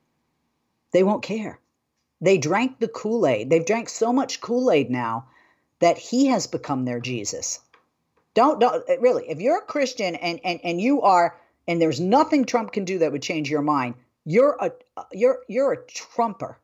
They 0.91 1.03
won't 1.03 1.23
care. 1.23 1.60
They 2.21 2.38
drank 2.38 2.79
the 2.79 2.88
Kool 2.88 3.25
Aid. 3.27 3.49
They've 3.49 3.65
drank 3.65 3.89
so 3.89 4.13
much 4.13 4.41
Kool 4.41 4.71
Aid 4.71 4.89
now 4.89 5.27
that 5.79 5.97
he 5.97 6.27
has 6.27 6.47
become 6.47 6.86
their 6.86 6.99
Jesus. 6.99 7.60
Don't, 8.34 8.60
don't 8.60 8.84
eh, 8.88 8.97
really, 8.99 9.29
if 9.29 9.41
you're 9.41 9.57
a 9.57 9.65
Christian 9.65 10.15
and, 10.15 10.39
and, 10.43 10.60
and 10.63 10.79
you 10.79 11.01
are, 11.01 11.38
and 11.67 11.81
there's 11.81 11.99
nothing 11.99 12.45
Trump 12.45 12.71
can 12.71 12.86
do 12.86 12.99
that 12.99 13.12
would 13.12 13.21
change 13.21 13.49
your 13.49 13.62
mind, 13.62 13.95
you're 14.25 14.55
a, 14.60 14.71
you're, 15.12 15.39
you're 15.47 15.73
a 15.73 15.86
Trumper. 15.88 16.57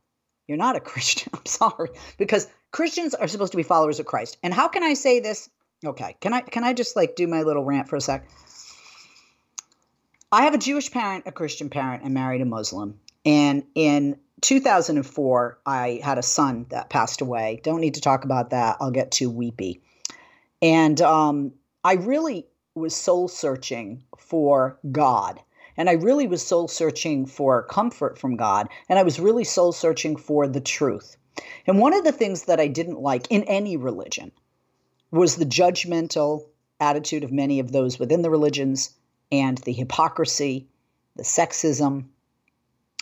You're 0.48 0.58
not 0.58 0.76
a 0.76 0.80
Christian. 0.92 1.32
I'm 1.34 1.46
sorry. 1.46 1.90
Because 2.18 2.48
Christians 2.72 3.14
are 3.14 3.28
supposed 3.28 3.52
to 3.52 3.58
be 3.58 3.64
followers 3.64 4.00
of 4.00 4.06
Christ. 4.06 4.38
And 4.44 4.54
how 4.54 4.68
can 4.68 4.84
I 4.84 4.94
say 4.94 5.20
this? 5.20 5.50
Okay. 5.86 6.16
Can 6.22 6.34
I 6.34 6.42
can 6.42 6.64
I 6.64 6.74
just 6.74 6.96
like 6.96 7.16
do 7.16 7.28
my 7.28 7.44
little 7.44 7.64
rant 7.64 7.88
for 7.88 7.96
a 7.96 8.02
sec? 8.02 8.28
I 10.32 10.44
have 10.44 10.54
a 10.54 10.58
Jewish 10.58 10.92
parent, 10.92 11.24
a 11.26 11.32
Christian 11.32 11.70
parent, 11.70 12.04
and 12.04 12.14
married 12.14 12.42
a 12.42 12.46
Muslim. 12.46 13.00
And 13.26 13.64
in 13.76 14.18
2004, 14.42 15.60
I 15.66 16.02
had 16.04 16.18
a 16.18 16.24
son 16.24 16.66
that 16.70 16.90
passed 16.90 17.22
away. 17.22 17.62
Don't 17.64 17.82
need 17.82 17.94
to 17.94 18.02
talk 18.02 18.26
about 18.26 18.50
that. 18.50 18.78
I'll 18.82 18.92
get 18.92 19.12
too 19.12 19.30
weepy. 19.30 19.82
And 20.62 21.00
um, 21.02 21.54
I 21.84 21.94
really 21.94 22.48
was 22.76 22.96
soul 22.96 23.28
searching 23.28 24.04
for 24.18 24.80
God 24.92 25.42
and 25.78 25.90
I 25.90 25.94
really 25.94 26.28
was 26.28 26.46
soul 26.46 26.68
searching 26.68 27.26
for 27.26 27.64
comfort 27.64 28.18
from 28.18 28.36
God. 28.36 28.68
And 28.90 28.98
I 28.98 29.04
was 29.04 29.20
really 29.20 29.44
soul 29.44 29.72
searching 29.72 30.16
for 30.16 30.48
the 30.48 30.60
truth. 30.60 31.16
And 31.68 31.80
one 31.80 31.94
of 31.94 32.04
the 32.04 32.12
things 32.12 32.44
that 32.44 32.60
I 32.60 32.68
didn't 32.68 33.00
like 33.00 33.28
in 33.30 33.44
any 33.44 33.78
religion 33.78 34.32
was 35.12 35.36
the 35.36 35.46
judgmental 35.46 36.48
attitude 36.80 37.24
of 37.24 37.32
many 37.32 37.60
of 37.60 37.72
those 37.72 38.00
within 38.00 38.24
the 38.24 38.30
religions 38.30 38.92
and 39.32 39.58
the 39.60 39.74
hypocrisy, 39.74 40.68
the 41.16 41.24
sexism, 41.24 42.06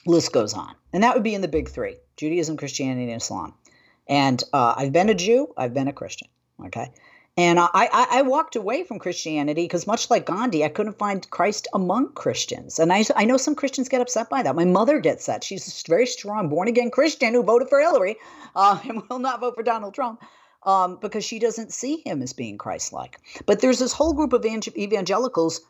list 0.05 0.31
goes 0.31 0.53
on. 0.53 0.75
And 0.93 1.03
that 1.03 1.15
would 1.15 1.23
be 1.23 1.33
in 1.33 1.41
the 1.41 1.47
big 1.47 1.69
three 1.69 1.97
Judaism, 2.17 2.57
Christianity, 2.57 3.11
and 3.11 3.21
Islam. 3.21 3.53
And 4.07 4.41
uh, 4.53 4.75
I've 4.77 4.93
been 4.93 5.09
a 5.09 5.15
Jew, 5.15 5.53
I've 5.57 5.73
been 5.73 5.88
a 5.88 5.93
Christian. 5.93 6.27
Okay. 6.65 6.91
And 7.38 7.60
I, 7.60 7.67
I, 7.74 8.08
I 8.12 8.21
walked 8.21 8.56
away 8.56 8.84
from 8.84 8.98
Christianity 8.98 9.63
because, 9.63 9.86
much 9.86 10.10
like 10.10 10.26
Gandhi, 10.26 10.63
I 10.63 10.69
couldn't 10.69 10.98
find 10.98 11.30
Christ 11.30 11.67
among 11.74 12.13
Christians. 12.13 12.80
And 12.80 12.93
I, 12.93 13.04
I 13.13 13.26
know 13.26 13.36
some 13.36 13.56
Christians 13.56 13.89
get 13.89 14.00
upset 14.00 14.30
by 14.30 14.41
that. 14.41 14.56
My 14.56 14.63
mother 14.63 15.00
gets 15.02 15.26
that. 15.26 15.43
She's 15.43 15.67
a 15.67 15.89
very 15.89 16.08
strong, 16.08 16.48
born 16.48 16.69
again 16.69 16.91
Christian 16.91 17.34
who 17.34 17.43
voted 17.43 17.67
for 17.67 17.82
Hillary 17.82 18.15
uh, 18.56 18.80
and 18.88 19.04
will 19.10 19.19
not 19.19 19.41
vote 19.41 19.56
for 19.56 19.63
Donald 19.63 19.93
Trump. 19.93 20.21
Um, 20.63 20.98
because 21.00 21.24
she 21.24 21.38
doesn't 21.38 21.71
see 21.71 22.02
him 22.04 22.24
as 22.24 22.34
being 22.34 22.58
Christ 22.58 22.91
like. 22.91 23.19
But 23.45 23.60
there's 23.60 23.78
this 23.78 23.93
whole 23.93 24.13
group 24.13 24.34
of 24.34 24.43
evangelicals 24.43 25.62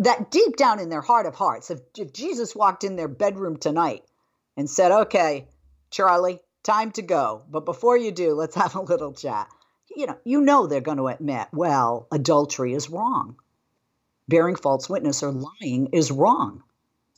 that 0.00 0.30
deep 0.30 0.56
down 0.56 0.80
in 0.80 0.90
their 0.90 1.00
heart 1.00 1.24
of 1.24 1.34
hearts, 1.34 1.70
if, 1.70 1.80
if 1.96 2.12
Jesus 2.12 2.54
walked 2.54 2.84
in 2.84 2.96
their 2.96 3.08
bedroom 3.08 3.56
tonight 3.56 4.04
and 4.54 4.68
said, 4.68 4.92
"Okay, 4.92 5.48
Charlie, 5.90 6.40
time 6.62 6.90
to 6.92 7.02
go. 7.02 7.42
But 7.48 7.64
before 7.64 7.96
you 7.96 8.12
do, 8.12 8.34
let's 8.34 8.54
have 8.62 8.74
a 8.74 8.82
little 8.82 9.14
chat." 9.14 9.48
You 9.94 10.06
know, 10.06 10.18
you 10.24 10.40
know 10.40 10.66
they're 10.66 10.80
going 10.80 10.98
to 10.98 11.08
admit, 11.08 11.48
well, 11.52 12.06
adultery 12.12 12.74
is 12.74 12.90
wrong. 12.90 13.36
Bearing 14.28 14.56
false 14.56 14.88
witness 14.88 15.22
or 15.22 15.32
lying 15.32 15.88
is 15.92 16.12
wrong. 16.12 16.62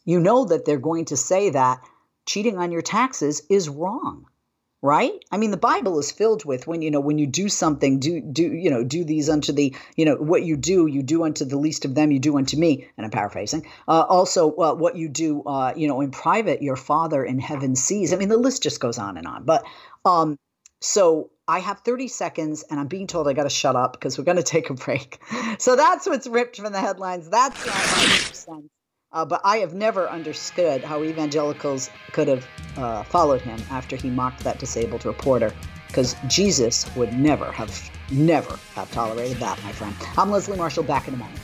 You 0.04 0.20
know 0.20 0.44
that 0.46 0.64
they're 0.64 0.78
going 0.78 1.06
to 1.06 1.16
say 1.16 1.50
that 1.50 1.82
cheating 2.24 2.58
on 2.58 2.72
your 2.72 2.82
taxes 2.82 3.42
is 3.48 3.68
wrong 3.68 4.26
right 4.82 5.22
i 5.30 5.36
mean 5.36 5.50
the 5.50 5.56
bible 5.58 5.98
is 5.98 6.10
filled 6.10 6.44
with 6.44 6.66
when 6.66 6.80
you 6.80 6.90
know 6.90 7.00
when 7.00 7.18
you 7.18 7.26
do 7.26 7.48
something 7.48 8.00
do 8.00 8.20
do 8.20 8.42
you 8.42 8.70
know 8.70 8.82
do 8.82 9.04
these 9.04 9.28
unto 9.28 9.52
the 9.52 9.74
you 9.96 10.06
know 10.06 10.16
what 10.16 10.42
you 10.42 10.56
do 10.56 10.86
you 10.86 11.02
do 11.02 11.24
unto 11.24 11.44
the 11.44 11.58
least 11.58 11.84
of 11.84 11.94
them 11.94 12.10
you 12.10 12.18
do 12.18 12.38
unto 12.38 12.56
me 12.56 12.86
and 12.96 13.04
i'm 13.04 13.10
paraphrasing 13.10 13.66
uh, 13.88 14.04
also 14.08 14.54
uh, 14.56 14.74
what 14.74 14.96
you 14.96 15.08
do 15.08 15.42
uh, 15.42 15.72
you 15.76 15.86
know 15.86 16.00
in 16.00 16.10
private 16.10 16.62
your 16.62 16.76
father 16.76 17.22
in 17.22 17.38
heaven 17.38 17.76
sees 17.76 18.12
i 18.12 18.16
mean 18.16 18.30
the 18.30 18.38
list 18.38 18.62
just 18.62 18.80
goes 18.80 18.98
on 18.98 19.18
and 19.18 19.26
on 19.26 19.44
but 19.44 19.64
um 20.06 20.38
so 20.80 21.30
I 21.46 21.58
have 21.58 21.80
30 21.80 22.08
seconds 22.08 22.64
and 22.70 22.78
I'm 22.80 22.86
being 22.86 23.06
told 23.06 23.28
I 23.28 23.32
got 23.32 23.44
to 23.44 23.50
shut 23.50 23.76
up 23.76 23.92
because 23.92 24.16
we're 24.18 24.24
going 24.24 24.36
to 24.38 24.42
take 24.42 24.70
a 24.70 24.74
break. 24.74 25.18
So 25.58 25.76
that's 25.76 26.06
what's 26.06 26.26
ripped 26.26 26.56
from 26.56 26.72
the 26.72 26.80
headlines. 26.80 27.28
That's 27.28 27.66
not 27.66 28.62
uh, 29.12 29.24
but 29.24 29.40
I 29.44 29.58
have 29.58 29.74
never 29.74 30.08
understood 30.08 30.84
how 30.84 31.02
evangelicals 31.02 31.90
could 32.12 32.28
have 32.28 32.46
uh, 32.76 33.02
followed 33.02 33.40
him 33.40 33.60
after 33.70 33.96
he 33.96 34.08
mocked 34.08 34.44
that 34.44 34.58
disabled 34.58 35.04
reporter, 35.04 35.52
because 35.88 36.14
Jesus 36.28 36.94
would 36.94 37.12
never 37.14 37.50
have, 37.50 37.90
never 38.12 38.56
have 38.74 38.90
tolerated 38.92 39.38
that, 39.38 39.60
my 39.64 39.72
friend. 39.72 39.96
I'm 40.16 40.30
Leslie 40.30 40.56
Marshall, 40.56 40.84
back 40.84 41.08
in 41.08 41.14
a 41.14 41.16
moment. 41.16 41.40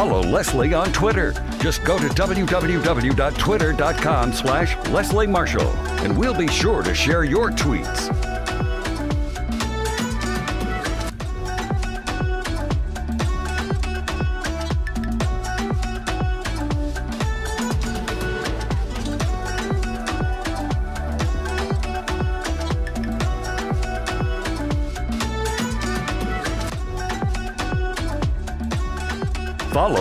Follow 0.00 0.22
Leslie 0.22 0.72
on 0.72 0.90
Twitter. 0.94 1.34
Just 1.58 1.84
go 1.84 1.98
to 1.98 2.06
www.twitter.com 2.06 4.32
slash 4.32 4.88
Leslie 4.88 5.26
Marshall, 5.26 5.68
and 6.00 6.16
we'll 6.16 6.32
be 6.32 6.48
sure 6.48 6.82
to 6.82 6.94
share 6.94 7.24
your 7.24 7.50
tweets. 7.50 8.19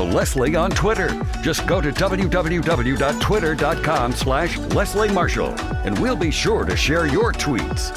Leslie 0.09 0.55
on 0.55 0.71
Twitter. 0.71 1.09
Just 1.41 1.67
go 1.67 1.81
to 1.81 1.91
www.twitter.com 1.91 4.13
slash 4.13 4.57
Leslie 4.57 5.09
Marshall, 5.09 5.53
and 5.85 5.99
we'll 5.99 6.15
be 6.15 6.31
sure 6.31 6.65
to 6.65 6.75
share 6.75 7.05
your 7.05 7.31
tweets. 7.31 7.95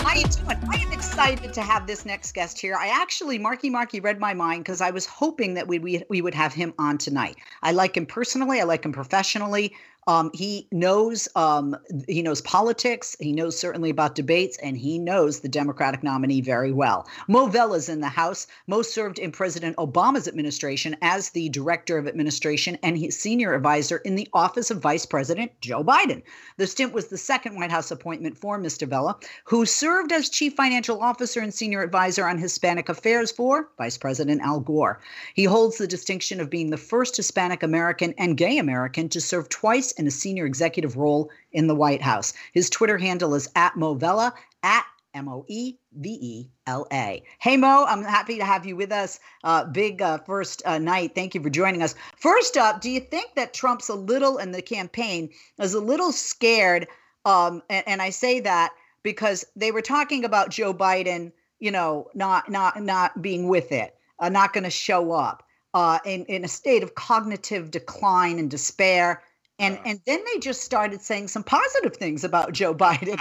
How 0.00 0.14
you 0.14 0.24
doing? 0.24 0.58
I 0.70 0.76
am 0.76 0.92
excited 0.92 1.54
to 1.54 1.62
have 1.62 1.86
this 1.86 2.04
next 2.04 2.32
guest 2.32 2.60
here. 2.60 2.76
I 2.76 2.88
actually, 2.88 3.38
Marky 3.38 3.70
Marky 3.70 4.00
read 4.00 4.20
my 4.20 4.34
mind 4.34 4.64
because 4.64 4.82
I 4.82 4.90
was 4.90 5.06
hoping 5.06 5.54
that 5.54 5.66
we, 5.66 5.78
we, 5.78 6.02
we 6.08 6.20
would 6.20 6.34
have 6.34 6.52
him 6.52 6.74
on 6.78 6.98
tonight. 6.98 7.36
I 7.62 7.72
like 7.72 7.96
him 7.96 8.04
personally. 8.06 8.60
I 8.60 8.64
like 8.64 8.84
him 8.84 8.92
professionally. 8.92 9.74
Um, 10.08 10.30
he 10.34 10.66
knows 10.72 11.28
um, 11.36 11.76
he 12.08 12.22
knows 12.22 12.40
politics. 12.40 13.14
He 13.20 13.32
knows 13.32 13.56
certainly 13.56 13.90
about 13.90 14.16
debates, 14.16 14.58
and 14.58 14.76
he 14.76 14.98
knows 14.98 15.40
the 15.40 15.48
Democratic 15.48 16.02
nominee 16.02 16.40
very 16.40 16.72
well. 16.72 17.06
Moe 17.28 17.46
Vela's 17.46 17.88
in 17.88 18.00
the 18.00 18.08
House. 18.08 18.48
Moe 18.66 18.82
served 18.82 19.20
in 19.20 19.30
President 19.30 19.76
Obama's 19.76 20.26
administration 20.26 20.96
as 21.02 21.30
the 21.30 21.48
director 21.50 21.98
of 21.98 22.08
administration 22.08 22.76
and 22.82 22.98
his 22.98 23.16
senior 23.18 23.54
advisor 23.54 23.98
in 23.98 24.16
the 24.16 24.28
office 24.32 24.72
of 24.72 24.80
Vice 24.80 25.06
President 25.06 25.52
Joe 25.60 25.84
Biden. 25.84 26.22
The 26.56 26.66
stint 26.66 26.92
was 26.92 27.06
the 27.06 27.18
second 27.18 27.54
White 27.54 27.70
House 27.70 27.92
appointment 27.92 28.36
for 28.36 28.58
Mr. 28.58 28.88
Vela, 28.88 29.16
who 29.44 29.64
served 29.64 30.10
as 30.10 30.28
chief 30.28 30.54
financial 30.54 31.00
officer 31.00 31.40
and 31.40 31.54
senior 31.54 31.80
advisor 31.80 32.26
on 32.26 32.38
Hispanic 32.38 32.88
affairs 32.88 33.30
for 33.30 33.68
Vice 33.78 33.98
President 33.98 34.40
Al 34.42 34.58
Gore. 34.58 35.00
He 35.34 35.44
holds 35.44 35.78
the 35.78 35.86
distinction 35.86 36.40
of 36.40 36.50
being 36.50 36.70
the 36.70 36.76
first 36.76 37.16
Hispanic 37.16 37.62
American 37.62 38.14
and 38.18 38.36
gay 38.36 38.58
American 38.58 39.08
to 39.10 39.20
serve 39.20 39.48
in 39.92 40.06
a 40.06 40.10
senior 40.10 40.46
executive 40.46 40.96
role 40.96 41.30
in 41.52 41.66
the 41.66 41.74
White 41.74 42.02
House. 42.02 42.34
His 42.52 42.68
Twitter 42.68 42.98
handle 42.98 43.34
is 43.34 43.48
at 43.54 43.74
MoeVela, 43.74 44.32
at 44.62 44.84
M 45.14 45.28
O 45.28 45.44
E 45.48 45.76
V 45.92 46.18
E 46.20 46.50
L 46.66 46.86
A. 46.92 47.22
Hey, 47.38 47.56
Moe, 47.56 47.84
I'm 47.86 48.02
happy 48.02 48.38
to 48.38 48.44
have 48.44 48.64
you 48.64 48.76
with 48.76 48.92
us. 48.92 49.20
Uh, 49.44 49.64
big 49.64 50.00
uh, 50.00 50.18
first 50.18 50.62
uh, 50.64 50.78
night. 50.78 51.14
Thank 51.14 51.34
you 51.34 51.42
for 51.42 51.50
joining 51.50 51.82
us. 51.82 51.94
First 52.16 52.56
up, 52.56 52.80
do 52.80 52.90
you 52.90 53.00
think 53.00 53.34
that 53.34 53.52
Trump's 53.52 53.88
a 53.88 53.94
little 53.94 54.38
in 54.38 54.52
the 54.52 54.62
campaign 54.62 55.30
is 55.58 55.74
a 55.74 55.80
little 55.80 56.12
scared? 56.12 56.88
Um, 57.24 57.62
and, 57.68 57.86
and 57.86 58.02
I 58.02 58.10
say 58.10 58.40
that 58.40 58.72
because 59.02 59.44
they 59.54 59.70
were 59.70 59.82
talking 59.82 60.24
about 60.24 60.50
Joe 60.50 60.72
Biden, 60.72 61.32
you 61.58 61.70
know, 61.70 62.08
not 62.14 62.50
not 62.50 62.82
not 62.82 63.20
being 63.20 63.48
with 63.48 63.70
it, 63.70 63.94
uh, 64.18 64.28
not 64.28 64.52
going 64.52 64.64
to 64.64 64.70
show 64.70 65.12
up, 65.12 65.42
uh, 65.74 65.98
in 66.04 66.24
in 66.26 66.44
a 66.44 66.48
state 66.48 66.82
of 66.82 66.94
cognitive 66.94 67.70
decline 67.70 68.38
and 68.38 68.50
despair 68.50 69.22
and 69.62 69.78
and 69.84 70.00
then 70.06 70.22
they 70.24 70.38
just 70.40 70.62
started 70.62 71.00
saying 71.00 71.28
some 71.28 71.44
positive 71.44 71.96
things 71.96 72.24
about 72.24 72.52
Joe 72.52 72.74
Biden, 72.82 73.18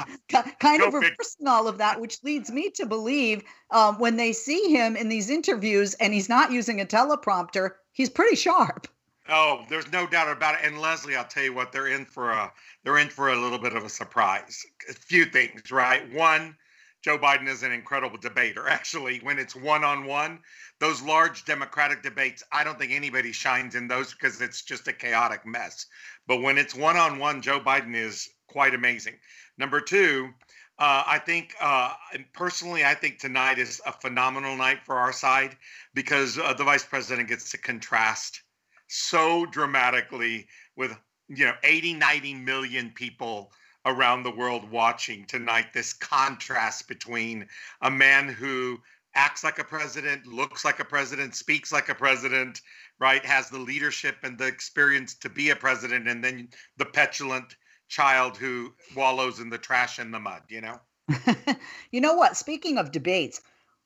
kind 0.60 0.84
of 0.84 0.94
reversing 0.94 1.48
all 1.48 1.68
of 1.68 1.78
that, 1.78 2.02
which 2.02 2.24
leads 2.24 2.52
me 2.52 2.70
to 2.72 2.86
believe 2.86 3.44
um, 3.70 4.00
when 4.00 4.18
they 4.18 4.34
see 4.34 4.70
him 4.70 4.96
in 4.96 5.10
these 5.10 5.30
interviews 5.30 5.94
and 5.96 6.14
he's 6.14 6.30
not 6.30 6.52
using 6.52 6.82
a 6.82 6.86
teleprompter, 6.86 7.72
he's 7.92 8.10
pretty 8.10 8.36
sharp. 8.36 8.88
Oh, 9.30 9.64
there's 9.70 9.92
no 9.92 10.08
doubt 10.08 10.36
about 10.36 10.56
it. 10.56 10.62
And 10.66 10.82
Leslie, 10.82 11.16
I'll 11.16 11.24
tell 11.24 11.44
you 11.44 11.54
what, 11.54 11.72
they're 11.72 11.88
in 11.88 12.06
for 12.06 12.32
a 12.32 12.52
they're 12.84 12.98
in 12.98 13.10
for 13.10 13.30
a 13.30 13.36
little 13.36 13.60
bit 13.60 13.74
of 13.74 13.84
a 13.84 13.90
surprise. 13.90 14.66
A 14.90 14.94
few 14.94 15.26
things, 15.26 15.72
right? 15.72 16.12
One, 16.14 16.58
Joe 17.02 17.18
Biden 17.18 17.48
is 17.48 17.64
an 17.64 17.72
incredible 17.72 18.18
debater. 18.18 18.68
Actually, 18.70 19.20
when 19.20 19.40
it's 19.40 19.56
one 19.56 19.84
on 19.84 20.06
one, 20.06 20.40
those 20.80 21.02
large 21.02 21.46
Democratic 21.46 22.04
debates, 22.04 22.44
I 22.52 22.64
don't 22.64 22.78
think 22.78 22.92
anybody 22.92 23.32
shines 23.32 23.76
in 23.76 23.88
those 23.88 24.14
because 24.14 24.42
it's 24.42 24.62
just 24.62 24.88
a 24.88 24.94
chaotic 24.94 25.46
mess. 25.46 25.88
But 26.28 26.42
when 26.42 26.58
it's 26.58 26.76
one 26.76 26.98
on 26.98 27.20
one, 27.20 27.42
Joe 27.42 27.60
Biden 27.60 27.96
is 27.96 28.30
quite 28.48 28.74
amazing. 28.74 29.16
Number 29.58 29.82
two, 29.82 30.30
uh, 30.80 31.04
I 31.06 31.20
think 31.20 31.54
uh, 31.62 31.94
personally, 32.34 32.84
I 32.84 32.96
think 32.96 33.20
tonight 33.20 33.60
is 33.60 33.82
a 33.86 33.92
phenomenal 33.92 34.56
night 34.56 34.80
for 34.84 34.96
our 34.96 35.14
side 35.14 35.56
because 35.94 36.40
uh, 36.40 36.54
the 36.54 36.64
vice 36.64 36.84
president 36.84 37.30
gets 37.30 37.52
to 37.52 37.58
contrast 37.58 38.42
so 38.88 39.46
dramatically 39.46 40.48
with 40.76 40.98
you 41.30 41.46
know 41.46 41.54
80 41.64 41.94
90 41.94 42.34
million 42.34 42.90
people 42.90 43.52
around 43.86 44.24
the 44.24 44.36
world 44.36 44.70
watching 44.70 45.26
tonight 45.26 45.74
this 45.74 45.94
contrast 45.94 46.88
between 46.88 47.48
a 47.82 47.92
man 47.92 48.28
who 48.28 48.80
acts 49.16 49.44
like 49.44 49.60
a 49.60 49.64
president 49.64 50.26
looks 50.26 50.64
like 50.64 50.80
a 50.80 50.86
president 50.86 51.36
speaks 51.36 51.72
like 51.72 51.90
a 51.90 51.96
president 51.96 52.62
right, 53.02 53.26
has 53.26 53.50
the 53.50 53.58
leadership 53.58 54.18
and 54.24 54.38
the 54.38 54.46
experience 54.46 55.16
to 55.16 55.28
be 55.28 55.50
a 55.50 55.56
president, 55.56 56.08
and 56.08 56.24
then 56.24 56.48
the 56.78 56.86
petulant 56.86 57.58
child 57.90 58.38
who 58.38 58.72
wallows 58.96 59.40
in 59.40 59.50
the 59.50 59.58
trash 59.58 59.98
and 59.98 60.14
the 60.14 60.20
mud, 60.20 60.44
you 60.48 60.62
know? 60.62 60.80
you 61.92 62.00
know 62.00 62.14
what? 62.14 62.38
Speaking 62.38 62.78
of 62.78 62.92
debates, 62.92 63.42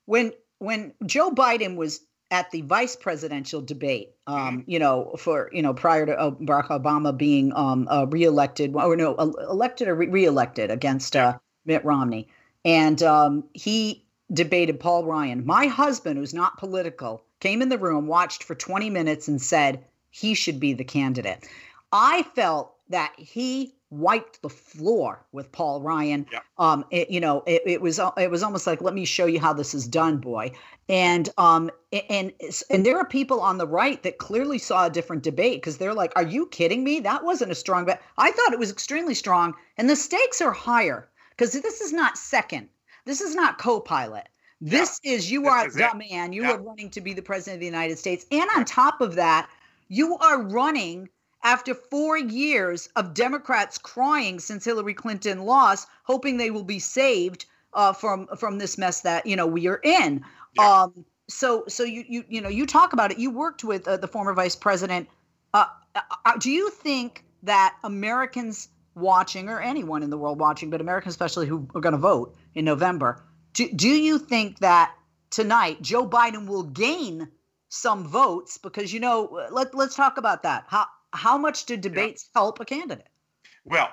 when 0.05 0.33
when 0.59 0.93
Joe 1.05 1.31
Biden 1.31 1.75
was 1.75 2.01
at 2.35 2.51
the 2.51 2.59
vice 2.63 2.97
presidential 2.97 3.61
debate, 3.61 4.11
um, 4.27 4.35
mm-hmm. 4.59 4.69
you 4.69 4.77
know, 4.77 5.15
for 5.17 5.49
you 5.53 5.61
know, 5.61 5.73
prior 5.73 6.05
to 6.05 6.13
Barack 6.41 6.67
Obama 6.67 7.17
being 7.17 7.53
um, 7.55 7.87
uh, 7.89 8.05
reelected, 8.09 8.75
or 8.75 8.97
no, 8.97 9.15
elected 9.15 9.87
or 9.87 9.95
re- 9.95 10.09
reelected 10.09 10.69
against 10.69 11.15
uh, 11.15 11.37
Mitt 11.65 11.85
Romney, 11.85 12.27
and 12.65 13.01
um, 13.01 13.45
he 13.53 14.03
debated 14.33 14.81
Paul 14.81 15.05
Ryan. 15.05 15.45
My 15.45 15.67
husband, 15.67 16.17
who's 16.17 16.33
not 16.33 16.57
political, 16.57 17.23
came 17.39 17.61
in 17.61 17.69
the 17.69 17.77
room, 17.77 18.05
watched 18.05 18.43
for 18.43 18.53
20 18.53 18.89
minutes, 18.89 19.29
and 19.29 19.41
said 19.41 19.81
he 20.09 20.33
should 20.33 20.59
be 20.59 20.73
the 20.73 20.83
candidate. 20.83 21.47
I 21.93 22.23
felt 22.35 22.73
that 22.89 23.13
he 23.17 23.73
wiped 23.95 24.41
the 24.41 24.49
floor 24.49 25.25
with 25.31 25.51
Paul 25.51 25.81
Ryan. 25.81 26.25
Yeah. 26.31 26.39
Um, 26.57 26.85
it, 26.91 27.09
you 27.09 27.19
know, 27.19 27.43
it, 27.45 27.61
it, 27.65 27.81
was 27.81 27.99
it 28.17 28.29
was 28.29 28.43
almost 28.43 28.67
like, 28.67 28.81
let 28.81 28.93
me 28.93 29.05
show 29.05 29.25
you 29.25 29.39
how 29.39 29.53
this 29.53 29.73
is 29.73 29.87
done, 29.87 30.17
boy. 30.17 30.51
And 30.87 31.29
um, 31.37 31.71
and 32.09 32.31
and 32.69 32.85
there 32.85 32.97
are 32.97 33.07
people 33.07 33.41
on 33.41 33.57
the 33.57 33.67
right 33.67 34.01
that 34.03 34.17
clearly 34.17 34.57
saw 34.59 34.85
a 34.85 34.89
different 34.89 35.23
debate 35.23 35.61
because 35.61 35.77
they're 35.77 35.93
like, 35.93 36.13
are 36.15 36.23
you 36.23 36.45
kidding 36.47 36.83
me? 36.83 36.99
That 36.99 37.23
wasn't 37.23 37.51
a 37.51 37.55
strong 37.55 37.85
bet. 37.85 38.01
I 38.17 38.31
thought 38.31 38.53
it 38.53 38.59
was 38.59 38.71
extremely 38.71 39.15
strong, 39.15 39.55
and 39.77 39.89
the 39.89 39.95
stakes 39.95 40.41
are 40.41 40.51
higher 40.51 41.09
because 41.31 41.53
this 41.53 41.81
is 41.81 41.91
not 41.91 42.17
second. 42.17 42.69
This 43.05 43.21
is 43.21 43.35
not 43.35 43.59
co-pilot 43.59 44.27
This 44.61 44.99
yeah. 45.03 45.13
is 45.13 45.31
you 45.31 45.43
this 45.43 45.51
are 45.51 45.69
the 45.69 45.97
man. 45.97 46.33
You 46.33 46.43
yeah. 46.43 46.53
are 46.53 46.61
running 46.61 46.89
to 46.91 47.01
be 47.01 47.13
the 47.13 47.21
president 47.21 47.55
of 47.55 47.59
the 47.59 47.65
United 47.67 47.97
States. 47.99 48.25
And 48.31 48.49
on 48.55 48.65
top 48.65 49.01
of 49.01 49.15
that, 49.15 49.49
you 49.87 50.17
are 50.17 50.41
running 50.41 51.09
after 51.45 51.75
four 51.75 52.17
years 52.17 52.89
of 52.95 53.13
Democrats 53.13 53.77
crying 53.77 54.39
since 54.39 54.65
Hillary 54.65 54.95
Clinton 54.95 55.45
lost, 55.45 55.87
hoping 56.03 56.37
they 56.37 56.49
will 56.49 56.63
be 56.63 56.79
saved 56.79 57.45
uh, 57.73 57.93
from 57.93 58.27
from 58.35 58.57
this 58.57 58.77
mess 58.77 59.01
that 59.01 59.25
you 59.25 59.35
know 59.35 59.45
we 59.45 59.67
are 59.67 59.79
in. 59.83 60.25
Yeah. 60.55 60.83
Um, 60.83 61.05
so 61.29 61.63
so 61.67 61.83
you 61.83 62.03
you 62.09 62.25
you 62.27 62.41
know 62.41 62.49
you 62.49 62.65
talk 62.65 62.93
about 62.93 63.11
it. 63.11 63.19
You 63.19 63.29
worked 63.29 63.63
with 63.63 63.87
uh, 63.87 63.97
the 63.97 64.07
former 64.07 64.33
vice 64.33 64.55
president. 64.55 65.07
Uh, 65.53 65.67
uh, 65.95 66.37
do 66.39 66.49
you 66.49 66.69
think 66.71 67.23
that 67.43 67.75
Americans 67.83 68.67
watching, 68.95 69.47
or 69.47 69.61
anyone 69.61 70.01
in 70.01 70.09
the 70.09 70.17
world 70.17 70.39
watching, 70.39 70.71
but 70.71 70.81
Americans 70.81 71.13
especially 71.13 71.45
who 71.45 71.67
are 71.75 71.81
going 71.81 71.93
to 71.93 71.99
vote 71.99 72.35
in 72.55 72.65
November, 72.65 73.23
do, 73.53 73.71
do 73.71 73.89
you 73.89 74.17
think 74.17 74.59
that 74.59 74.95
tonight 75.29 75.81
Joe 75.81 76.07
Biden 76.09 76.47
will 76.47 76.63
gain 76.63 77.29
some 77.69 78.07
votes? 78.07 78.57
Because 78.57 78.91
you 78.91 78.99
know, 78.99 79.47
let 79.51 79.75
let's 79.75 79.95
talk 79.95 80.17
about 80.17 80.41
that. 80.41 80.65
How 80.67 80.87
how 81.15 81.37
much 81.37 81.65
do 81.65 81.77
debates 81.77 82.29
yeah. 82.35 82.41
help 82.41 82.59
a 82.59 82.65
candidate? 82.65 83.09
Well, 83.63 83.89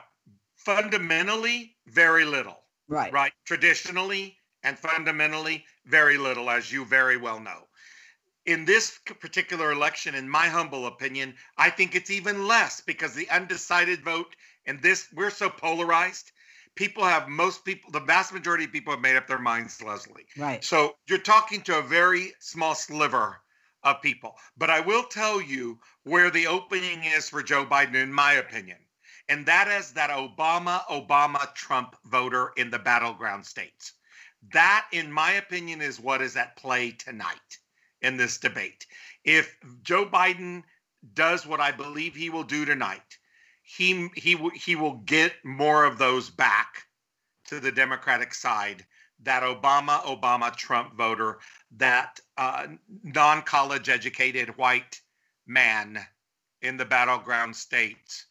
fundamentally, 0.57 1.77
very 1.87 2.25
little. 2.25 2.59
Right. 2.89 3.13
Right. 3.13 3.33
Traditionally 3.45 4.37
and 4.63 4.79
fundamentally, 4.79 5.65
very 5.87 6.19
little, 6.19 6.51
as 6.51 6.71
you 6.71 6.85
very 6.85 7.17
well 7.17 7.41
know. 7.41 7.67
In 8.45 8.65
this 8.65 8.99
particular 9.21 9.73
election, 9.73 10.15
in 10.15 10.29
my 10.29 10.49
humble 10.49 10.87
opinion, 10.87 11.35
I 11.57 11.71
think 11.71 11.95
it's 11.95 12.11
even 12.11 12.47
less 12.47 12.81
because 12.81 13.15
the 13.15 13.31
undecided 13.31 14.05
vote 14.05 14.35
and 14.67 14.81
this, 14.83 15.09
we're 15.13 15.31
so 15.31 15.49
polarized. 15.49 16.33
People 16.75 17.05
have 17.05 17.29
most 17.29 17.65
people, 17.65 17.91
the 17.91 18.01
vast 18.01 18.33
majority 18.33 18.65
of 18.65 18.73
people 18.73 18.93
have 18.93 19.03
made 19.03 19.17
up 19.17 19.27
their 19.27 19.39
minds, 19.39 19.83
Leslie. 19.83 20.27
Right. 20.37 20.65
So 20.65 20.95
you're 21.07 21.19
talking 21.19 21.61
to 21.63 21.79
a 21.79 21.83
very 21.83 22.33
small 22.41 22.75
sliver 22.75 23.41
of 23.85 24.03
people. 24.03 24.37
But 24.57 24.71
I 24.71 24.81
will 24.81 25.05
tell 25.05 25.40
you 25.40 25.79
where 26.05 26.31
the 26.31 26.47
opening 26.47 27.05
is 27.05 27.29
for 27.29 27.42
Joe 27.42 27.64
Biden, 27.64 27.95
in 27.95 28.12
my 28.12 28.35
opinion. 28.35 28.79
And 29.29 29.47
that 29.47 29.68
is 29.68 29.92
that 29.92 30.11
Obama, 30.11 30.85
Obama, 30.87 31.55
Trump 31.55 31.97
voter 32.05 32.53
in 32.57 32.71
the 32.71 32.79
battleground 32.79 33.47
states. 33.47 33.92
That, 34.53 34.87
in 34.92 35.12
my 35.12 35.33
opinion, 35.33 35.81
is 35.81 36.01
what 36.01 36.21
is 36.21 36.37
at 36.37 36.57
play 36.57 36.90
tonight 36.90 37.59
in 38.03 38.16
this 38.16 38.38
debate. 38.38 38.87
If 39.25 39.57
Joe 39.83 40.07
Biden 40.07 40.64
does 41.14 41.47
what 41.47 41.61
I 41.61 41.71
believe 41.71 42.14
he 42.14 42.31
will 42.31 42.45
do 42.45 42.64
tonight, 42.64 43.18
he 43.62 44.09
he 44.14 44.37
he 44.55 44.77
will 44.77 44.97
get 45.05 45.33
more 45.45 45.85
of 45.85 45.99
those 45.99 46.29
back 46.29 46.87
to 47.47 47.61
the 47.61 47.73
Democratic 47.73 48.35
side. 48.35 48.85
That 49.25 49.43
Obama, 49.43 50.01
Obama, 50.03 50.55
Trump 50.55 50.95
voter, 50.95 51.39
that 51.77 52.21
uh, 52.37 52.67
non-college 53.05 53.89
educated 53.89 54.57
white 54.57 55.01
man 55.47 55.99
in 56.61 56.77
the 56.77 56.85
battleground 56.85 57.55
states, 57.57 58.27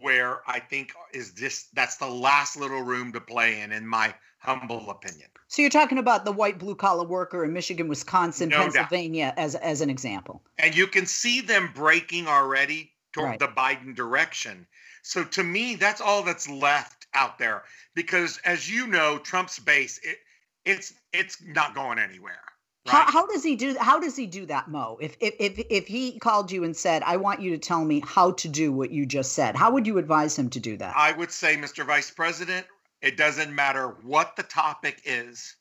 where 0.00 0.40
I 0.46 0.60
think 0.60 0.92
is 1.12 1.32
this 1.34 1.68
that's 1.74 1.96
the 1.96 2.08
last 2.08 2.56
little 2.56 2.82
room 2.82 3.12
to 3.12 3.20
play 3.20 3.60
in, 3.60 3.72
in 3.72 3.86
my 3.86 4.14
humble 4.38 4.90
opinion. 4.90 5.28
So 5.48 5.62
you're 5.62 5.70
talking 5.70 5.98
about 5.98 6.24
the 6.24 6.32
white 6.32 6.58
blue 6.58 6.74
collar 6.74 7.06
worker 7.06 7.44
in 7.44 7.52
Michigan, 7.52 7.88
Wisconsin, 7.88 8.48
no 8.48 8.62
Pennsylvania 8.62 9.26
doubt. 9.36 9.38
as 9.38 9.54
as 9.56 9.80
an 9.80 9.90
example. 9.90 10.42
And 10.58 10.74
you 10.74 10.86
can 10.86 11.06
see 11.06 11.40
them 11.40 11.70
breaking 11.74 12.26
already 12.26 12.92
toward 13.12 13.28
right. 13.28 13.38
the 13.38 13.48
Biden 13.48 13.94
direction. 13.94 14.66
So 15.02 15.24
to 15.24 15.42
me, 15.42 15.74
that's 15.74 16.00
all 16.00 16.22
that's 16.22 16.48
left 16.48 17.06
out 17.14 17.38
there 17.38 17.64
because 17.94 18.38
as 18.44 18.70
you 18.70 18.86
know, 18.86 19.18
Trump's 19.18 19.58
base 19.58 20.00
it, 20.02 20.18
it's 20.64 20.94
it's 21.12 21.42
not 21.42 21.74
going 21.74 21.98
anywhere. 21.98 22.40
Right? 22.86 22.94
How, 22.94 23.12
how 23.12 23.26
does 23.26 23.44
he 23.44 23.54
do 23.56 23.76
how 23.78 24.00
does 24.00 24.16
he 24.16 24.26
do 24.26 24.46
that, 24.46 24.68
Moe? 24.68 24.98
If, 25.00 25.16
if 25.20 25.34
if 25.38 25.66
if 25.70 25.86
he 25.86 26.18
called 26.18 26.50
you 26.50 26.64
and 26.64 26.76
said, 26.76 27.02
"I 27.04 27.16
want 27.16 27.40
you 27.40 27.50
to 27.50 27.58
tell 27.58 27.84
me 27.84 28.00
how 28.04 28.32
to 28.32 28.48
do 28.48 28.72
what 28.72 28.90
you 28.90 29.06
just 29.06 29.32
said," 29.32 29.56
how 29.56 29.70
would 29.72 29.86
you 29.86 29.98
advise 29.98 30.38
him 30.38 30.50
to 30.50 30.60
do 30.60 30.76
that? 30.78 30.94
I 30.96 31.12
would 31.12 31.30
say, 31.30 31.56
Mr. 31.56 31.86
Vice 31.86 32.10
President, 32.10 32.66
it 33.00 33.16
doesn't 33.16 33.54
matter 33.54 33.88
what 34.02 34.36
the 34.36 34.42
topic 34.42 35.00
is. 35.04 35.56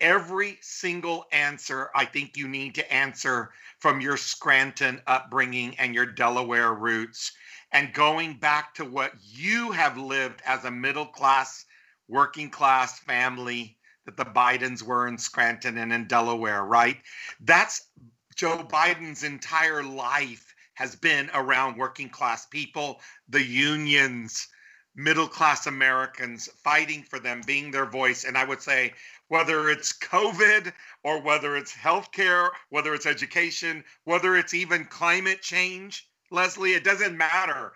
Every 0.00 0.58
single 0.60 1.24
answer, 1.32 1.90
I 1.94 2.04
think 2.04 2.36
you 2.36 2.48
need 2.48 2.74
to 2.74 2.92
answer 2.92 3.52
from 3.78 4.02
your 4.02 4.18
Scranton 4.18 5.00
upbringing 5.06 5.74
and 5.78 5.94
your 5.94 6.04
Delaware 6.04 6.74
roots, 6.74 7.32
and 7.72 7.94
going 7.94 8.34
back 8.34 8.74
to 8.74 8.84
what 8.84 9.12
you 9.20 9.72
have 9.72 9.96
lived 9.96 10.42
as 10.44 10.64
a 10.64 10.70
middle 10.70 11.06
class, 11.06 11.64
working 12.08 12.50
class 12.50 12.98
family 13.00 13.76
that 14.06 14.16
the 14.16 14.24
Bidens 14.24 14.82
were 14.82 15.06
in 15.06 15.18
Scranton 15.18 15.76
and 15.78 15.92
in 15.92 16.06
Delaware, 16.06 16.64
right? 16.64 16.96
That's 17.40 17.88
Joe 18.34 18.66
Biden's 18.70 19.24
entire 19.24 19.82
life 19.82 20.54
has 20.74 20.94
been 20.94 21.30
around 21.34 21.76
working 21.76 22.08
class 22.08 22.46
people, 22.46 23.00
the 23.28 23.42
unions, 23.42 24.48
middle 24.94 25.28
class 25.28 25.66
Americans 25.66 26.48
fighting 26.62 27.02
for 27.02 27.18
them, 27.18 27.42
being 27.46 27.70
their 27.70 27.86
voice. 27.86 28.24
And 28.24 28.38
I 28.38 28.44
would 28.44 28.62
say, 28.62 28.92
whether 29.28 29.68
it's 29.68 29.92
COVID 29.92 30.72
or 31.02 31.20
whether 31.20 31.56
it's 31.56 31.72
healthcare, 31.72 32.50
whether 32.70 32.94
it's 32.94 33.06
education, 33.06 33.84
whether 34.04 34.36
it's 34.36 34.54
even 34.54 34.84
climate 34.84 35.42
change, 35.42 36.08
Leslie, 36.30 36.74
it 36.74 36.84
doesn't 36.84 37.16
matter. 37.16 37.72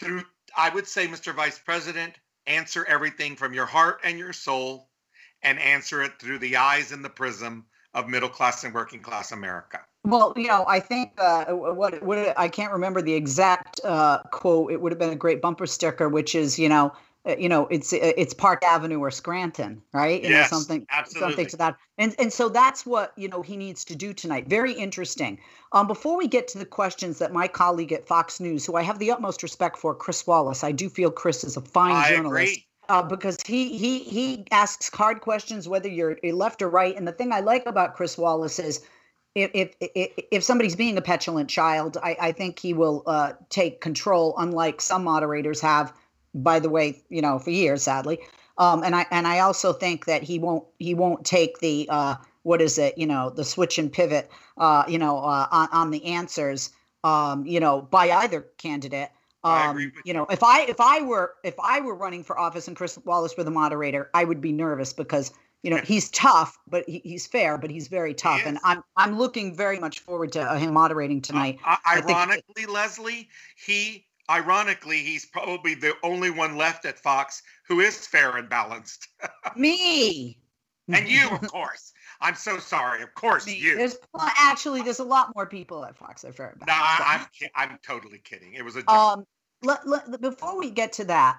Through, 0.00 0.22
I 0.56 0.70
would 0.70 0.86
say, 0.86 1.06
Mr. 1.06 1.34
Vice 1.34 1.58
President, 1.58 2.14
answer 2.46 2.84
everything 2.86 3.36
from 3.36 3.52
your 3.52 3.66
heart 3.66 4.00
and 4.04 4.18
your 4.18 4.32
soul 4.32 4.88
and 5.46 5.60
answer 5.60 6.02
it 6.02 6.18
through 6.18 6.38
the 6.40 6.56
eyes 6.56 6.92
and 6.92 7.04
the 7.04 7.08
prism 7.08 7.64
of 7.94 8.08
middle 8.08 8.28
class 8.28 8.64
and 8.64 8.74
working 8.74 9.00
class 9.00 9.32
America. 9.32 9.80
Well, 10.04 10.34
you 10.36 10.48
know, 10.48 10.64
I 10.68 10.80
think 10.80 11.12
uh, 11.18 11.46
what 11.46 12.02
what 12.02 12.38
I 12.38 12.48
can't 12.48 12.72
remember 12.72 13.00
the 13.00 13.14
exact 13.14 13.80
uh, 13.84 14.22
quote. 14.30 14.72
It 14.72 14.80
would 14.80 14.92
have 14.92 14.98
been 14.98 15.10
a 15.10 15.16
great 15.16 15.40
bumper 15.40 15.66
sticker, 15.66 16.08
which 16.08 16.34
is, 16.34 16.58
you 16.58 16.68
know, 16.68 16.92
uh, 17.26 17.34
you 17.36 17.48
know, 17.48 17.66
it's 17.68 17.92
uh, 17.92 18.12
it's 18.16 18.34
Park 18.34 18.62
Avenue 18.64 19.00
or 19.00 19.10
Scranton, 19.10 19.82
right? 19.92 20.22
You 20.22 20.30
yes, 20.30 20.52
know, 20.52 20.58
something 20.58 20.86
absolutely. 20.90 21.30
something 21.30 21.46
to 21.48 21.56
that. 21.56 21.76
And 21.98 22.14
and 22.18 22.32
so 22.32 22.48
that's 22.48 22.86
what 22.86 23.12
you 23.16 23.28
know 23.28 23.42
he 23.42 23.56
needs 23.56 23.84
to 23.86 23.96
do 23.96 24.12
tonight. 24.12 24.46
Very 24.46 24.72
interesting. 24.72 25.38
Um, 25.72 25.86
before 25.88 26.16
we 26.16 26.28
get 26.28 26.46
to 26.48 26.58
the 26.58 26.66
questions 26.66 27.18
that 27.18 27.32
my 27.32 27.48
colleague 27.48 27.92
at 27.92 28.06
Fox 28.06 28.38
News, 28.38 28.64
who 28.64 28.76
I 28.76 28.82
have 28.82 28.98
the 28.98 29.10
utmost 29.10 29.42
respect 29.42 29.76
for, 29.76 29.94
Chris 29.94 30.26
Wallace, 30.26 30.62
I 30.62 30.72
do 30.72 30.88
feel 30.88 31.10
Chris 31.10 31.42
is 31.42 31.56
a 31.56 31.62
fine 31.62 31.96
I 31.96 32.10
journalist. 32.10 32.52
Agree. 32.52 32.65
Uh, 32.88 33.02
because 33.02 33.36
he 33.44 33.76
he 33.76 34.00
he 34.00 34.44
asks 34.50 34.90
hard 34.94 35.20
questions 35.20 35.68
whether 35.68 35.88
you're 35.88 36.16
left 36.22 36.62
or 36.62 36.68
right. 36.68 36.96
And 36.96 37.06
the 37.06 37.12
thing 37.12 37.32
I 37.32 37.40
like 37.40 37.66
about 37.66 37.94
Chris 37.94 38.16
Wallace 38.16 38.58
is 38.58 38.80
if 39.34 39.74
if 39.80 40.10
if 40.30 40.44
somebody's 40.44 40.76
being 40.76 40.96
a 40.96 41.02
petulant 41.02 41.50
child, 41.50 41.98
I, 42.02 42.16
I 42.20 42.32
think 42.32 42.58
he 42.58 42.72
will 42.72 43.02
uh, 43.06 43.34
take 43.50 43.80
control, 43.80 44.34
unlike 44.38 44.80
some 44.80 45.04
moderators 45.04 45.60
have. 45.60 45.92
By 46.34 46.58
the 46.58 46.68
way, 46.68 47.02
you 47.08 47.22
know, 47.22 47.38
for 47.38 47.50
years, 47.50 47.82
sadly. 47.82 48.18
Um, 48.58 48.82
and 48.82 48.94
I 48.94 49.06
and 49.10 49.26
I 49.26 49.40
also 49.40 49.72
think 49.72 50.06
that 50.06 50.22
he 50.22 50.38
won't 50.38 50.64
he 50.78 50.94
won't 50.94 51.24
take 51.24 51.58
the 51.58 51.86
uh, 51.90 52.16
what 52.42 52.62
is 52.62 52.78
it? 52.78 52.96
You 52.96 53.06
know, 53.06 53.30
the 53.30 53.44
switch 53.44 53.78
and 53.78 53.92
pivot. 53.92 54.30
Uh, 54.56 54.84
you 54.88 54.98
know, 54.98 55.18
uh, 55.18 55.46
on, 55.50 55.68
on 55.72 55.90
the 55.90 56.04
answers. 56.04 56.70
Um, 57.04 57.46
you 57.46 57.60
know, 57.60 57.82
by 57.82 58.10
either 58.10 58.40
candidate. 58.58 59.10
Um, 59.46 59.78
you, 59.78 59.92
you 60.04 60.12
know, 60.12 60.26
if 60.30 60.42
I 60.42 60.62
if 60.62 60.80
I 60.80 61.02
were 61.02 61.34
if 61.44 61.54
I 61.62 61.80
were 61.80 61.94
running 61.94 62.24
for 62.24 62.38
office 62.38 62.68
and 62.68 62.76
Chris 62.76 62.98
Wallace 63.04 63.36
were 63.36 63.44
the 63.44 63.50
moderator, 63.50 64.10
I 64.14 64.24
would 64.24 64.40
be 64.40 64.52
nervous 64.52 64.92
because 64.92 65.32
you 65.62 65.70
know 65.70 65.78
he's 65.78 66.10
tough 66.10 66.58
but 66.68 66.88
he, 66.88 67.00
he's 67.02 67.26
fair 67.26 67.58
but 67.58 67.70
he's 67.70 67.88
very 67.88 68.14
tough. 68.14 68.40
He 68.40 68.48
and 68.48 68.58
i'm 68.62 68.84
i'm 68.96 69.18
looking 69.18 69.56
very 69.56 69.80
much 69.80 70.00
forward 70.00 70.30
to 70.32 70.40
uh, 70.40 70.56
him 70.56 70.72
moderating 70.72 71.20
tonight. 71.20 71.58
Uh, 71.66 71.76
ironically 71.90 72.66
leslie 72.66 73.28
he 73.56 74.06
ironically 74.30 74.98
he's 74.98 75.26
probably 75.26 75.74
the 75.74 75.94
only 76.02 76.30
one 76.30 76.56
left 76.56 76.84
at 76.84 76.98
fox 76.98 77.42
who 77.66 77.80
is 77.80 78.06
fair 78.06 78.36
and 78.36 78.48
balanced. 78.48 79.08
Me! 79.56 80.38
And 80.88 81.08
you 81.08 81.28
of 81.30 81.40
course. 81.50 81.92
I'm 82.20 82.36
so 82.36 82.58
sorry. 82.58 83.02
Of 83.02 83.12
course 83.14 83.46
me. 83.46 83.56
you. 83.56 83.76
There's 83.76 83.96
actually 84.20 84.82
there's 84.82 85.00
a 85.00 85.04
lot 85.04 85.32
more 85.34 85.46
people 85.46 85.84
at 85.84 85.96
fox 85.96 86.22
that 86.22 86.28
are 86.28 86.32
fair 86.32 86.48
and 86.50 86.60
balanced 86.60 87.00
no 87.00 87.04
I, 87.06 87.14
am 87.14 87.26
I'm, 87.56 87.70
I'm 87.70 87.78
totally 87.84 88.18
kidding. 88.18 88.54
It 88.54 88.64
was 88.64 88.76
a 88.76 88.82
joke. 88.82 88.90
um 88.90 89.26
let, 89.62 89.86
let, 89.86 90.20
before 90.20 90.58
we 90.58 90.70
get 90.70 90.92
to 90.92 91.04
that 91.04 91.38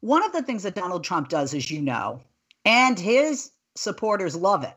one 0.00 0.24
of 0.24 0.32
the 0.32 0.42
things 0.42 0.62
that 0.62 0.74
donald 0.74 1.04
trump 1.04 1.28
does 1.28 1.54
as 1.54 1.70
you 1.70 1.80
know 1.80 2.20
and 2.64 2.98
his 2.98 3.50
supporters 3.74 4.36
love 4.36 4.64
it, 4.64 4.76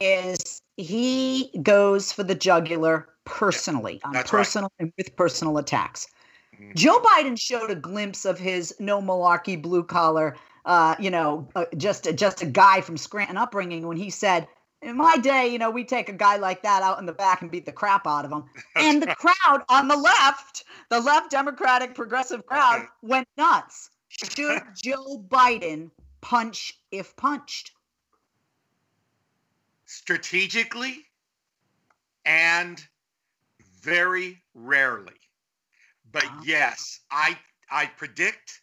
is 0.00 0.62
he 0.76 1.50
goes 1.62 2.12
for 2.12 2.22
the 2.22 2.34
jugular 2.34 3.08
personally, 3.24 4.00
on 4.04 4.14
personal 4.24 4.70
right. 4.78 4.84
and 4.84 4.92
with 4.96 5.14
personal 5.16 5.58
attacks. 5.58 6.06
Mm-hmm. 6.54 6.72
Joe 6.74 7.00
Biden 7.00 7.38
showed 7.38 7.70
a 7.70 7.74
glimpse 7.74 8.24
of 8.24 8.38
his 8.38 8.74
no 8.78 9.00
malarkey 9.00 9.60
blue 9.60 9.84
collar, 9.84 10.36
uh, 10.64 10.94
you 10.98 11.10
know, 11.10 11.48
uh, 11.54 11.64
just 11.76 12.12
just 12.14 12.42
a 12.42 12.46
guy 12.46 12.80
from 12.80 12.96
Scranton 12.96 13.36
upbringing 13.36 13.86
when 13.86 13.96
he 13.96 14.10
said, 14.10 14.46
"In 14.82 14.96
my 14.96 15.16
day, 15.16 15.48
you 15.48 15.58
know, 15.58 15.70
we 15.70 15.84
take 15.84 16.08
a 16.08 16.14
guy 16.14 16.36
like 16.36 16.62
that 16.62 16.82
out 16.82 16.98
in 16.98 17.06
the 17.06 17.12
back 17.12 17.42
and 17.42 17.50
beat 17.50 17.66
the 17.66 17.72
crap 17.72 18.06
out 18.06 18.24
of 18.24 18.32
him." 18.32 18.44
and 18.76 19.02
the 19.02 19.14
crowd 19.14 19.62
on 19.68 19.88
the 19.88 19.96
left, 19.96 20.64
the 20.88 21.00
left 21.00 21.30
Democratic 21.30 21.94
progressive 21.94 22.46
crowd, 22.46 22.86
went 23.02 23.28
nuts. 23.36 23.90
Should 24.08 24.62
Joe 24.74 25.24
Biden 25.28 25.90
punch 26.20 26.74
if 26.90 27.14
punched? 27.16 27.72
strategically 29.90 31.04
and 32.24 32.80
very 33.82 34.40
rarely. 34.54 35.12
But 36.12 36.26
yes, 36.44 37.00
I 37.10 37.36
I 37.70 37.86
predict 37.86 38.60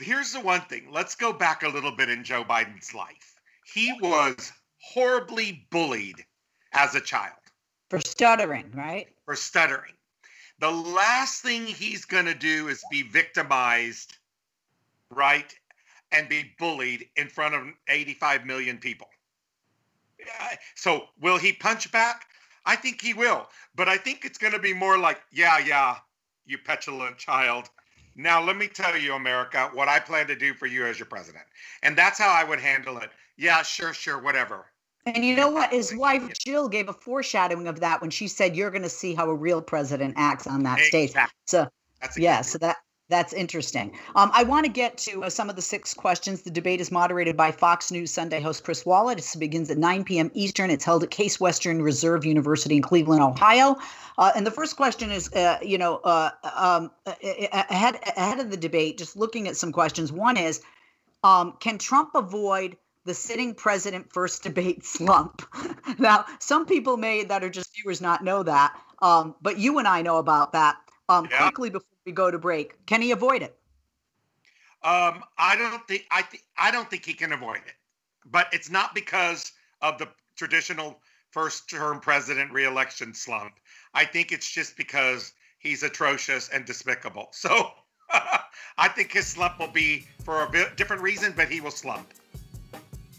here's 0.00 0.32
the 0.32 0.40
one 0.40 0.62
thing. 0.62 0.88
Let's 0.90 1.14
go 1.14 1.32
back 1.32 1.62
a 1.62 1.68
little 1.68 1.92
bit 1.92 2.08
in 2.08 2.24
Joe 2.24 2.44
Biden's 2.44 2.92
life. 2.92 3.40
He 3.72 3.92
was 4.00 4.52
horribly 4.92 5.66
bullied 5.70 6.24
as 6.72 6.94
a 6.94 7.00
child. 7.00 7.34
For 7.90 8.00
stuttering, 8.00 8.70
right? 8.74 9.08
For 9.24 9.36
stuttering. 9.36 9.94
The 10.60 10.70
last 10.70 11.42
thing 11.42 11.66
he's 11.66 12.04
going 12.04 12.26
to 12.26 12.34
do 12.34 12.68
is 12.68 12.82
be 12.90 13.02
victimized, 13.02 14.18
right? 15.10 15.54
And 16.12 16.28
be 16.28 16.52
bullied 16.58 17.08
in 17.16 17.28
front 17.28 17.54
of 17.54 17.62
85 17.88 18.44
million 18.44 18.78
people. 18.78 19.08
So, 20.74 21.04
will 21.20 21.38
he 21.38 21.52
punch 21.52 21.90
back? 21.92 22.26
I 22.66 22.76
think 22.76 23.00
he 23.00 23.14
will. 23.14 23.48
But 23.76 23.88
I 23.88 23.96
think 23.96 24.24
it's 24.24 24.38
going 24.38 24.52
to 24.52 24.58
be 24.58 24.74
more 24.74 24.98
like, 24.98 25.20
yeah, 25.32 25.58
yeah, 25.58 25.96
you 26.44 26.58
petulant 26.58 27.18
child. 27.18 27.70
Now, 28.16 28.42
let 28.42 28.56
me 28.56 28.66
tell 28.66 28.96
you, 28.96 29.14
America, 29.14 29.70
what 29.72 29.88
I 29.88 30.00
plan 30.00 30.26
to 30.26 30.34
do 30.34 30.54
for 30.54 30.66
you 30.66 30.86
as 30.86 30.98
your 30.98 31.06
president. 31.06 31.44
And 31.84 31.96
that's 31.96 32.18
how 32.18 32.30
I 32.30 32.42
would 32.42 32.58
handle 32.58 32.98
it. 32.98 33.10
Yeah, 33.36 33.62
sure, 33.62 33.94
sure, 33.94 34.18
whatever. 34.20 34.66
And 35.14 35.24
you 35.24 35.34
know 35.34 35.50
what? 35.50 35.72
His 35.72 35.94
wife 35.94 36.32
Jill 36.38 36.68
gave 36.68 36.88
a 36.88 36.92
foreshadowing 36.92 37.66
of 37.66 37.80
that 37.80 38.00
when 38.00 38.10
she 38.10 38.28
said, 38.28 38.56
"You're 38.56 38.70
going 38.70 38.82
to 38.82 38.88
see 38.88 39.14
how 39.14 39.28
a 39.28 39.34
real 39.34 39.62
president 39.62 40.14
acts 40.16 40.46
on 40.46 40.62
that 40.64 40.78
exactly. 40.78 41.06
stage." 41.08 41.28
So, 41.46 41.68
exactly 42.00 42.24
yeah, 42.24 42.40
so 42.42 42.58
that 42.58 42.76
that's 43.08 43.32
interesting. 43.32 43.96
Um, 44.16 44.30
I 44.34 44.42
want 44.42 44.66
to 44.66 44.70
get 44.70 44.98
to 44.98 45.24
uh, 45.24 45.30
some 45.30 45.48
of 45.48 45.56
the 45.56 45.62
six 45.62 45.94
questions. 45.94 46.42
The 46.42 46.50
debate 46.50 46.80
is 46.80 46.92
moderated 46.92 47.36
by 47.36 47.52
Fox 47.52 47.90
News 47.90 48.10
Sunday 48.10 48.40
host 48.40 48.64
Chris 48.64 48.84
Wallace. 48.84 49.34
It 49.34 49.38
begins 49.38 49.70
at 49.70 49.78
9 49.78 50.04
p.m. 50.04 50.30
Eastern. 50.34 50.70
It's 50.70 50.84
held 50.84 51.02
at 51.02 51.10
Case 51.10 51.40
Western 51.40 51.80
Reserve 51.80 52.26
University 52.26 52.76
in 52.76 52.82
Cleveland, 52.82 53.22
Ohio. 53.22 53.76
Uh, 54.18 54.32
and 54.36 54.46
the 54.46 54.50
first 54.50 54.76
question 54.76 55.10
is, 55.10 55.32
uh, 55.32 55.58
you 55.62 55.78
know, 55.78 55.96
uh, 56.04 56.30
um, 56.54 56.90
ahead 57.06 57.98
ahead 58.16 58.40
of 58.40 58.50
the 58.50 58.58
debate, 58.58 58.98
just 58.98 59.16
looking 59.16 59.48
at 59.48 59.56
some 59.56 59.72
questions. 59.72 60.12
One 60.12 60.36
is, 60.36 60.60
um, 61.24 61.54
can 61.60 61.78
Trump 61.78 62.10
avoid 62.14 62.76
the 63.08 63.14
sitting 63.14 63.54
president 63.54 64.12
first 64.12 64.42
debate 64.42 64.84
slump? 64.84 65.42
now, 65.98 66.26
some 66.38 66.66
people 66.66 66.96
may 66.96 67.24
that 67.24 67.42
are 67.42 67.50
just 67.50 67.74
viewers 67.74 68.00
not 68.00 68.22
know 68.22 68.42
that, 68.42 68.78
um, 69.02 69.34
but 69.42 69.58
you 69.58 69.78
and 69.78 69.88
I 69.88 70.02
know 70.02 70.18
about 70.18 70.52
that. 70.52 70.76
Um, 71.08 71.26
yeah. 71.30 71.42
Quickly 71.44 71.70
before 71.70 71.96
we 72.04 72.12
go 72.12 72.30
to 72.30 72.38
break, 72.38 72.84
can 72.84 73.00
he 73.00 73.12
avoid 73.12 73.42
it? 73.42 73.56
Um, 74.82 75.24
I 75.38 75.56
don't 75.56 75.88
think 75.88 76.04
I 76.10 76.22
think 76.22 76.44
I 76.56 76.70
don't 76.70 76.88
think 76.88 77.04
he 77.04 77.14
can 77.14 77.32
avoid 77.32 77.56
it, 77.66 77.74
but 78.26 78.46
it's 78.52 78.70
not 78.70 78.94
because 78.94 79.52
of 79.80 79.98
the 79.98 80.08
traditional 80.36 81.00
first-term 81.30 82.00
president 82.00 82.52
reelection 82.52 83.14
slump. 83.14 83.54
I 83.94 84.04
think 84.04 84.32
it's 84.32 84.50
just 84.50 84.76
because 84.76 85.32
he's 85.58 85.82
atrocious 85.82 86.48
and 86.50 86.64
despicable. 86.64 87.30
So 87.32 87.70
I 88.78 88.88
think 88.88 89.12
his 89.12 89.26
slump 89.26 89.58
will 89.58 89.68
be 89.68 90.06
for 90.24 90.44
a 90.44 90.50
bit 90.50 90.76
different 90.76 91.02
reason, 91.02 91.32
but 91.36 91.48
he 91.48 91.60
will 91.60 91.70
slump. 91.70 92.12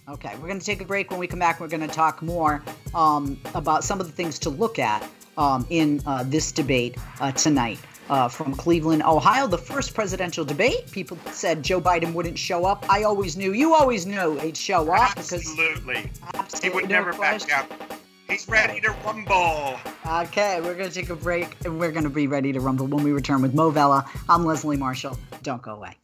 Okay, 0.10 0.34
we're 0.42 0.48
going 0.48 0.60
to 0.60 0.66
take 0.66 0.82
a 0.82 0.86
break. 0.86 1.12
When 1.12 1.20
we 1.20 1.28
come 1.28 1.38
back, 1.38 1.60
we're 1.60 1.68
going 1.68 1.88
to 1.88 1.88
talk 1.88 2.24
more 2.24 2.64
um, 2.96 3.40
about 3.54 3.84
some 3.84 4.02
of 4.02 4.08
the 4.08 4.12
things 4.14 4.40
to 4.40 4.50
look 4.50 4.80
at 4.80 5.08
um, 5.38 5.68
in 5.70 6.02
uh, 6.08 6.24
this 6.26 6.52
debate 6.52 6.98
uh, 7.22 7.32
tonight 7.34 7.78
uh, 8.10 8.28
from 8.28 8.56
Cleveland, 8.56 9.04
Ohio. 9.04 9.46
The 9.46 9.60
first 9.60 9.94
presidential 9.94 10.44
debate, 10.44 10.90
people 10.92 11.16
said 11.32 11.62
Joe 11.62 11.80
Biden 11.80 12.12
wouldn't 12.14 12.40
show 12.40 12.66
up. 12.66 12.88
I 12.90 13.04
always 13.04 13.38
knew, 13.38 13.54
you 13.54 13.76
always 13.76 14.08
knew 14.08 14.36
he'd 14.40 14.58
show 14.58 14.92
up 14.92 15.16
absolutely. 15.16 16.02
because 16.02 16.22
absolutely, 16.34 16.70
he 16.70 16.76
would 16.76 16.90
never 16.90 17.14
question. 17.14 17.50
back 17.50 17.70
down. 17.70 18.00
He's 18.28 18.48
ready 18.50 18.82
to 18.82 18.92
rumble. 19.06 19.78
Okay, 20.08 20.60
we're 20.62 20.76
going 20.76 20.90
to 20.90 20.96
take 20.96 21.12
a 21.12 21.16
break 21.16 21.56
and 21.66 21.80
we're 21.80 21.92
going 21.92 22.04
to 22.04 22.10
be 22.10 22.26
ready 22.26 22.52
to 22.52 22.60
rumble 22.60 22.88
when 22.88 23.04
we 23.04 23.12
return 23.12 23.44
with 23.44 23.54
Moe 23.54 23.70
Vela. 23.70 24.10
I'm 24.28 24.44
Leslie 24.44 24.78
Marshall. 24.78 25.20
Don't 25.44 25.62
go 25.62 25.76
away. 25.76 25.98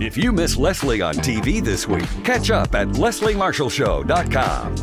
If 0.00 0.16
you 0.16 0.32
miss 0.32 0.56
Leslie 0.56 1.00
on 1.00 1.14
TV 1.14 1.62
this 1.62 1.88
week, 1.88 2.08
catch 2.24 2.50
up 2.50 2.74
at 2.74 2.88
lesliemarshallshow.com. 2.88 4.76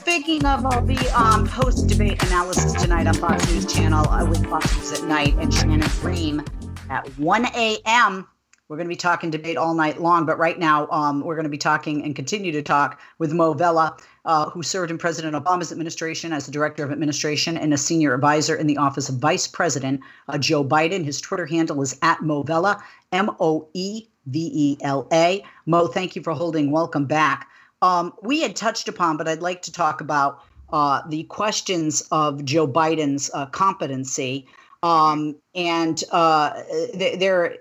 Speaking 0.00 0.44
of 0.44 0.64
all 0.66 0.82
the 0.82 1.12
um, 1.18 1.46
post 1.46 1.88
debate 1.88 2.22
analysis 2.24 2.74
tonight 2.74 3.06
on 3.06 3.14
Fox 3.14 3.50
News 3.50 3.72
Channel 3.72 4.08
uh, 4.08 4.24
with 4.24 4.46
Fox 4.46 4.76
News 4.76 5.00
at 5.00 5.08
Night 5.08 5.34
and 5.38 5.52
Shannon 5.52 5.82
Bream 6.00 6.44
at 6.90 7.08
1 7.18 7.46
a.m. 7.46 8.28
We're 8.68 8.76
going 8.76 8.86
to 8.86 8.92
be 8.92 8.96
talking 8.96 9.30
debate 9.30 9.56
all 9.56 9.74
night 9.74 10.00
long, 10.00 10.24
but 10.26 10.38
right 10.38 10.58
now 10.58 10.88
um, 10.90 11.22
we're 11.22 11.34
going 11.34 11.44
to 11.44 11.50
be 11.50 11.58
talking 11.58 12.04
and 12.04 12.14
continue 12.14 12.52
to 12.52 12.62
talk 12.62 13.00
with 13.18 13.32
Moe 13.32 13.54
Vela, 13.54 13.96
uh, 14.24 14.50
who 14.50 14.62
served 14.62 14.90
in 14.90 14.98
President 14.98 15.34
Obama's 15.34 15.72
administration 15.72 16.32
as 16.32 16.46
the 16.46 16.52
director 16.52 16.84
of 16.84 16.92
administration 16.92 17.56
and 17.56 17.74
a 17.74 17.78
senior 17.78 18.14
advisor 18.14 18.56
in 18.56 18.66
the 18.66 18.76
office 18.76 19.08
of 19.08 19.16
Vice 19.16 19.46
President 19.46 20.00
uh, 20.28 20.38
Joe 20.38 20.64
Biden. 20.64 21.04
His 21.04 21.20
Twitter 21.20 21.46
handle 21.46 21.82
is 21.82 21.98
at 22.02 22.22
Moe 22.22 22.42
Vela, 22.42 22.82
M 23.12 23.30
O 23.40 23.68
E 23.74 24.06
V 24.26 24.50
E 24.52 24.78
L 24.82 25.08
A. 25.12 25.44
Moe, 25.66 25.86
thank 25.86 26.14
you 26.14 26.22
for 26.22 26.32
holding. 26.32 26.70
Welcome 26.70 27.06
back 27.06 27.48
um, 27.82 28.14
we 28.22 28.40
had 28.40 28.56
touched 28.56 28.88
upon, 28.88 29.16
but 29.16 29.28
I'd 29.28 29.42
like 29.42 29.60
to 29.62 29.72
talk 29.72 30.00
about 30.00 30.40
uh, 30.72 31.02
the 31.08 31.24
questions 31.24 32.02
of 32.12 32.44
Joe 32.44 32.66
Biden's 32.66 33.30
uh, 33.34 33.46
competency. 33.46 34.46
Um, 34.82 35.36
and 35.54 36.02
uh, 36.12 36.62
there, 36.94 37.56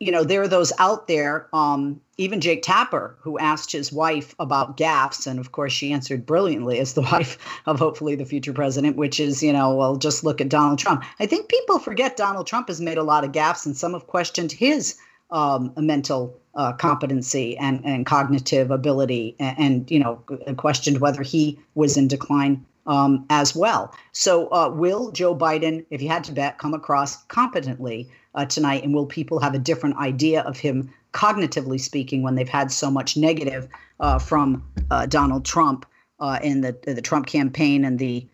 you 0.00 0.10
know, 0.10 0.24
there 0.24 0.40
are 0.40 0.48
those 0.48 0.72
out 0.78 1.08
there, 1.08 1.46
um, 1.52 2.00
even 2.16 2.40
Jake 2.40 2.62
Tapper, 2.62 3.16
who 3.20 3.38
asked 3.38 3.70
his 3.70 3.92
wife 3.92 4.34
about 4.38 4.78
gaffes. 4.78 5.26
And 5.26 5.38
of 5.38 5.52
course, 5.52 5.74
she 5.74 5.92
answered 5.92 6.24
brilliantly 6.24 6.78
as 6.78 6.94
the 6.94 7.02
wife 7.12 7.36
of 7.66 7.78
hopefully 7.78 8.14
the 8.14 8.24
future 8.24 8.54
president, 8.54 8.96
which 8.96 9.20
is, 9.20 9.42
you 9.42 9.52
know, 9.52 9.74
well, 9.74 9.96
just 9.96 10.24
look 10.24 10.40
at 10.40 10.48
Donald 10.48 10.78
Trump. 10.78 11.04
I 11.20 11.26
think 11.26 11.50
people 11.50 11.78
forget 11.78 12.16
Donald 12.16 12.46
Trump 12.46 12.68
has 12.68 12.80
made 12.80 12.96
a 12.96 13.02
lot 13.02 13.24
of 13.24 13.32
gaffes, 13.32 13.66
and 13.66 13.76
some 13.76 13.92
have 13.92 14.06
questioned 14.06 14.52
his 14.52 14.96
um, 15.30 15.72
mental 15.76 16.34
uh, 16.54 16.72
competency 16.72 17.56
and, 17.58 17.84
and 17.84 18.06
cognitive 18.06 18.70
ability, 18.70 19.36
and, 19.38 19.58
and, 19.58 19.90
you 19.90 19.98
know, 19.98 20.16
questioned 20.56 20.98
whether 20.98 21.22
he 21.22 21.58
was 21.74 21.98
in 21.98 22.08
decline 22.08 22.64
um, 22.86 23.26
as 23.28 23.54
well. 23.54 23.94
So, 24.12 24.48
uh, 24.48 24.70
will 24.70 25.12
Joe 25.12 25.36
Biden, 25.36 25.84
if 25.90 26.00
you 26.00 26.08
had 26.08 26.24
to 26.24 26.32
bet, 26.32 26.58
come 26.58 26.74
across 26.74 27.22
competently 27.24 28.08
uh, 28.34 28.44
tonight, 28.44 28.84
and 28.84 28.94
will 28.94 29.06
people 29.06 29.40
have 29.40 29.54
a 29.54 29.58
different 29.58 29.96
idea 29.96 30.42
of 30.42 30.58
him 30.58 30.92
cognitively 31.12 31.80
speaking 31.80 32.22
when 32.22 32.34
they've 32.34 32.48
had 32.48 32.70
so 32.70 32.90
much 32.90 33.16
negative 33.16 33.68
uh, 33.98 34.18
from 34.18 34.64
uh, 34.90 35.06
Donald 35.06 35.44
Trump 35.44 35.86
uh, 36.20 36.38
in 36.42 36.60
the 36.60 36.76
the 36.84 37.02
Trump 37.02 37.26
campaign 37.26 37.84
and 37.84 37.98
the 37.98 38.26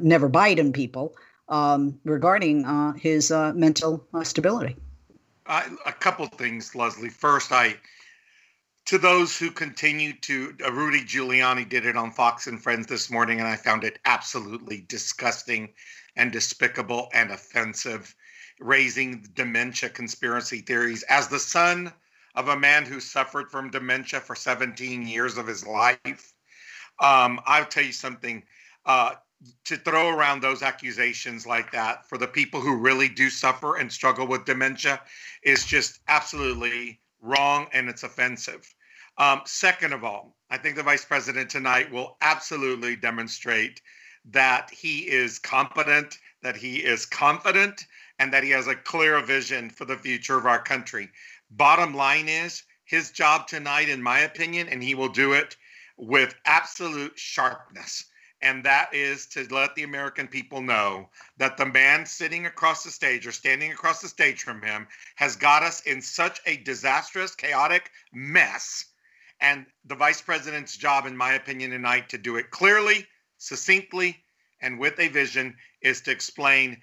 Never 0.00 0.28
Biden 0.28 0.72
people 0.72 1.16
um, 1.48 1.98
regarding 2.04 2.64
his 2.98 3.30
mental 3.30 4.06
stability? 4.22 4.76
I, 5.46 5.68
a 5.84 5.92
couple 5.92 6.26
things, 6.26 6.74
Leslie. 6.74 7.10
First, 7.10 7.52
I 7.52 7.76
to 8.86 8.98
those 8.98 9.38
who 9.38 9.50
continue 9.50 10.12
to 10.12 10.54
uh, 10.64 10.72
Rudy 10.72 11.00
Giuliani 11.00 11.68
did 11.68 11.86
it 11.86 11.96
on 11.96 12.10
Fox 12.10 12.46
and 12.46 12.62
Friends 12.62 12.86
this 12.86 13.10
morning, 13.10 13.40
and 13.40 13.48
I 13.48 13.56
found 13.56 13.84
it 13.84 13.98
absolutely 14.04 14.84
disgusting 14.88 15.72
and 16.16 16.30
despicable 16.30 17.08
and 17.14 17.30
offensive, 17.30 18.14
raising 18.60 19.26
dementia 19.34 19.88
conspiracy 19.88 20.60
theories 20.60 21.02
as 21.04 21.28
the 21.28 21.38
son 21.38 21.92
of 22.34 22.48
a 22.48 22.58
man 22.58 22.84
who 22.84 23.00
suffered 23.00 23.50
from 23.50 23.70
dementia 23.70 24.20
for 24.20 24.34
17 24.34 25.06
years 25.06 25.38
of 25.38 25.46
his 25.46 25.66
life. 25.66 26.32
Um, 27.00 27.40
I'll 27.46 27.66
tell 27.66 27.84
you 27.84 27.92
something. 27.92 28.42
Uh, 28.84 29.14
to 29.64 29.76
throw 29.76 30.08
around 30.08 30.40
those 30.40 30.62
accusations 30.62 31.46
like 31.46 31.70
that 31.72 32.08
for 32.08 32.16
the 32.16 32.26
people 32.26 32.60
who 32.60 32.76
really 32.76 33.08
do 33.08 33.28
suffer 33.28 33.76
and 33.76 33.92
struggle 33.92 34.26
with 34.26 34.44
dementia 34.44 35.00
is 35.42 35.66
just 35.66 36.00
absolutely 36.08 37.00
wrong 37.20 37.66
and 37.72 37.88
it's 37.88 38.02
offensive. 38.02 38.74
Um, 39.18 39.42
second 39.44 39.92
of 39.92 40.02
all, 40.02 40.36
I 40.50 40.58
think 40.58 40.76
the 40.76 40.82
vice 40.82 41.04
president 41.04 41.50
tonight 41.50 41.90
will 41.90 42.16
absolutely 42.20 42.96
demonstrate 42.96 43.80
that 44.30 44.70
he 44.70 45.00
is 45.00 45.38
competent, 45.38 46.18
that 46.42 46.56
he 46.56 46.76
is 46.76 47.06
confident, 47.06 47.86
and 48.24 48.32
that 48.32 48.42
he 48.42 48.48
has 48.48 48.66
a 48.66 48.74
clear 48.74 49.20
vision 49.20 49.68
for 49.68 49.84
the 49.84 49.98
future 49.98 50.38
of 50.38 50.46
our 50.46 50.62
country. 50.62 51.10
Bottom 51.50 51.92
line 51.92 52.26
is 52.26 52.62
his 52.86 53.10
job 53.10 53.46
tonight, 53.46 53.90
in 53.90 54.02
my 54.02 54.20
opinion, 54.20 54.66
and 54.70 54.82
he 54.82 54.94
will 54.94 55.10
do 55.10 55.34
it 55.34 55.58
with 55.98 56.34
absolute 56.46 57.18
sharpness 57.18 58.06
and 58.40 58.64
that 58.64 58.94
is 58.94 59.26
to 59.26 59.46
let 59.54 59.74
the 59.74 59.82
American 59.82 60.26
people 60.26 60.62
know 60.62 61.08
that 61.36 61.58
the 61.58 61.66
man 61.66 62.06
sitting 62.06 62.46
across 62.46 62.82
the 62.82 62.90
stage 62.90 63.26
or 63.26 63.32
standing 63.32 63.72
across 63.72 64.00
the 64.00 64.08
stage 64.08 64.42
from 64.42 64.62
him 64.62 64.86
has 65.16 65.36
got 65.36 65.62
us 65.62 65.80
in 65.82 66.00
such 66.00 66.40
a 66.46 66.58
disastrous, 66.58 67.34
chaotic 67.34 67.90
mess. 68.12 68.86
And 69.40 69.66
the 69.84 69.94
vice 69.94 70.20
president's 70.20 70.76
job, 70.76 71.06
in 71.06 71.16
my 71.16 71.34
opinion, 71.34 71.70
tonight 71.70 72.10
to 72.10 72.18
do 72.18 72.36
it 72.36 72.50
clearly, 72.50 73.06
succinctly, 73.38 74.22
and 74.60 74.78
with 74.78 74.98
a 74.98 75.08
vision 75.08 75.56
is 75.80 76.02
to 76.02 76.10
explain 76.10 76.82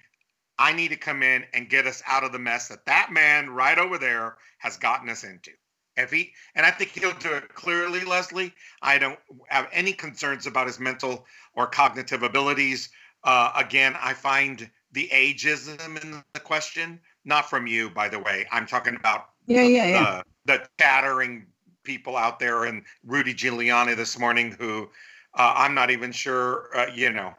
I 0.58 0.72
need 0.72 0.88
to 0.88 0.96
come 0.96 1.22
in 1.22 1.44
and 1.54 1.68
get 1.68 1.86
us 1.86 2.02
out 2.06 2.24
of 2.24 2.32
the 2.32 2.38
mess 2.38 2.68
that 2.68 2.86
that 2.86 3.10
man 3.10 3.50
right 3.50 3.78
over 3.78 3.98
there 3.98 4.36
has 4.58 4.76
gotten 4.76 5.08
us 5.08 5.24
into. 5.24 5.50
If 5.96 6.10
he 6.10 6.32
and 6.54 6.64
I 6.64 6.70
think 6.70 6.92
he'll 6.92 7.12
do 7.12 7.34
it 7.34 7.54
clearly, 7.54 8.04
Leslie. 8.04 8.54
I 8.80 8.98
don't 8.98 9.18
have 9.48 9.68
any 9.72 9.92
concerns 9.92 10.46
about 10.46 10.66
his 10.66 10.80
mental 10.80 11.26
or 11.54 11.66
cognitive 11.66 12.22
abilities. 12.22 12.88
Uh, 13.24 13.52
again, 13.56 13.94
I 14.00 14.14
find 14.14 14.70
the 14.92 15.08
ageism 15.12 16.02
in 16.02 16.22
the 16.32 16.40
question, 16.40 16.98
not 17.24 17.48
from 17.48 17.66
you, 17.66 17.90
by 17.90 18.08
the 18.08 18.18
way. 18.18 18.46
I'm 18.50 18.66
talking 18.66 18.96
about 18.96 19.30
yeah, 19.46 19.62
yeah, 19.62 19.86
yeah. 19.86 20.22
The, 20.46 20.58
the 20.58 20.68
chattering 20.78 21.46
people 21.82 22.16
out 22.16 22.38
there 22.38 22.64
and 22.64 22.82
Rudy 23.04 23.34
Giuliani 23.34 23.96
this 23.96 24.18
morning, 24.18 24.52
who 24.58 24.88
uh, 25.34 25.54
I'm 25.56 25.74
not 25.74 25.90
even 25.90 26.12
sure, 26.12 26.68
uh, 26.74 26.86
you 26.94 27.10
know. 27.10 27.34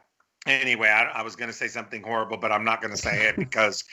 Anyway, 0.46 0.88
I, 0.88 1.04
I 1.04 1.22
was 1.22 1.36
going 1.36 1.48
to 1.48 1.56
say 1.56 1.68
something 1.68 2.02
horrible, 2.02 2.36
but 2.36 2.52
I'm 2.52 2.64
not 2.64 2.80
going 2.80 2.92
to 2.92 3.00
say 3.00 3.28
it 3.28 3.36
because 3.38 3.84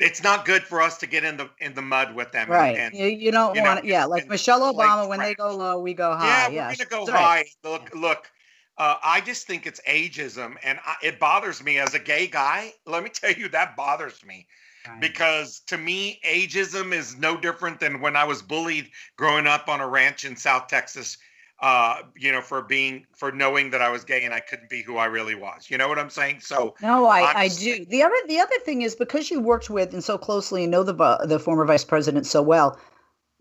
it's 0.00 0.22
not 0.22 0.44
good 0.44 0.62
for 0.62 0.82
us 0.82 0.98
to 0.98 1.06
get 1.06 1.24
in 1.24 1.36
the 1.36 1.48
in 1.60 1.74
the 1.74 1.82
mud 1.82 2.14
with 2.14 2.32
them. 2.32 2.50
Right. 2.50 2.76
And, 2.76 2.94
you, 2.94 3.06
you 3.06 3.30
don't 3.30 3.54
you 3.54 3.62
want, 3.62 3.84
know, 3.84 3.90
yeah, 3.90 4.04
like 4.04 4.28
Michelle 4.28 4.60
Obama, 4.60 5.00
like, 5.00 5.08
when 5.08 5.18
they 5.20 5.34
go 5.34 5.54
low, 5.54 5.78
we 5.78 5.94
go 5.94 6.14
high. 6.14 6.48
Yeah, 6.48 6.68
we're 6.68 6.74
going 6.74 6.76
to 6.76 6.86
go 6.86 7.06
high. 7.06 7.44
Look, 7.62 7.94
look. 7.94 8.30
Uh, 8.78 8.96
I 9.04 9.20
just 9.20 9.46
think 9.46 9.66
it's 9.66 9.80
ageism, 9.86 10.56
and 10.64 10.80
I, 10.84 10.94
it 11.02 11.20
bothers 11.20 11.62
me 11.62 11.78
as 11.78 11.94
a 11.94 11.98
gay 11.98 12.26
guy. 12.26 12.72
Let 12.86 13.04
me 13.04 13.10
tell 13.10 13.30
you, 13.30 13.48
that 13.50 13.76
bothers 13.76 14.24
me. 14.24 14.46
Right. 14.88 15.00
Because 15.00 15.60
to 15.66 15.78
me, 15.78 16.20
ageism 16.26 16.92
is 16.92 17.16
no 17.16 17.36
different 17.36 17.78
than 17.80 18.00
when 18.00 18.16
I 18.16 18.24
was 18.24 18.42
bullied 18.42 18.90
growing 19.16 19.46
up 19.46 19.68
on 19.68 19.80
a 19.80 19.86
ranch 19.86 20.24
in 20.24 20.36
South 20.36 20.68
Texas 20.68 21.18
uh, 21.62 22.02
you 22.16 22.32
know, 22.32 22.40
for 22.40 22.60
being 22.60 23.06
for 23.12 23.30
knowing 23.30 23.70
that 23.70 23.80
I 23.80 23.88
was 23.88 24.02
gay 24.02 24.24
and 24.24 24.34
I 24.34 24.40
couldn't 24.40 24.68
be 24.68 24.82
who 24.82 24.96
I 24.96 25.04
really 25.06 25.36
was. 25.36 25.70
You 25.70 25.78
know 25.78 25.88
what 25.88 25.98
I'm 25.98 26.10
saying? 26.10 26.40
So 26.40 26.74
no, 26.82 27.06
I, 27.06 27.32
I 27.34 27.48
do. 27.48 27.84
The 27.86 28.02
other 28.02 28.16
the 28.26 28.40
other 28.40 28.58
thing 28.64 28.82
is 28.82 28.96
because 28.96 29.30
you 29.30 29.40
worked 29.40 29.70
with 29.70 29.94
and 29.94 30.02
so 30.02 30.18
closely 30.18 30.64
and 30.64 30.72
know 30.72 30.82
the 30.82 30.94
the 31.24 31.38
former 31.38 31.64
vice 31.64 31.84
president 31.84 32.26
so 32.26 32.42
well. 32.42 32.78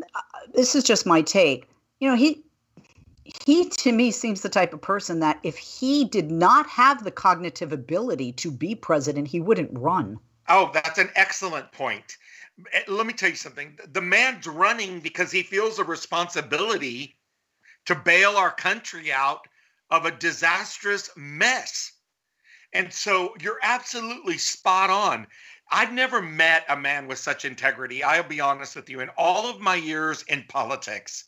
Uh, 0.01 0.21
this 0.53 0.75
is 0.75 0.83
just 0.83 1.07
my 1.07 1.23
take. 1.23 1.67
You 1.99 2.09
know, 2.09 2.15
he 2.15 2.43
he 3.45 3.67
to 3.69 3.91
me 3.91 4.11
seems 4.11 4.41
the 4.41 4.49
type 4.49 4.71
of 4.71 4.81
person 4.81 5.19
that 5.21 5.39
if 5.41 5.57
he 5.57 6.05
did 6.05 6.29
not 6.29 6.67
have 6.67 7.03
the 7.03 7.11
cognitive 7.11 7.73
ability 7.73 8.33
to 8.33 8.51
be 8.51 8.75
president, 8.75 9.29
he 9.29 9.39
wouldn't 9.39 9.71
run. 9.73 10.19
Oh, 10.47 10.69
that's 10.75 10.99
an 10.99 11.09
excellent 11.15 11.71
point. 11.71 12.17
Eh, 12.71 12.81
let 12.87 13.07
me 13.07 13.13
tell 13.13 13.29
you 13.29 13.35
something. 13.35 13.79
The 13.91 14.01
man's 14.01 14.45
running 14.45 14.99
because 14.99 15.31
he 15.31 15.41
feels 15.41 15.79
a 15.79 15.83
responsibility 15.83 17.15
to 17.85 17.95
bail 17.95 18.37
our 18.37 18.51
country 18.51 19.11
out 19.11 19.47
of 19.89 20.05
a 20.05 20.11
disastrous 20.11 21.09
mess. 21.15 21.91
And 22.73 22.93
so 22.93 23.35
you're 23.41 23.59
absolutely 23.61 24.37
spot 24.37 24.89
on. 24.89 25.27
I've 25.69 25.93
never 25.93 26.21
met 26.21 26.65
a 26.67 26.77
man 26.77 27.07
with 27.07 27.19
such 27.19 27.45
integrity. 27.45 28.03
I'll 28.03 28.23
be 28.23 28.39
honest 28.39 28.75
with 28.75 28.89
you. 28.89 28.99
In 28.99 29.09
all 29.17 29.49
of 29.49 29.59
my 29.59 29.75
years 29.75 30.23
in 30.23 30.43
politics, 30.43 31.25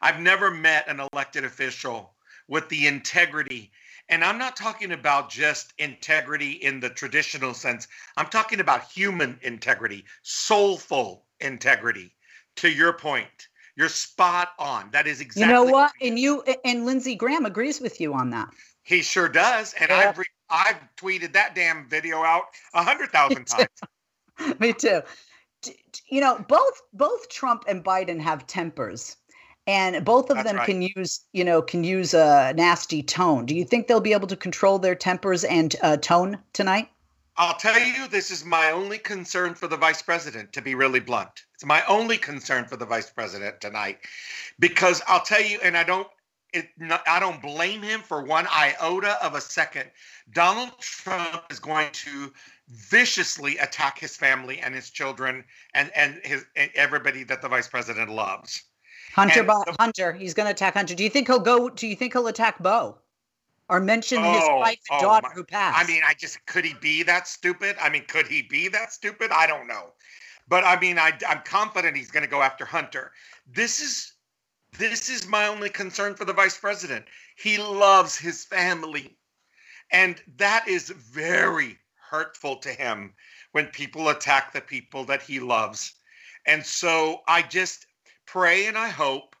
I've 0.00 0.20
never 0.20 0.50
met 0.50 0.88
an 0.88 1.00
elected 1.12 1.44
official 1.44 2.14
with 2.48 2.68
the 2.68 2.86
integrity. 2.86 3.70
And 4.08 4.24
I'm 4.24 4.38
not 4.38 4.56
talking 4.56 4.92
about 4.92 5.30
just 5.30 5.72
integrity 5.78 6.52
in 6.52 6.80
the 6.80 6.90
traditional 6.90 7.54
sense, 7.54 7.86
I'm 8.16 8.28
talking 8.28 8.58
about 8.58 8.90
human 8.90 9.38
integrity, 9.42 10.04
soulful 10.22 11.26
integrity, 11.38 12.16
to 12.56 12.68
your 12.68 12.92
point. 12.92 13.48
You're 13.76 13.88
spot 13.88 14.50
on. 14.58 14.90
That 14.92 15.06
is 15.06 15.20
exactly. 15.20 15.42
You 15.46 15.52
know 15.52 15.64
what? 15.70 15.92
And 16.00 16.18
you 16.18 16.42
and 16.64 16.84
Lindsey 16.84 17.14
Graham 17.14 17.46
agrees 17.46 17.80
with 17.80 18.00
you 18.00 18.14
on 18.14 18.30
that. 18.30 18.48
He 18.82 19.02
sure 19.02 19.28
does, 19.28 19.74
and 19.80 19.90
yeah. 19.90 20.08
I've 20.08 20.18
re- 20.18 20.24
I've 20.48 20.80
tweeted 20.96 21.32
that 21.32 21.54
damn 21.54 21.88
video 21.88 22.22
out 22.22 22.44
a 22.74 22.82
hundred 22.82 23.10
thousand 23.10 23.46
times. 23.46 23.68
Me 24.58 24.72
too. 24.72 25.02
You 26.08 26.22
know, 26.22 26.42
both 26.48 26.80
both 26.94 27.28
Trump 27.28 27.64
and 27.68 27.84
Biden 27.84 28.18
have 28.18 28.46
tempers, 28.46 29.16
and 29.66 30.02
both 30.06 30.30
of 30.30 30.38
That's 30.38 30.48
them 30.48 30.56
right. 30.56 30.64
can 30.64 30.80
use 30.80 31.20
you 31.34 31.44
know 31.44 31.60
can 31.60 31.84
use 31.84 32.14
a 32.14 32.54
nasty 32.56 33.02
tone. 33.02 33.44
Do 33.44 33.54
you 33.54 33.66
think 33.66 33.86
they'll 33.86 34.00
be 34.00 34.14
able 34.14 34.26
to 34.28 34.36
control 34.36 34.78
their 34.78 34.94
tempers 34.94 35.44
and 35.44 35.76
uh, 35.82 35.98
tone 35.98 36.38
tonight? 36.54 36.88
I'll 37.36 37.56
tell 37.56 37.78
you, 37.78 38.08
this 38.08 38.30
is 38.30 38.44
my 38.44 38.70
only 38.70 38.98
concern 38.98 39.54
for 39.54 39.66
the 39.66 39.76
vice 39.76 40.02
president, 40.02 40.52
to 40.54 40.62
be 40.62 40.74
really 40.74 41.00
blunt. 41.00 41.44
It's 41.60 41.66
my 41.66 41.84
only 41.84 42.16
concern 42.16 42.64
for 42.64 42.78
the 42.78 42.86
vice 42.86 43.10
president 43.10 43.60
tonight. 43.60 43.98
Because 44.58 45.02
I'll 45.06 45.20
tell 45.20 45.42
you, 45.42 45.58
and 45.62 45.76
I 45.76 45.84
don't 45.84 46.08
it, 46.54 46.70
I 47.06 47.20
don't 47.20 47.42
blame 47.42 47.82
him 47.82 48.00
for 48.00 48.24
one 48.24 48.46
iota 48.46 49.22
of 49.22 49.34
a 49.34 49.42
second. 49.42 49.90
Donald 50.32 50.70
Trump 50.80 51.42
is 51.50 51.58
going 51.58 51.88
to 51.92 52.32
viciously 52.70 53.58
attack 53.58 53.98
his 53.98 54.16
family 54.16 54.58
and 54.60 54.74
his 54.74 54.88
children 54.88 55.44
and 55.74 55.94
and 55.94 56.18
his 56.24 56.46
and 56.56 56.70
everybody 56.74 57.24
that 57.24 57.42
the 57.42 57.48
vice 57.48 57.68
president 57.68 58.10
loves. 58.10 58.62
Hunter, 59.12 59.42
the, 59.42 59.76
Hunter, 59.78 60.14
he's 60.14 60.32
going 60.32 60.46
to 60.46 60.52
attack 60.52 60.72
Hunter. 60.72 60.94
Do 60.94 61.04
you 61.04 61.10
think 61.10 61.26
he'll 61.26 61.40
go? 61.40 61.68
Do 61.68 61.86
you 61.86 61.94
think 61.94 62.14
he'll 62.14 62.28
attack 62.28 62.62
Beau? 62.62 62.96
or 63.68 63.80
mention 63.80 64.18
oh, 64.18 64.32
his 64.32 64.48
wife 64.48 64.78
and 64.90 64.98
oh 64.98 65.02
daughter 65.02 65.28
my, 65.28 65.34
who 65.34 65.44
passed. 65.44 65.78
I 65.78 65.86
mean, 65.86 66.02
I 66.04 66.14
just 66.14 66.44
could 66.46 66.64
he 66.64 66.74
be 66.80 67.02
that 67.02 67.28
stupid? 67.28 67.76
I 67.78 67.90
mean, 67.90 68.04
could 68.08 68.26
he 68.26 68.40
be 68.40 68.66
that 68.68 68.94
stupid? 68.94 69.30
I 69.30 69.46
don't 69.46 69.68
know. 69.68 69.92
But 70.50 70.64
I 70.64 70.78
mean, 70.78 70.98
I, 70.98 71.12
I'm 71.28 71.42
confident 71.44 71.96
he's 71.96 72.10
going 72.10 72.24
to 72.24 72.30
go 72.30 72.42
after 72.42 72.64
Hunter. 72.64 73.12
This 73.46 73.80
is 73.80 74.12
this 74.78 75.08
is 75.08 75.26
my 75.26 75.46
only 75.46 75.70
concern 75.70 76.14
for 76.14 76.24
the 76.24 76.32
vice 76.32 76.58
president. 76.58 77.06
He 77.36 77.56
loves 77.58 78.16
his 78.18 78.44
family, 78.44 79.16
and 79.92 80.20
that 80.36 80.68
is 80.68 80.90
very 80.90 81.78
hurtful 82.10 82.56
to 82.56 82.72
him 82.72 83.14
when 83.52 83.66
people 83.66 84.08
attack 84.08 84.52
the 84.52 84.60
people 84.60 85.04
that 85.04 85.22
he 85.22 85.38
loves. 85.38 85.94
And 86.46 86.66
so 86.66 87.22
I 87.28 87.42
just 87.42 87.86
pray 88.26 88.66
and 88.66 88.76
I 88.76 88.88
hope 88.88 89.36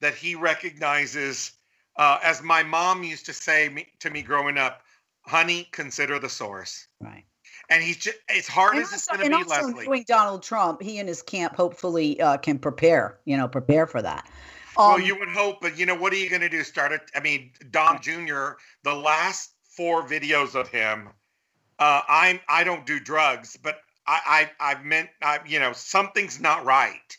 that 0.00 0.14
he 0.14 0.34
recognizes 0.34 1.52
uh, 1.96 2.18
as 2.22 2.42
my 2.42 2.62
mom 2.62 3.04
used 3.04 3.26
to 3.26 3.32
say 3.32 3.68
me, 3.68 3.86
to 4.00 4.10
me 4.10 4.22
growing 4.22 4.58
up, 4.58 4.82
honey, 5.22 5.68
consider 5.72 6.18
the 6.18 6.28
source. 6.28 6.88
Right. 7.00 7.24
And 7.70 7.82
he's 7.82 7.96
just 7.96 8.18
as 8.28 8.46
hard 8.46 8.74
and 8.74 8.82
as 8.82 8.92
it's 8.92 9.06
going 9.06 9.20
to 9.20 9.28
be, 9.28 9.34
and 9.34 9.34
also 9.34 9.66
Leslie. 9.66 9.86
Knowing 9.86 10.04
Donald 10.06 10.42
Trump, 10.42 10.82
he 10.82 10.98
and 10.98 11.08
his 11.08 11.22
camp 11.22 11.56
hopefully 11.56 12.20
uh, 12.20 12.36
can 12.36 12.58
prepare, 12.58 13.18
you 13.24 13.36
know, 13.36 13.48
prepare 13.48 13.86
for 13.86 14.02
that. 14.02 14.28
Um, 14.76 14.88
well, 14.88 15.00
you 15.00 15.18
would 15.18 15.28
hope, 15.28 15.58
but 15.60 15.78
you 15.78 15.86
know, 15.86 15.94
what 15.94 16.12
are 16.12 16.16
you 16.16 16.28
going 16.28 16.42
to 16.42 16.48
do? 16.48 16.62
Start 16.64 16.92
it? 16.92 17.02
I 17.14 17.20
mean, 17.20 17.50
Don 17.70 18.02
Jr. 18.02 18.52
The 18.82 18.94
last 18.94 19.52
four 19.62 20.06
videos 20.06 20.54
of 20.54 20.68
him, 20.68 21.08
uh, 21.78 22.02
I'm 22.08 22.40
I 22.48 22.64
don't 22.64 22.84
do 22.84 23.00
drugs, 23.00 23.56
but 23.60 23.78
I 24.06 24.50
I 24.60 24.74
I 24.74 24.82
meant 24.82 25.10
I 25.22 25.38
you 25.46 25.58
know 25.58 25.72
something's 25.72 26.40
not 26.40 26.64
right 26.64 27.16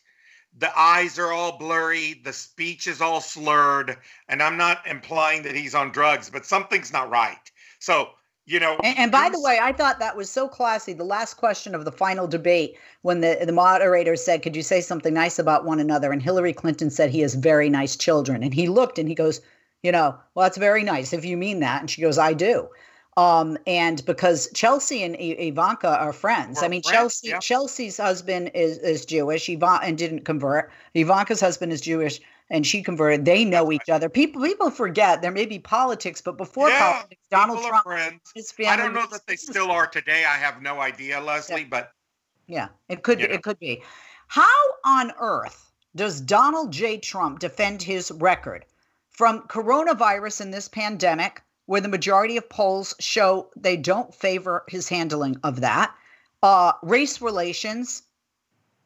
the 0.58 0.80
eyes 0.80 1.20
are 1.20 1.32
all 1.32 1.58
blurry, 1.58 2.22
the 2.24 2.32
speech 2.32 2.88
is 2.88 3.02
all 3.02 3.20
slurred, 3.20 3.98
and 4.30 4.42
I'm 4.42 4.58
not 4.58 4.88
implying 4.88 5.44
that 5.44 5.56
he's 5.56 5.76
on 5.76 5.92
drugs, 5.92 6.30
but 6.30 6.46
something's 6.46 6.94
not 6.94 7.10
right. 7.10 7.52
So, 7.80 8.12
you 8.46 8.60
know. 8.60 8.78
And, 8.84 8.98
and 8.98 9.12
by 9.12 9.30
the 9.30 9.40
way, 9.40 9.60
I 9.62 9.72
thought 9.74 10.00
that 10.00 10.16
was 10.16 10.30
so 10.30 10.48
classy. 10.48 10.94
The 10.94 11.04
last 11.04 11.36
question 11.36 11.76
of 11.76 11.86
the 11.86 11.92
final 11.92 12.28
debate, 12.28 12.78
when 13.02 13.22
the, 13.22 13.38
the 13.46 13.52
moderator 13.52 14.16
said, 14.16 14.42
Could 14.42 14.56
you 14.56 14.64
say 14.64 14.82
something 14.82 15.14
nice 15.14 15.40
about 15.40 15.66
one 15.66 15.80
another? 15.80 16.12
And 16.12 16.22
Hillary 16.22 16.54
Clinton 16.54 16.90
said, 16.90 17.10
He 17.10 17.22
has 17.22 17.36
very 17.36 17.70
nice 17.70 17.96
children. 17.96 18.44
And 18.44 18.54
he 18.54 18.68
looked 18.68 19.00
and 19.00 19.10
he 19.10 19.16
goes, 19.16 19.42
You 19.84 19.92
know, 19.92 20.16
well, 20.34 20.46
that's 20.46 20.58
very 20.58 20.84
nice 20.84 21.14
if 21.14 21.26
you 21.26 21.38
mean 21.38 21.60
that. 21.60 21.82
And 21.82 21.90
she 21.90 22.02
goes, 22.02 22.18
I 22.18 22.34
do. 22.34 22.70
Um, 23.18 23.58
and 23.66 24.04
because 24.06 24.50
Chelsea 24.54 25.02
and 25.02 25.16
Ivanka 25.18 25.88
are 25.88 26.12
friends. 26.12 26.58
We're 26.60 26.66
I 26.66 26.68
mean, 26.68 26.84
friends, 26.84 26.98
Chelsea 26.98 27.30
yeah. 27.30 27.40
Chelsea's 27.40 27.98
husband 27.98 28.52
is 28.54 28.78
is 28.80 29.06
Jewish, 29.06 29.48
Ivanka 29.48 29.86
and 29.86 29.98
didn't 29.98 30.26
convert. 30.26 30.70
Ivanka's 30.94 31.40
husband 31.40 31.72
is 31.72 31.80
Jewish 31.80 32.20
and 32.50 32.66
she 32.66 32.82
converted. 32.84 33.26
They 33.26 33.46
know 33.46 33.72
each 33.72 33.90
other. 33.90 34.10
People 34.10 34.44
people 34.44 34.70
forget 34.70 35.22
there 35.22 35.32
may 35.32 35.46
be 35.46 35.60
politics, 35.60 36.22
but 36.22 36.38
before 36.38 36.70
yeah, 36.70 36.94
politics, 36.94 37.22
Donald 37.30 37.64
Trump, 37.64 38.22
his 38.34 38.52
family. 38.52 38.72
I 38.72 38.76
don't 38.78 38.94
know 38.94 39.08
that 39.12 39.26
they 39.28 39.36
still 39.36 39.72
are 39.72 39.88
today. 39.88 40.26
I 40.26 40.38
have 40.38 40.62
no 40.62 40.80
idea, 40.80 41.20
Leslie, 41.20 41.62
yeah. 41.62 41.68
but 41.70 41.92
yeah, 42.48 42.68
it 42.90 43.04
could 43.04 43.22
it 43.22 43.44
could 43.44 43.60
be. 43.60 43.82
How 44.28 44.58
on 44.86 45.12
earth 45.20 45.72
does 45.96 46.20
Donald 46.22 46.72
J. 46.72 46.98
Trump 46.98 47.40
defend 47.40 47.82
his 47.82 48.12
record 48.12 48.66
from 49.12 49.42
coronavirus 49.48 50.42
in 50.42 50.52
this 50.52 50.68
pandemic? 50.68 51.42
where 51.66 51.82
the 51.82 51.88
majority 51.88 52.38
of 52.38 52.48
polls 52.50 52.94
show 53.00 53.50
they 53.56 53.78
don't 53.78 54.14
favor 54.14 54.64
his 54.68 54.88
handling 54.88 55.38
of 55.44 55.62
that. 55.62 55.94
Uh, 56.44 56.74
race 56.84 57.22
relations 57.22 58.04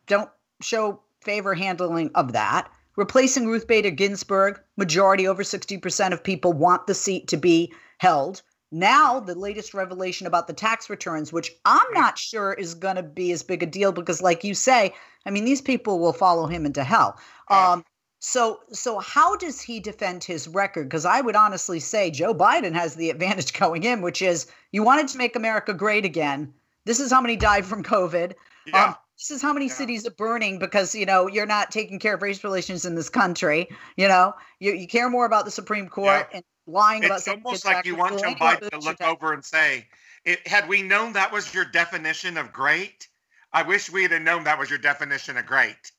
don't 0.08 0.30
show 0.62 1.02
favor 1.22 1.54
handling 1.54 2.10
of 2.16 2.34
that. 2.34 2.72
Replacing 3.00 3.48
Ruth 3.48 3.66
Bader 3.66 3.92
Ginsburg, 3.92 4.60
majority 4.76 5.26
over 5.26 5.42
60% 5.42 6.12
of 6.12 6.22
people 6.22 6.52
want 6.52 6.86
the 6.86 6.94
seat 6.94 7.30
to 7.30 7.38
be 7.38 7.72
held. 8.00 8.42
Now, 8.74 9.22
the 9.22 9.36
latest 9.36 9.74
revelation 9.74 10.28
about 10.28 10.48
the 10.48 10.54
tax 10.54 10.90
returns, 10.90 11.32
which 11.32 11.50
I'm 11.64 11.94
not 11.94 12.18
sure 12.18 12.52
is 12.52 12.74
going 12.74 12.98
to 12.98 13.04
be 13.04 13.32
as 13.32 13.42
big 13.42 13.64
a 13.64 13.66
deal 13.66 13.94
because, 13.94 14.22
like 14.22 14.44
you 14.44 14.54
say, 14.54 14.94
I 15.26 15.30
mean, 15.30 15.46
these 15.46 15.62
people 15.62 16.00
will 16.00 16.12
follow 16.12 16.46
him 16.46 16.66
into 16.66 16.84
hell. 16.84 17.18
Um, 17.48 17.86
so, 18.20 18.60
so 18.74 19.00
how 19.00 19.38
does 19.38 19.62
he 19.62 19.80
defend 19.80 20.26
his 20.26 20.50
record? 20.50 20.90
Because 20.90 21.06
I 21.06 21.22
would 21.22 21.38
honestly 21.38 21.80
say 21.80 22.12
Joe 22.12 22.36
Biden 22.36 22.74
has 22.74 22.96
the 22.96 23.12
advantage 23.12 23.54
going 23.54 23.84
in, 23.86 24.02
which 24.02 24.22
is 24.22 24.46
you 24.74 24.84
wanted 24.84 25.08
to 25.08 25.18
make 25.18 25.38
America 25.38 25.74
great 25.74 26.04
again. 26.04 26.54
This 26.84 27.00
is 27.00 27.14
how 27.14 27.22
many 27.22 27.38
died 27.38 27.66
from 27.66 27.82
COVID. 27.82 28.34
Yeah. 28.68 28.88
Um, 28.88 28.96
this 29.20 29.32
is 29.32 29.42
how 29.42 29.52
many 29.52 29.68
Yeah. 29.68 29.74
cities 29.74 30.08
are 30.08 30.12
burning 30.12 30.60
because 30.60 30.96
you 30.96 31.06
know 31.06 31.28
you're 31.28 31.46
not 31.46 31.72
taking 31.72 32.00
care 32.00 32.16
of 32.16 32.22
race 32.22 32.44
relations 32.44 32.86
in 32.86 32.96
this 32.96 33.10
country. 33.10 33.68
You 33.98 34.08
know, 34.08 34.34
you, 34.60 34.74
you 34.74 34.88
care 34.88 35.10
more 35.10 35.26
about 35.26 35.44
the 35.44 35.52
Supreme 35.52 35.90
Court 35.90 36.30
and 36.34 36.44
lying 36.66 37.04
about 37.04 37.20
it's 37.20 37.28
almost 37.28 37.66
like 37.66 37.86
you 37.86 37.96
want 37.96 38.18
Joe 38.18 38.34
Biden 38.34 38.70
to 38.70 38.80
look 38.80 39.02
over 39.02 39.34
and 39.34 39.44
say, 39.44 39.88
it, 40.24 40.48
"Had 40.48 40.70
we 40.70 40.82
known 40.82 41.14
that 41.14 41.34
was 41.34 41.54
your 41.54 41.66
definition 41.66 42.38
of 42.38 42.54
great, 42.54 43.10
I 43.52 43.64
wish 43.64 43.90
we 43.92 44.04
had 44.04 44.22
known 44.22 44.46
that 44.46 44.58
was 44.58 44.70
your 44.70 44.80
definition 44.80 45.36
of 45.36 45.46
great." 45.46 45.92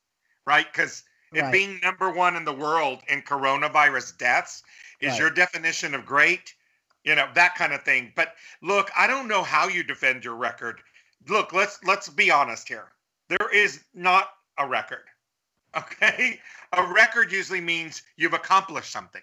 Right? 0.45 0.65
Because 0.71 1.03
Right. 1.31 1.51
being 1.51 1.79
number 1.81 2.09
one 2.09 2.35
in 2.35 2.43
the 2.43 2.53
world 2.53 3.03
in 3.07 3.21
coronavirus 3.21 4.17
deaths 4.17 4.63
is 4.99 5.11
Right. 5.13 5.19
your 5.19 5.29
definition 5.29 5.93
of 5.93 6.05
great, 6.05 6.55
you 7.03 7.15
know 7.15 7.29
that 7.35 7.55
kind 7.55 7.71
of 7.71 7.83
thing. 7.83 8.11
But 8.15 8.35
look, 8.61 8.89
I 8.97 9.05
don't 9.07 9.27
know 9.27 9.43
how 9.43 9.67
you 9.67 9.83
defend 9.83 10.25
your 10.25 10.35
record. 10.35 10.81
Look, 11.27 11.53
let's 11.53 11.81
let's 11.83 12.09
be 12.09 12.31
honest 12.31 12.67
here. 12.67 12.91
There 13.31 13.49
is 13.53 13.81
not 13.93 14.29
a 14.57 14.67
record. 14.67 15.03
Okay, 15.73 16.37
a 16.73 16.83
record 16.91 17.31
usually 17.31 17.61
means 17.61 18.01
you've 18.17 18.33
accomplished 18.33 18.91
something 18.91 19.21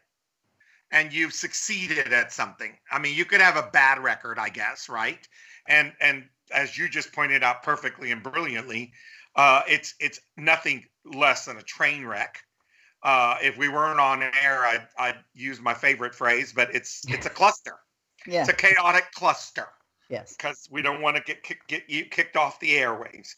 and 0.90 1.12
you've 1.12 1.34
succeeded 1.34 2.10
at 2.10 2.32
something. 2.32 2.72
I 2.90 2.98
mean, 2.98 3.14
you 3.14 3.26
could 3.26 3.42
have 3.42 3.56
a 3.56 3.68
bad 3.70 4.02
record, 4.02 4.38
I 4.38 4.48
guess, 4.48 4.88
right? 4.88 5.28
And 5.66 5.92
and 6.00 6.24
as 6.50 6.78
you 6.78 6.88
just 6.88 7.12
pointed 7.12 7.42
out 7.42 7.62
perfectly 7.62 8.12
and 8.12 8.22
brilliantly, 8.22 8.92
uh, 9.36 9.60
it's 9.68 9.94
it's 10.00 10.20
nothing 10.38 10.86
less 11.04 11.44
than 11.44 11.58
a 11.58 11.62
train 11.62 12.06
wreck. 12.06 12.38
Uh, 13.02 13.36
if 13.42 13.58
we 13.58 13.68
weren't 13.68 14.00
on 14.00 14.22
air, 14.22 14.64
I'd, 14.64 14.88
I'd 14.98 15.18
use 15.34 15.60
my 15.60 15.74
favorite 15.74 16.14
phrase, 16.14 16.54
but 16.54 16.74
it's 16.74 17.04
it's 17.10 17.26
a 17.26 17.30
cluster. 17.30 17.74
Yeah. 18.26 18.40
It's 18.40 18.48
a 18.48 18.54
chaotic 18.54 19.12
cluster 19.12 19.68
Yes. 20.08 20.34
because 20.36 20.68
we 20.70 20.80
don't 20.80 21.02
want 21.02 21.16
to 21.16 21.22
get 21.22 21.42
kick, 21.42 21.66
get 21.68 21.88
you 21.88 22.06
kicked 22.06 22.36
off 22.36 22.60
the 22.60 22.72
airwaves. 22.72 23.34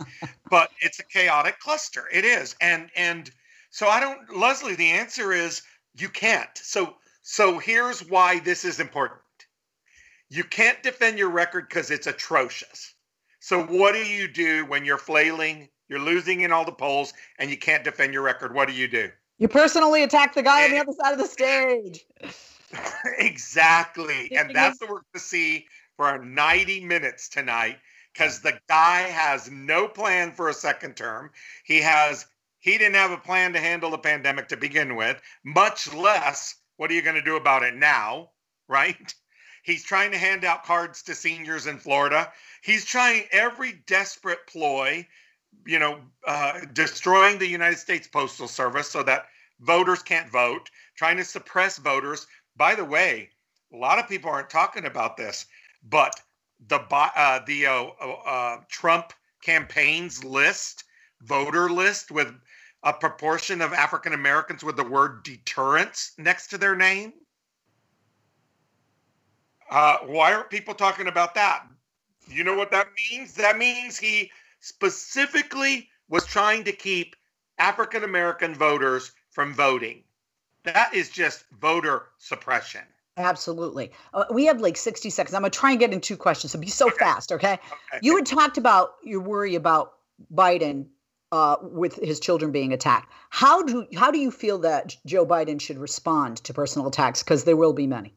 but 0.50 0.70
it's 0.80 1.00
a 1.00 1.04
chaotic 1.04 1.58
cluster. 1.58 2.04
It 2.12 2.24
is, 2.24 2.54
and 2.60 2.90
and 2.94 3.30
so 3.70 3.88
I 3.88 4.00
don't, 4.00 4.36
Leslie. 4.36 4.76
The 4.76 4.90
answer 4.90 5.32
is 5.32 5.62
you 5.98 6.08
can't. 6.08 6.56
So 6.56 6.94
so 7.22 7.58
here's 7.58 8.08
why 8.08 8.38
this 8.40 8.64
is 8.64 8.80
important. 8.80 9.20
You 10.28 10.44
can't 10.44 10.80
defend 10.82 11.18
your 11.18 11.30
record 11.30 11.68
because 11.68 11.90
it's 11.90 12.06
atrocious. 12.06 12.94
So 13.40 13.64
what 13.64 13.94
do 13.94 14.04
you 14.04 14.28
do 14.28 14.64
when 14.66 14.84
you're 14.84 14.98
flailing? 14.98 15.68
You're 15.88 15.98
losing 15.98 16.42
in 16.42 16.52
all 16.52 16.64
the 16.64 16.70
polls, 16.70 17.12
and 17.38 17.50
you 17.50 17.56
can't 17.56 17.82
defend 17.82 18.12
your 18.12 18.22
record. 18.22 18.54
What 18.54 18.68
do 18.68 18.74
you 18.74 18.86
do? 18.86 19.10
You 19.38 19.48
personally 19.48 20.04
attack 20.04 20.34
the 20.34 20.42
guy 20.42 20.64
on 20.66 20.70
the 20.70 20.78
other 20.78 20.92
side 20.92 21.12
of 21.12 21.18
the 21.18 21.26
stage. 21.26 22.04
exactly. 23.18 24.30
And 24.36 24.54
that's 24.54 24.76
is- 24.76 24.80
what 24.82 24.90
we're 24.90 24.94
going 24.96 25.04
to 25.14 25.18
see 25.18 25.66
for 26.00 26.16
90 26.16 26.86
minutes 26.86 27.28
tonight 27.28 27.76
because 28.14 28.40
the 28.40 28.58
guy 28.70 29.02
has 29.02 29.50
no 29.50 29.86
plan 29.86 30.32
for 30.32 30.48
a 30.48 30.54
second 30.54 30.96
term. 30.96 31.30
He 31.62 31.82
has 31.82 32.24
he 32.58 32.78
didn't 32.78 32.94
have 32.94 33.10
a 33.10 33.18
plan 33.18 33.52
to 33.52 33.60
handle 33.60 33.90
the 33.90 33.98
pandemic 33.98 34.48
to 34.48 34.56
begin 34.56 34.96
with, 34.96 35.20
much 35.44 35.92
less 35.92 36.54
what 36.78 36.90
are 36.90 36.94
you 36.94 37.02
going 37.02 37.16
to 37.16 37.22
do 37.22 37.36
about 37.36 37.64
it 37.64 37.74
now, 37.74 38.30
right? 38.68 39.14
He's 39.62 39.84
trying 39.84 40.12
to 40.12 40.16
hand 40.16 40.42
out 40.42 40.64
cards 40.64 41.02
to 41.02 41.14
seniors 41.14 41.66
in 41.66 41.76
Florida. 41.76 42.32
He's 42.62 42.86
trying 42.86 43.24
every 43.30 43.82
desperate 43.86 44.46
ploy, 44.46 45.06
you 45.66 45.78
know, 45.78 46.00
uh, 46.26 46.60
destroying 46.72 47.38
the 47.38 47.46
United 47.46 47.78
States 47.78 48.08
Postal 48.08 48.48
Service 48.48 48.88
so 48.88 49.02
that 49.02 49.26
voters 49.60 50.02
can't 50.02 50.32
vote, 50.32 50.70
trying 50.96 51.18
to 51.18 51.24
suppress 51.24 51.76
voters. 51.76 52.26
By 52.56 52.74
the 52.74 52.86
way, 52.86 53.28
a 53.72 53.76
lot 53.76 53.98
of 53.98 54.08
people 54.08 54.30
aren't 54.30 54.50
talking 54.50 54.86
about 54.86 55.18
this, 55.18 55.46
but 55.82 56.20
the 56.68 56.80
uh, 56.90 57.40
the 57.46 57.66
uh, 57.66 57.84
uh, 58.26 58.56
Trump 58.68 59.12
campaign's 59.42 60.22
list, 60.24 60.84
voter 61.22 61.70
list 61.70 62.10
with 62.10 62.32
a 62.82 62.92
proportion 62.92 63.60
of 63.60 63.72
African 63.72 64.12
Americans 64.12 64.64
with 64.64 64.76
the 64.76 64.84
word 64.84 65.22
deterrence 65.22 66.12
next 66.18 66.48
to 66.48 66.58
their 66.58 66.76
name. 66.76 67.12
Uh, 69.70 69.98
why 69.98 70.32
aren't 70.32 70.50
people 70.50 70.74
talking 70.74 71.06
about 71.06 71.34
that? 71.34 71.66
You 72.28 72.44
know 72.44 72.56
what 72.56 72.70
that 72.72 72.88
means? 73.10 73.34
That 73.34 73.58
means 73.58 73.98
he 73.98 74.30
specifically 74.60 75.88
was 76.08 76.26
trying 76.26 76.64
to 76.64 76.72
keep 76.72 77.16
African 77.58 78.04
American 78.04 78.54
voters 78.54 79.12
from 79.30 79.54
voting. 79.54 80.02
That 80.64 80.92
is 80.94 81.08
just 81.10 81.44
voter 81.60 82.08
suppression. 82.18 82.82
Absolutely. 83.20 83.92
Uh, 84.14 84.24
we 84.32 84.46
have 84.46 84.60
like 84.60 84.76
60 84.76 85.10
seconds. 85.10 85.34
I'm 85.34 85.42
going 85.42 85.50
to 85.50 85.58
try 85.58 85.70
and 85.70 85.78
get 85.78 85.92
in 85.92 86.00
two 86.00 86.16
questions. 86.16 86.52
So 86.52 86.58
be 86.58 86.68
so 86.68 86.88
fast, 86.90 87.32
okay? 87.32 87.54
Okay. 87.54 87.98
You 88.02 88.16
had 88.16 88.26
talked 88.26 88.56
about 88.56 88.94
your 89.04 89.20
worry 89.20 89.54
about 89.54 89.92
Biden 90.32 90.86
uh, 91.32 91.56
with 91.62 91.96
his 91.96 92.18
children 92.18 92.50
being 92.50 92.72
attacked. 92.72 93.12
How 93.28 93.62
do 93.62 93.86
how 93.96 94.10
do 94.10 94.18
you 94.18 94.30
feel 94.30 94.58
that 94.60 94.96
Joe 95.06 95.26
Biden 95.26 95.60
should 95.60 95.78
respond 95.78 96.38
to 96.38 96.54
personal 96.54 96.88
attacks? 96.88 97.22
Because 97.22 97.44
there 97.44 97.56
will 97.56 97.72
be 97.72 97.86
many. 97.86 98.14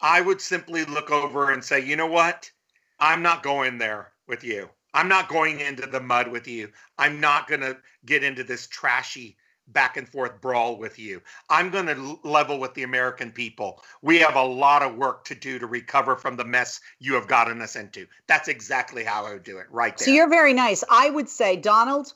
I 0.00 0.20
would 0.20 0.40
simply 0.40 0.84
look 0.84 1.10
over 1.10 1.52
and 1.52 1.64
say, 1.64 1.80
you 1.80 1.96
know 1.96 2.08
what? 2.08 2.50
I'm 2.98 3.22
not 3.22 3.42
going 3.42 3.78
there 3.78 4.12
with 4.26 4.42
you. 4.42 4.68
I'm 4.94 5.08
not 5.08 5.28
going 5.28 5.60
into 5.60 5.86
the 5.86 6.00
mud 6.00 6.28
with 6.28 6.48
you. 6.48 6.70
I'm 6.98 7.20
not 7.20 7.48
going 7.48 7.60
to 7.60 7.78
get 8.04 8.22
into 8.24 8.44
this 8.44 8.66
trashy 8.66 9.36
back 9.72 9.96
and 9.96 10.08
forth 10.08 10.40
brawl 10.40 10.76
with 10.76 10.98
you. 10.98 11.22
I'm 11.50 11.70
going 11.70 11.86
to 11.86 12.18
level 12.24 12.58
with 12.58 12.74
the 12.74 12.82
American 12.82 13.30
people. 13.30 13.82
We 14.02 14.18
have 14.18 14.36
a 14.36 14.42
lot 14.42 14.82
of 14.82 14.96
work 14.96 15.24
to 15.26 15.34
do 15.34 15.58
to 15.58 15.66
recover 15.66 16.16
from 16.16 16.36
the 16.36 16.44
mess 16.44 16.80
you 16.98 17.14
have 17.14 17.26
gotten 17.26 17.60
us 17.62 17.76
into. 17.76 18.06
That's 18.26 18.48
exactly 18.48 19.04
how 19.04 19.26
I 19.26 19.32
would 19.34 19.44
do 19.44 19.58
it 19.58 19.66
right 19.70 19.96
there. 19.96 20.06
So 20.06 20.12
you're 20.12 20.28
very 20.28 20.52
nice. 20.54 20.84
I 20.90 21.10
would 21.10 21.28
say, 21.28 21.56
Donald, 21.56 22.14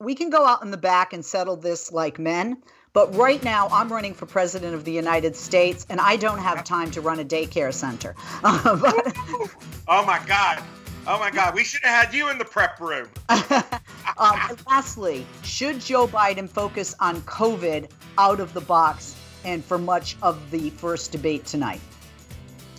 we 0.00 0.14
can 0.14 0.30
go 0.30 0.44
out 0.46 0.62
in 0.62 0.70
the 0.70 0.76
back 0.76 1.12
and 1.12 1.24
settle 1.24 1.56
this 1.56 1.92
like 1.92 2.18
men. 2.18 2.62
But 2.92 3.12
right 3.16 3.42
now, 3.42 3.66
I'm 3.72 3.92
running 3.92 4.14
for 4.14 4.24
president 4.24 4.72
of 4.72 4.84
the 4.84 4.92
United 4.92 5.34
States, 5.34 5.84
and 5.90 6.00
I 6.00 6.14
don't 6.14 6.38
have 6.38 6.62
time 6.62 6.92
to 6.92 7.00
run 7.00 7.18
a 7.18 7.24
daycare 7.24 7.74
center. 7.74 8.14
But, 8.40 9.12
oh 9.88 10.04
my 10.06 10.22
God. 10.28 10.62
Oh 11.06 11.18
my 11.18 11.30
God. 11.30 11.54
We 11.54 11.64
should 11.64 11.82
have 11.82 12.06
had 12.06 12.14
you 12.14 12.30
in 12.30 12.38
the 12.38 12.44
prep 12.44 12.80
room. 12.80 13.08
um, 13.28 14.56
lastly, 14.66 15.26
should 15.42 15.80
Joe 15.80 16.06
Biden 16.06 16.48
focus 16.48 16.94
on 17.00 17.20
COVID 17.22 17.90
out 18.16 18.40
of 18.40 18.54
the 18.54 18.60
box 18.60 19.14
and 19.44 19.62
for 19.64 19.78
much 19.78 20.16
of 20.22 20.50
the 20.50 20.70
first 20.70 21.12
debate 21.12 21.44
tonight? 21.44 21.80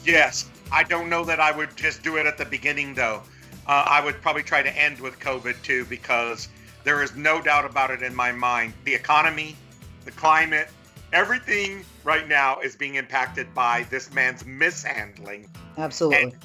Yes. 0.04 0.50
I 0.72 0.84
don't 0.84 1.10
know 1.10 1.24
that 1.24 1.40
I 1.40 1.52
would 1.52 1.76
just 1.76 2.02
do 2.02 2.18
it 2.18 2.26
at 2.26 2.38
the 2.38 2.46
beginning, 2.46 2.96
though. 2.96 3.22
Uh, 3.68 3.86
I 3.88 4.04
would 4.04 4.22
probably 4.22 4.44
try 4.44 4.64
to 4.64 4.76
end 4.76 5.00
with 5.00 5.20
COVID 5.20 5.62
too, 5.62 5.86
because 5.86 6.48
there 6.84 7.02
is 7.04 7.16
no 7.16 7.42
doubt 7.42 7.66
about 7.66 7.92
it 7.92 8.02
in 8.02 8.14
my 8.14 8.32
mind. 8.32 8.74
The 8.84 8.94
economy, 8.94 9.56
the 10.04 10.12
climate, 10.12 10.70
everything 11.14 11.86
right 12.04 12.28
now 12.28 12.60
is 12.60 12.76
being 12.76 12.96
impacted 12.96 13.54
by 13.54 13.86
this 13.90 14.14
man's 14.14 14.46
mishandling, 14.46 15.50
Absolutely. 15.78 16.24
And- 16.24 16.36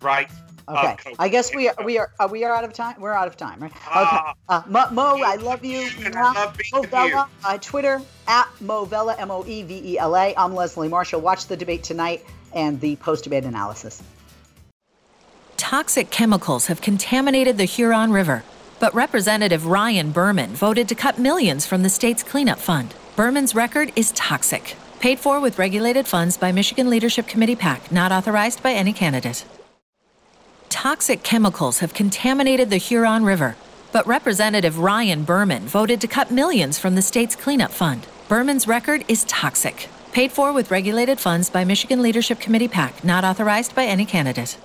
right? 0.00 0.30
Okay. 0.68 0.96
COVID. 1.10 1.16
I 1.18 1.28
guess 1.28 1.54
we 1.54 1.68
are 1.68 1.74
we 1.84 1.98
are 1.98 2.10
uh, 2.20 2.28
we 2.30 2.44
are 2.44 2.54
out 2.54 2.64
of 2.64 2.72
time. 2.72 3.00
We're 3.00 3.12
out 3.12 3.26
of 3.28 3.36
time, 3.36 3.60
right? 3.60 3.72
Okay. 3.72 3.80
Ah, 3.90 4.34
Uh, 4.48 4.62
Moe, 4.68 4.90
Moe, 4.90 5.22
I 5.24 5.36
love 5.36 5.64
you. 5.64 5.88
and 6.04 6.14
I 6.14 6.32
love 6.32 6.56
being 6.56 6.82
with 6.82 6.92
you. 6.92 6.98
Moe 6.98 7.08
Vela, 7.08 7.28
uh, 7.44 7.58
Twitter 7.58 8.02
at 8.26 8.46
MoeVela, 8.62 9.18
M 9.18 9.30
O 9.30 9.44
E 9.46 9.62
V 9.62 9.92
E 9.94 9.98
L 9.98 10.14
A. 10.16 10.34
I'm 10.36 10.54
Leslie 10.54 10.88
Marshall. 10.88 11.20
Watch 11.20 11.46
the 11.46 11.56
debate 11.56 11.82
tonight 11.84 12.24
and 12.54 12.80
the 12.80 12.96
post 12.96 13.24
debate 13.24 13.44
analysis. 13.44 14.02
Toxic 15.56 16.10
chemicals 16.10 16.66
have 16.66 16.80
contaminated 16.80 17.58
the 17.58 17.64
Huron 17.64 18.10
River, 18.12 18.42
but 18.78 18.94
Representative 18.94 19.66
Ryan 19.66 20.12
Berman 20.12 20.50
voted 20.54 20.88
to 20.88 20.94
cut 20.94 21.18
millions 21.18 21.66
from 21.66 21.82
the 21.82 21.90
state's 21.90 22.22
cleanup 22.22 22.58
fund. 22.58 22.94
Berman's 23.16 23.54
record 23.54 23.92
is 23.96 24.12
toxic, 24.12 24.76
paid 25.00 25.18
for 25.18 25.40
with 25.40 25.58
regulated 25.58 26.06
funds 26.06 26.36
by 26.36 26.52
Michigan 26.52 26.88
Leadership 26.88 27.26
Committee 27.26 27.56
PAC, 27.56 27.90
not 27.90 28.12
authorized 28.12 28.62
by 28.62 28.72
any 28.72 28.92
candidate. 28.92 29.44
Toxic 30.68 31.22
chemicals 31.22 31.78
have 31.78 31.94
contaminated 31.94 32.70
the 32.70 32.76
Huron 32.76 33.24
River, 33.24 33.56
but 33.90 34.06
Representative 34.06 34.78
Ryan 34.78 35.24
Berman 35.24 35.62
voted 35.66 36.00
to 36.00 36.06
cut 36.06 36.30
millions 36.30 36.78
from 36.78 36.94
the 36.94 37.02
state's 37.02 37.34
cleanup 37.34 37.70
fund. 37.70 38.06
Berman's 38.28 38.68
record 38.68 39.04
is 39.08 39.24
toxic, 39.24 39.88
paid 40.12 40.30
for 40.30 40.52
with 40.52 40.70
regulated 40.70 41.18
funds 41.18 41.50
by 41.50 41.64
Michigan 41.64 42.02
Leadership 42.02 42.38
Committee 42.38 42.68
PAC, 42.68 43.02
not 43.02 43.24
authorized 43.24 43.74
by 43.74 43.84
any 43.84 44.04
candidate. 44.04 44.58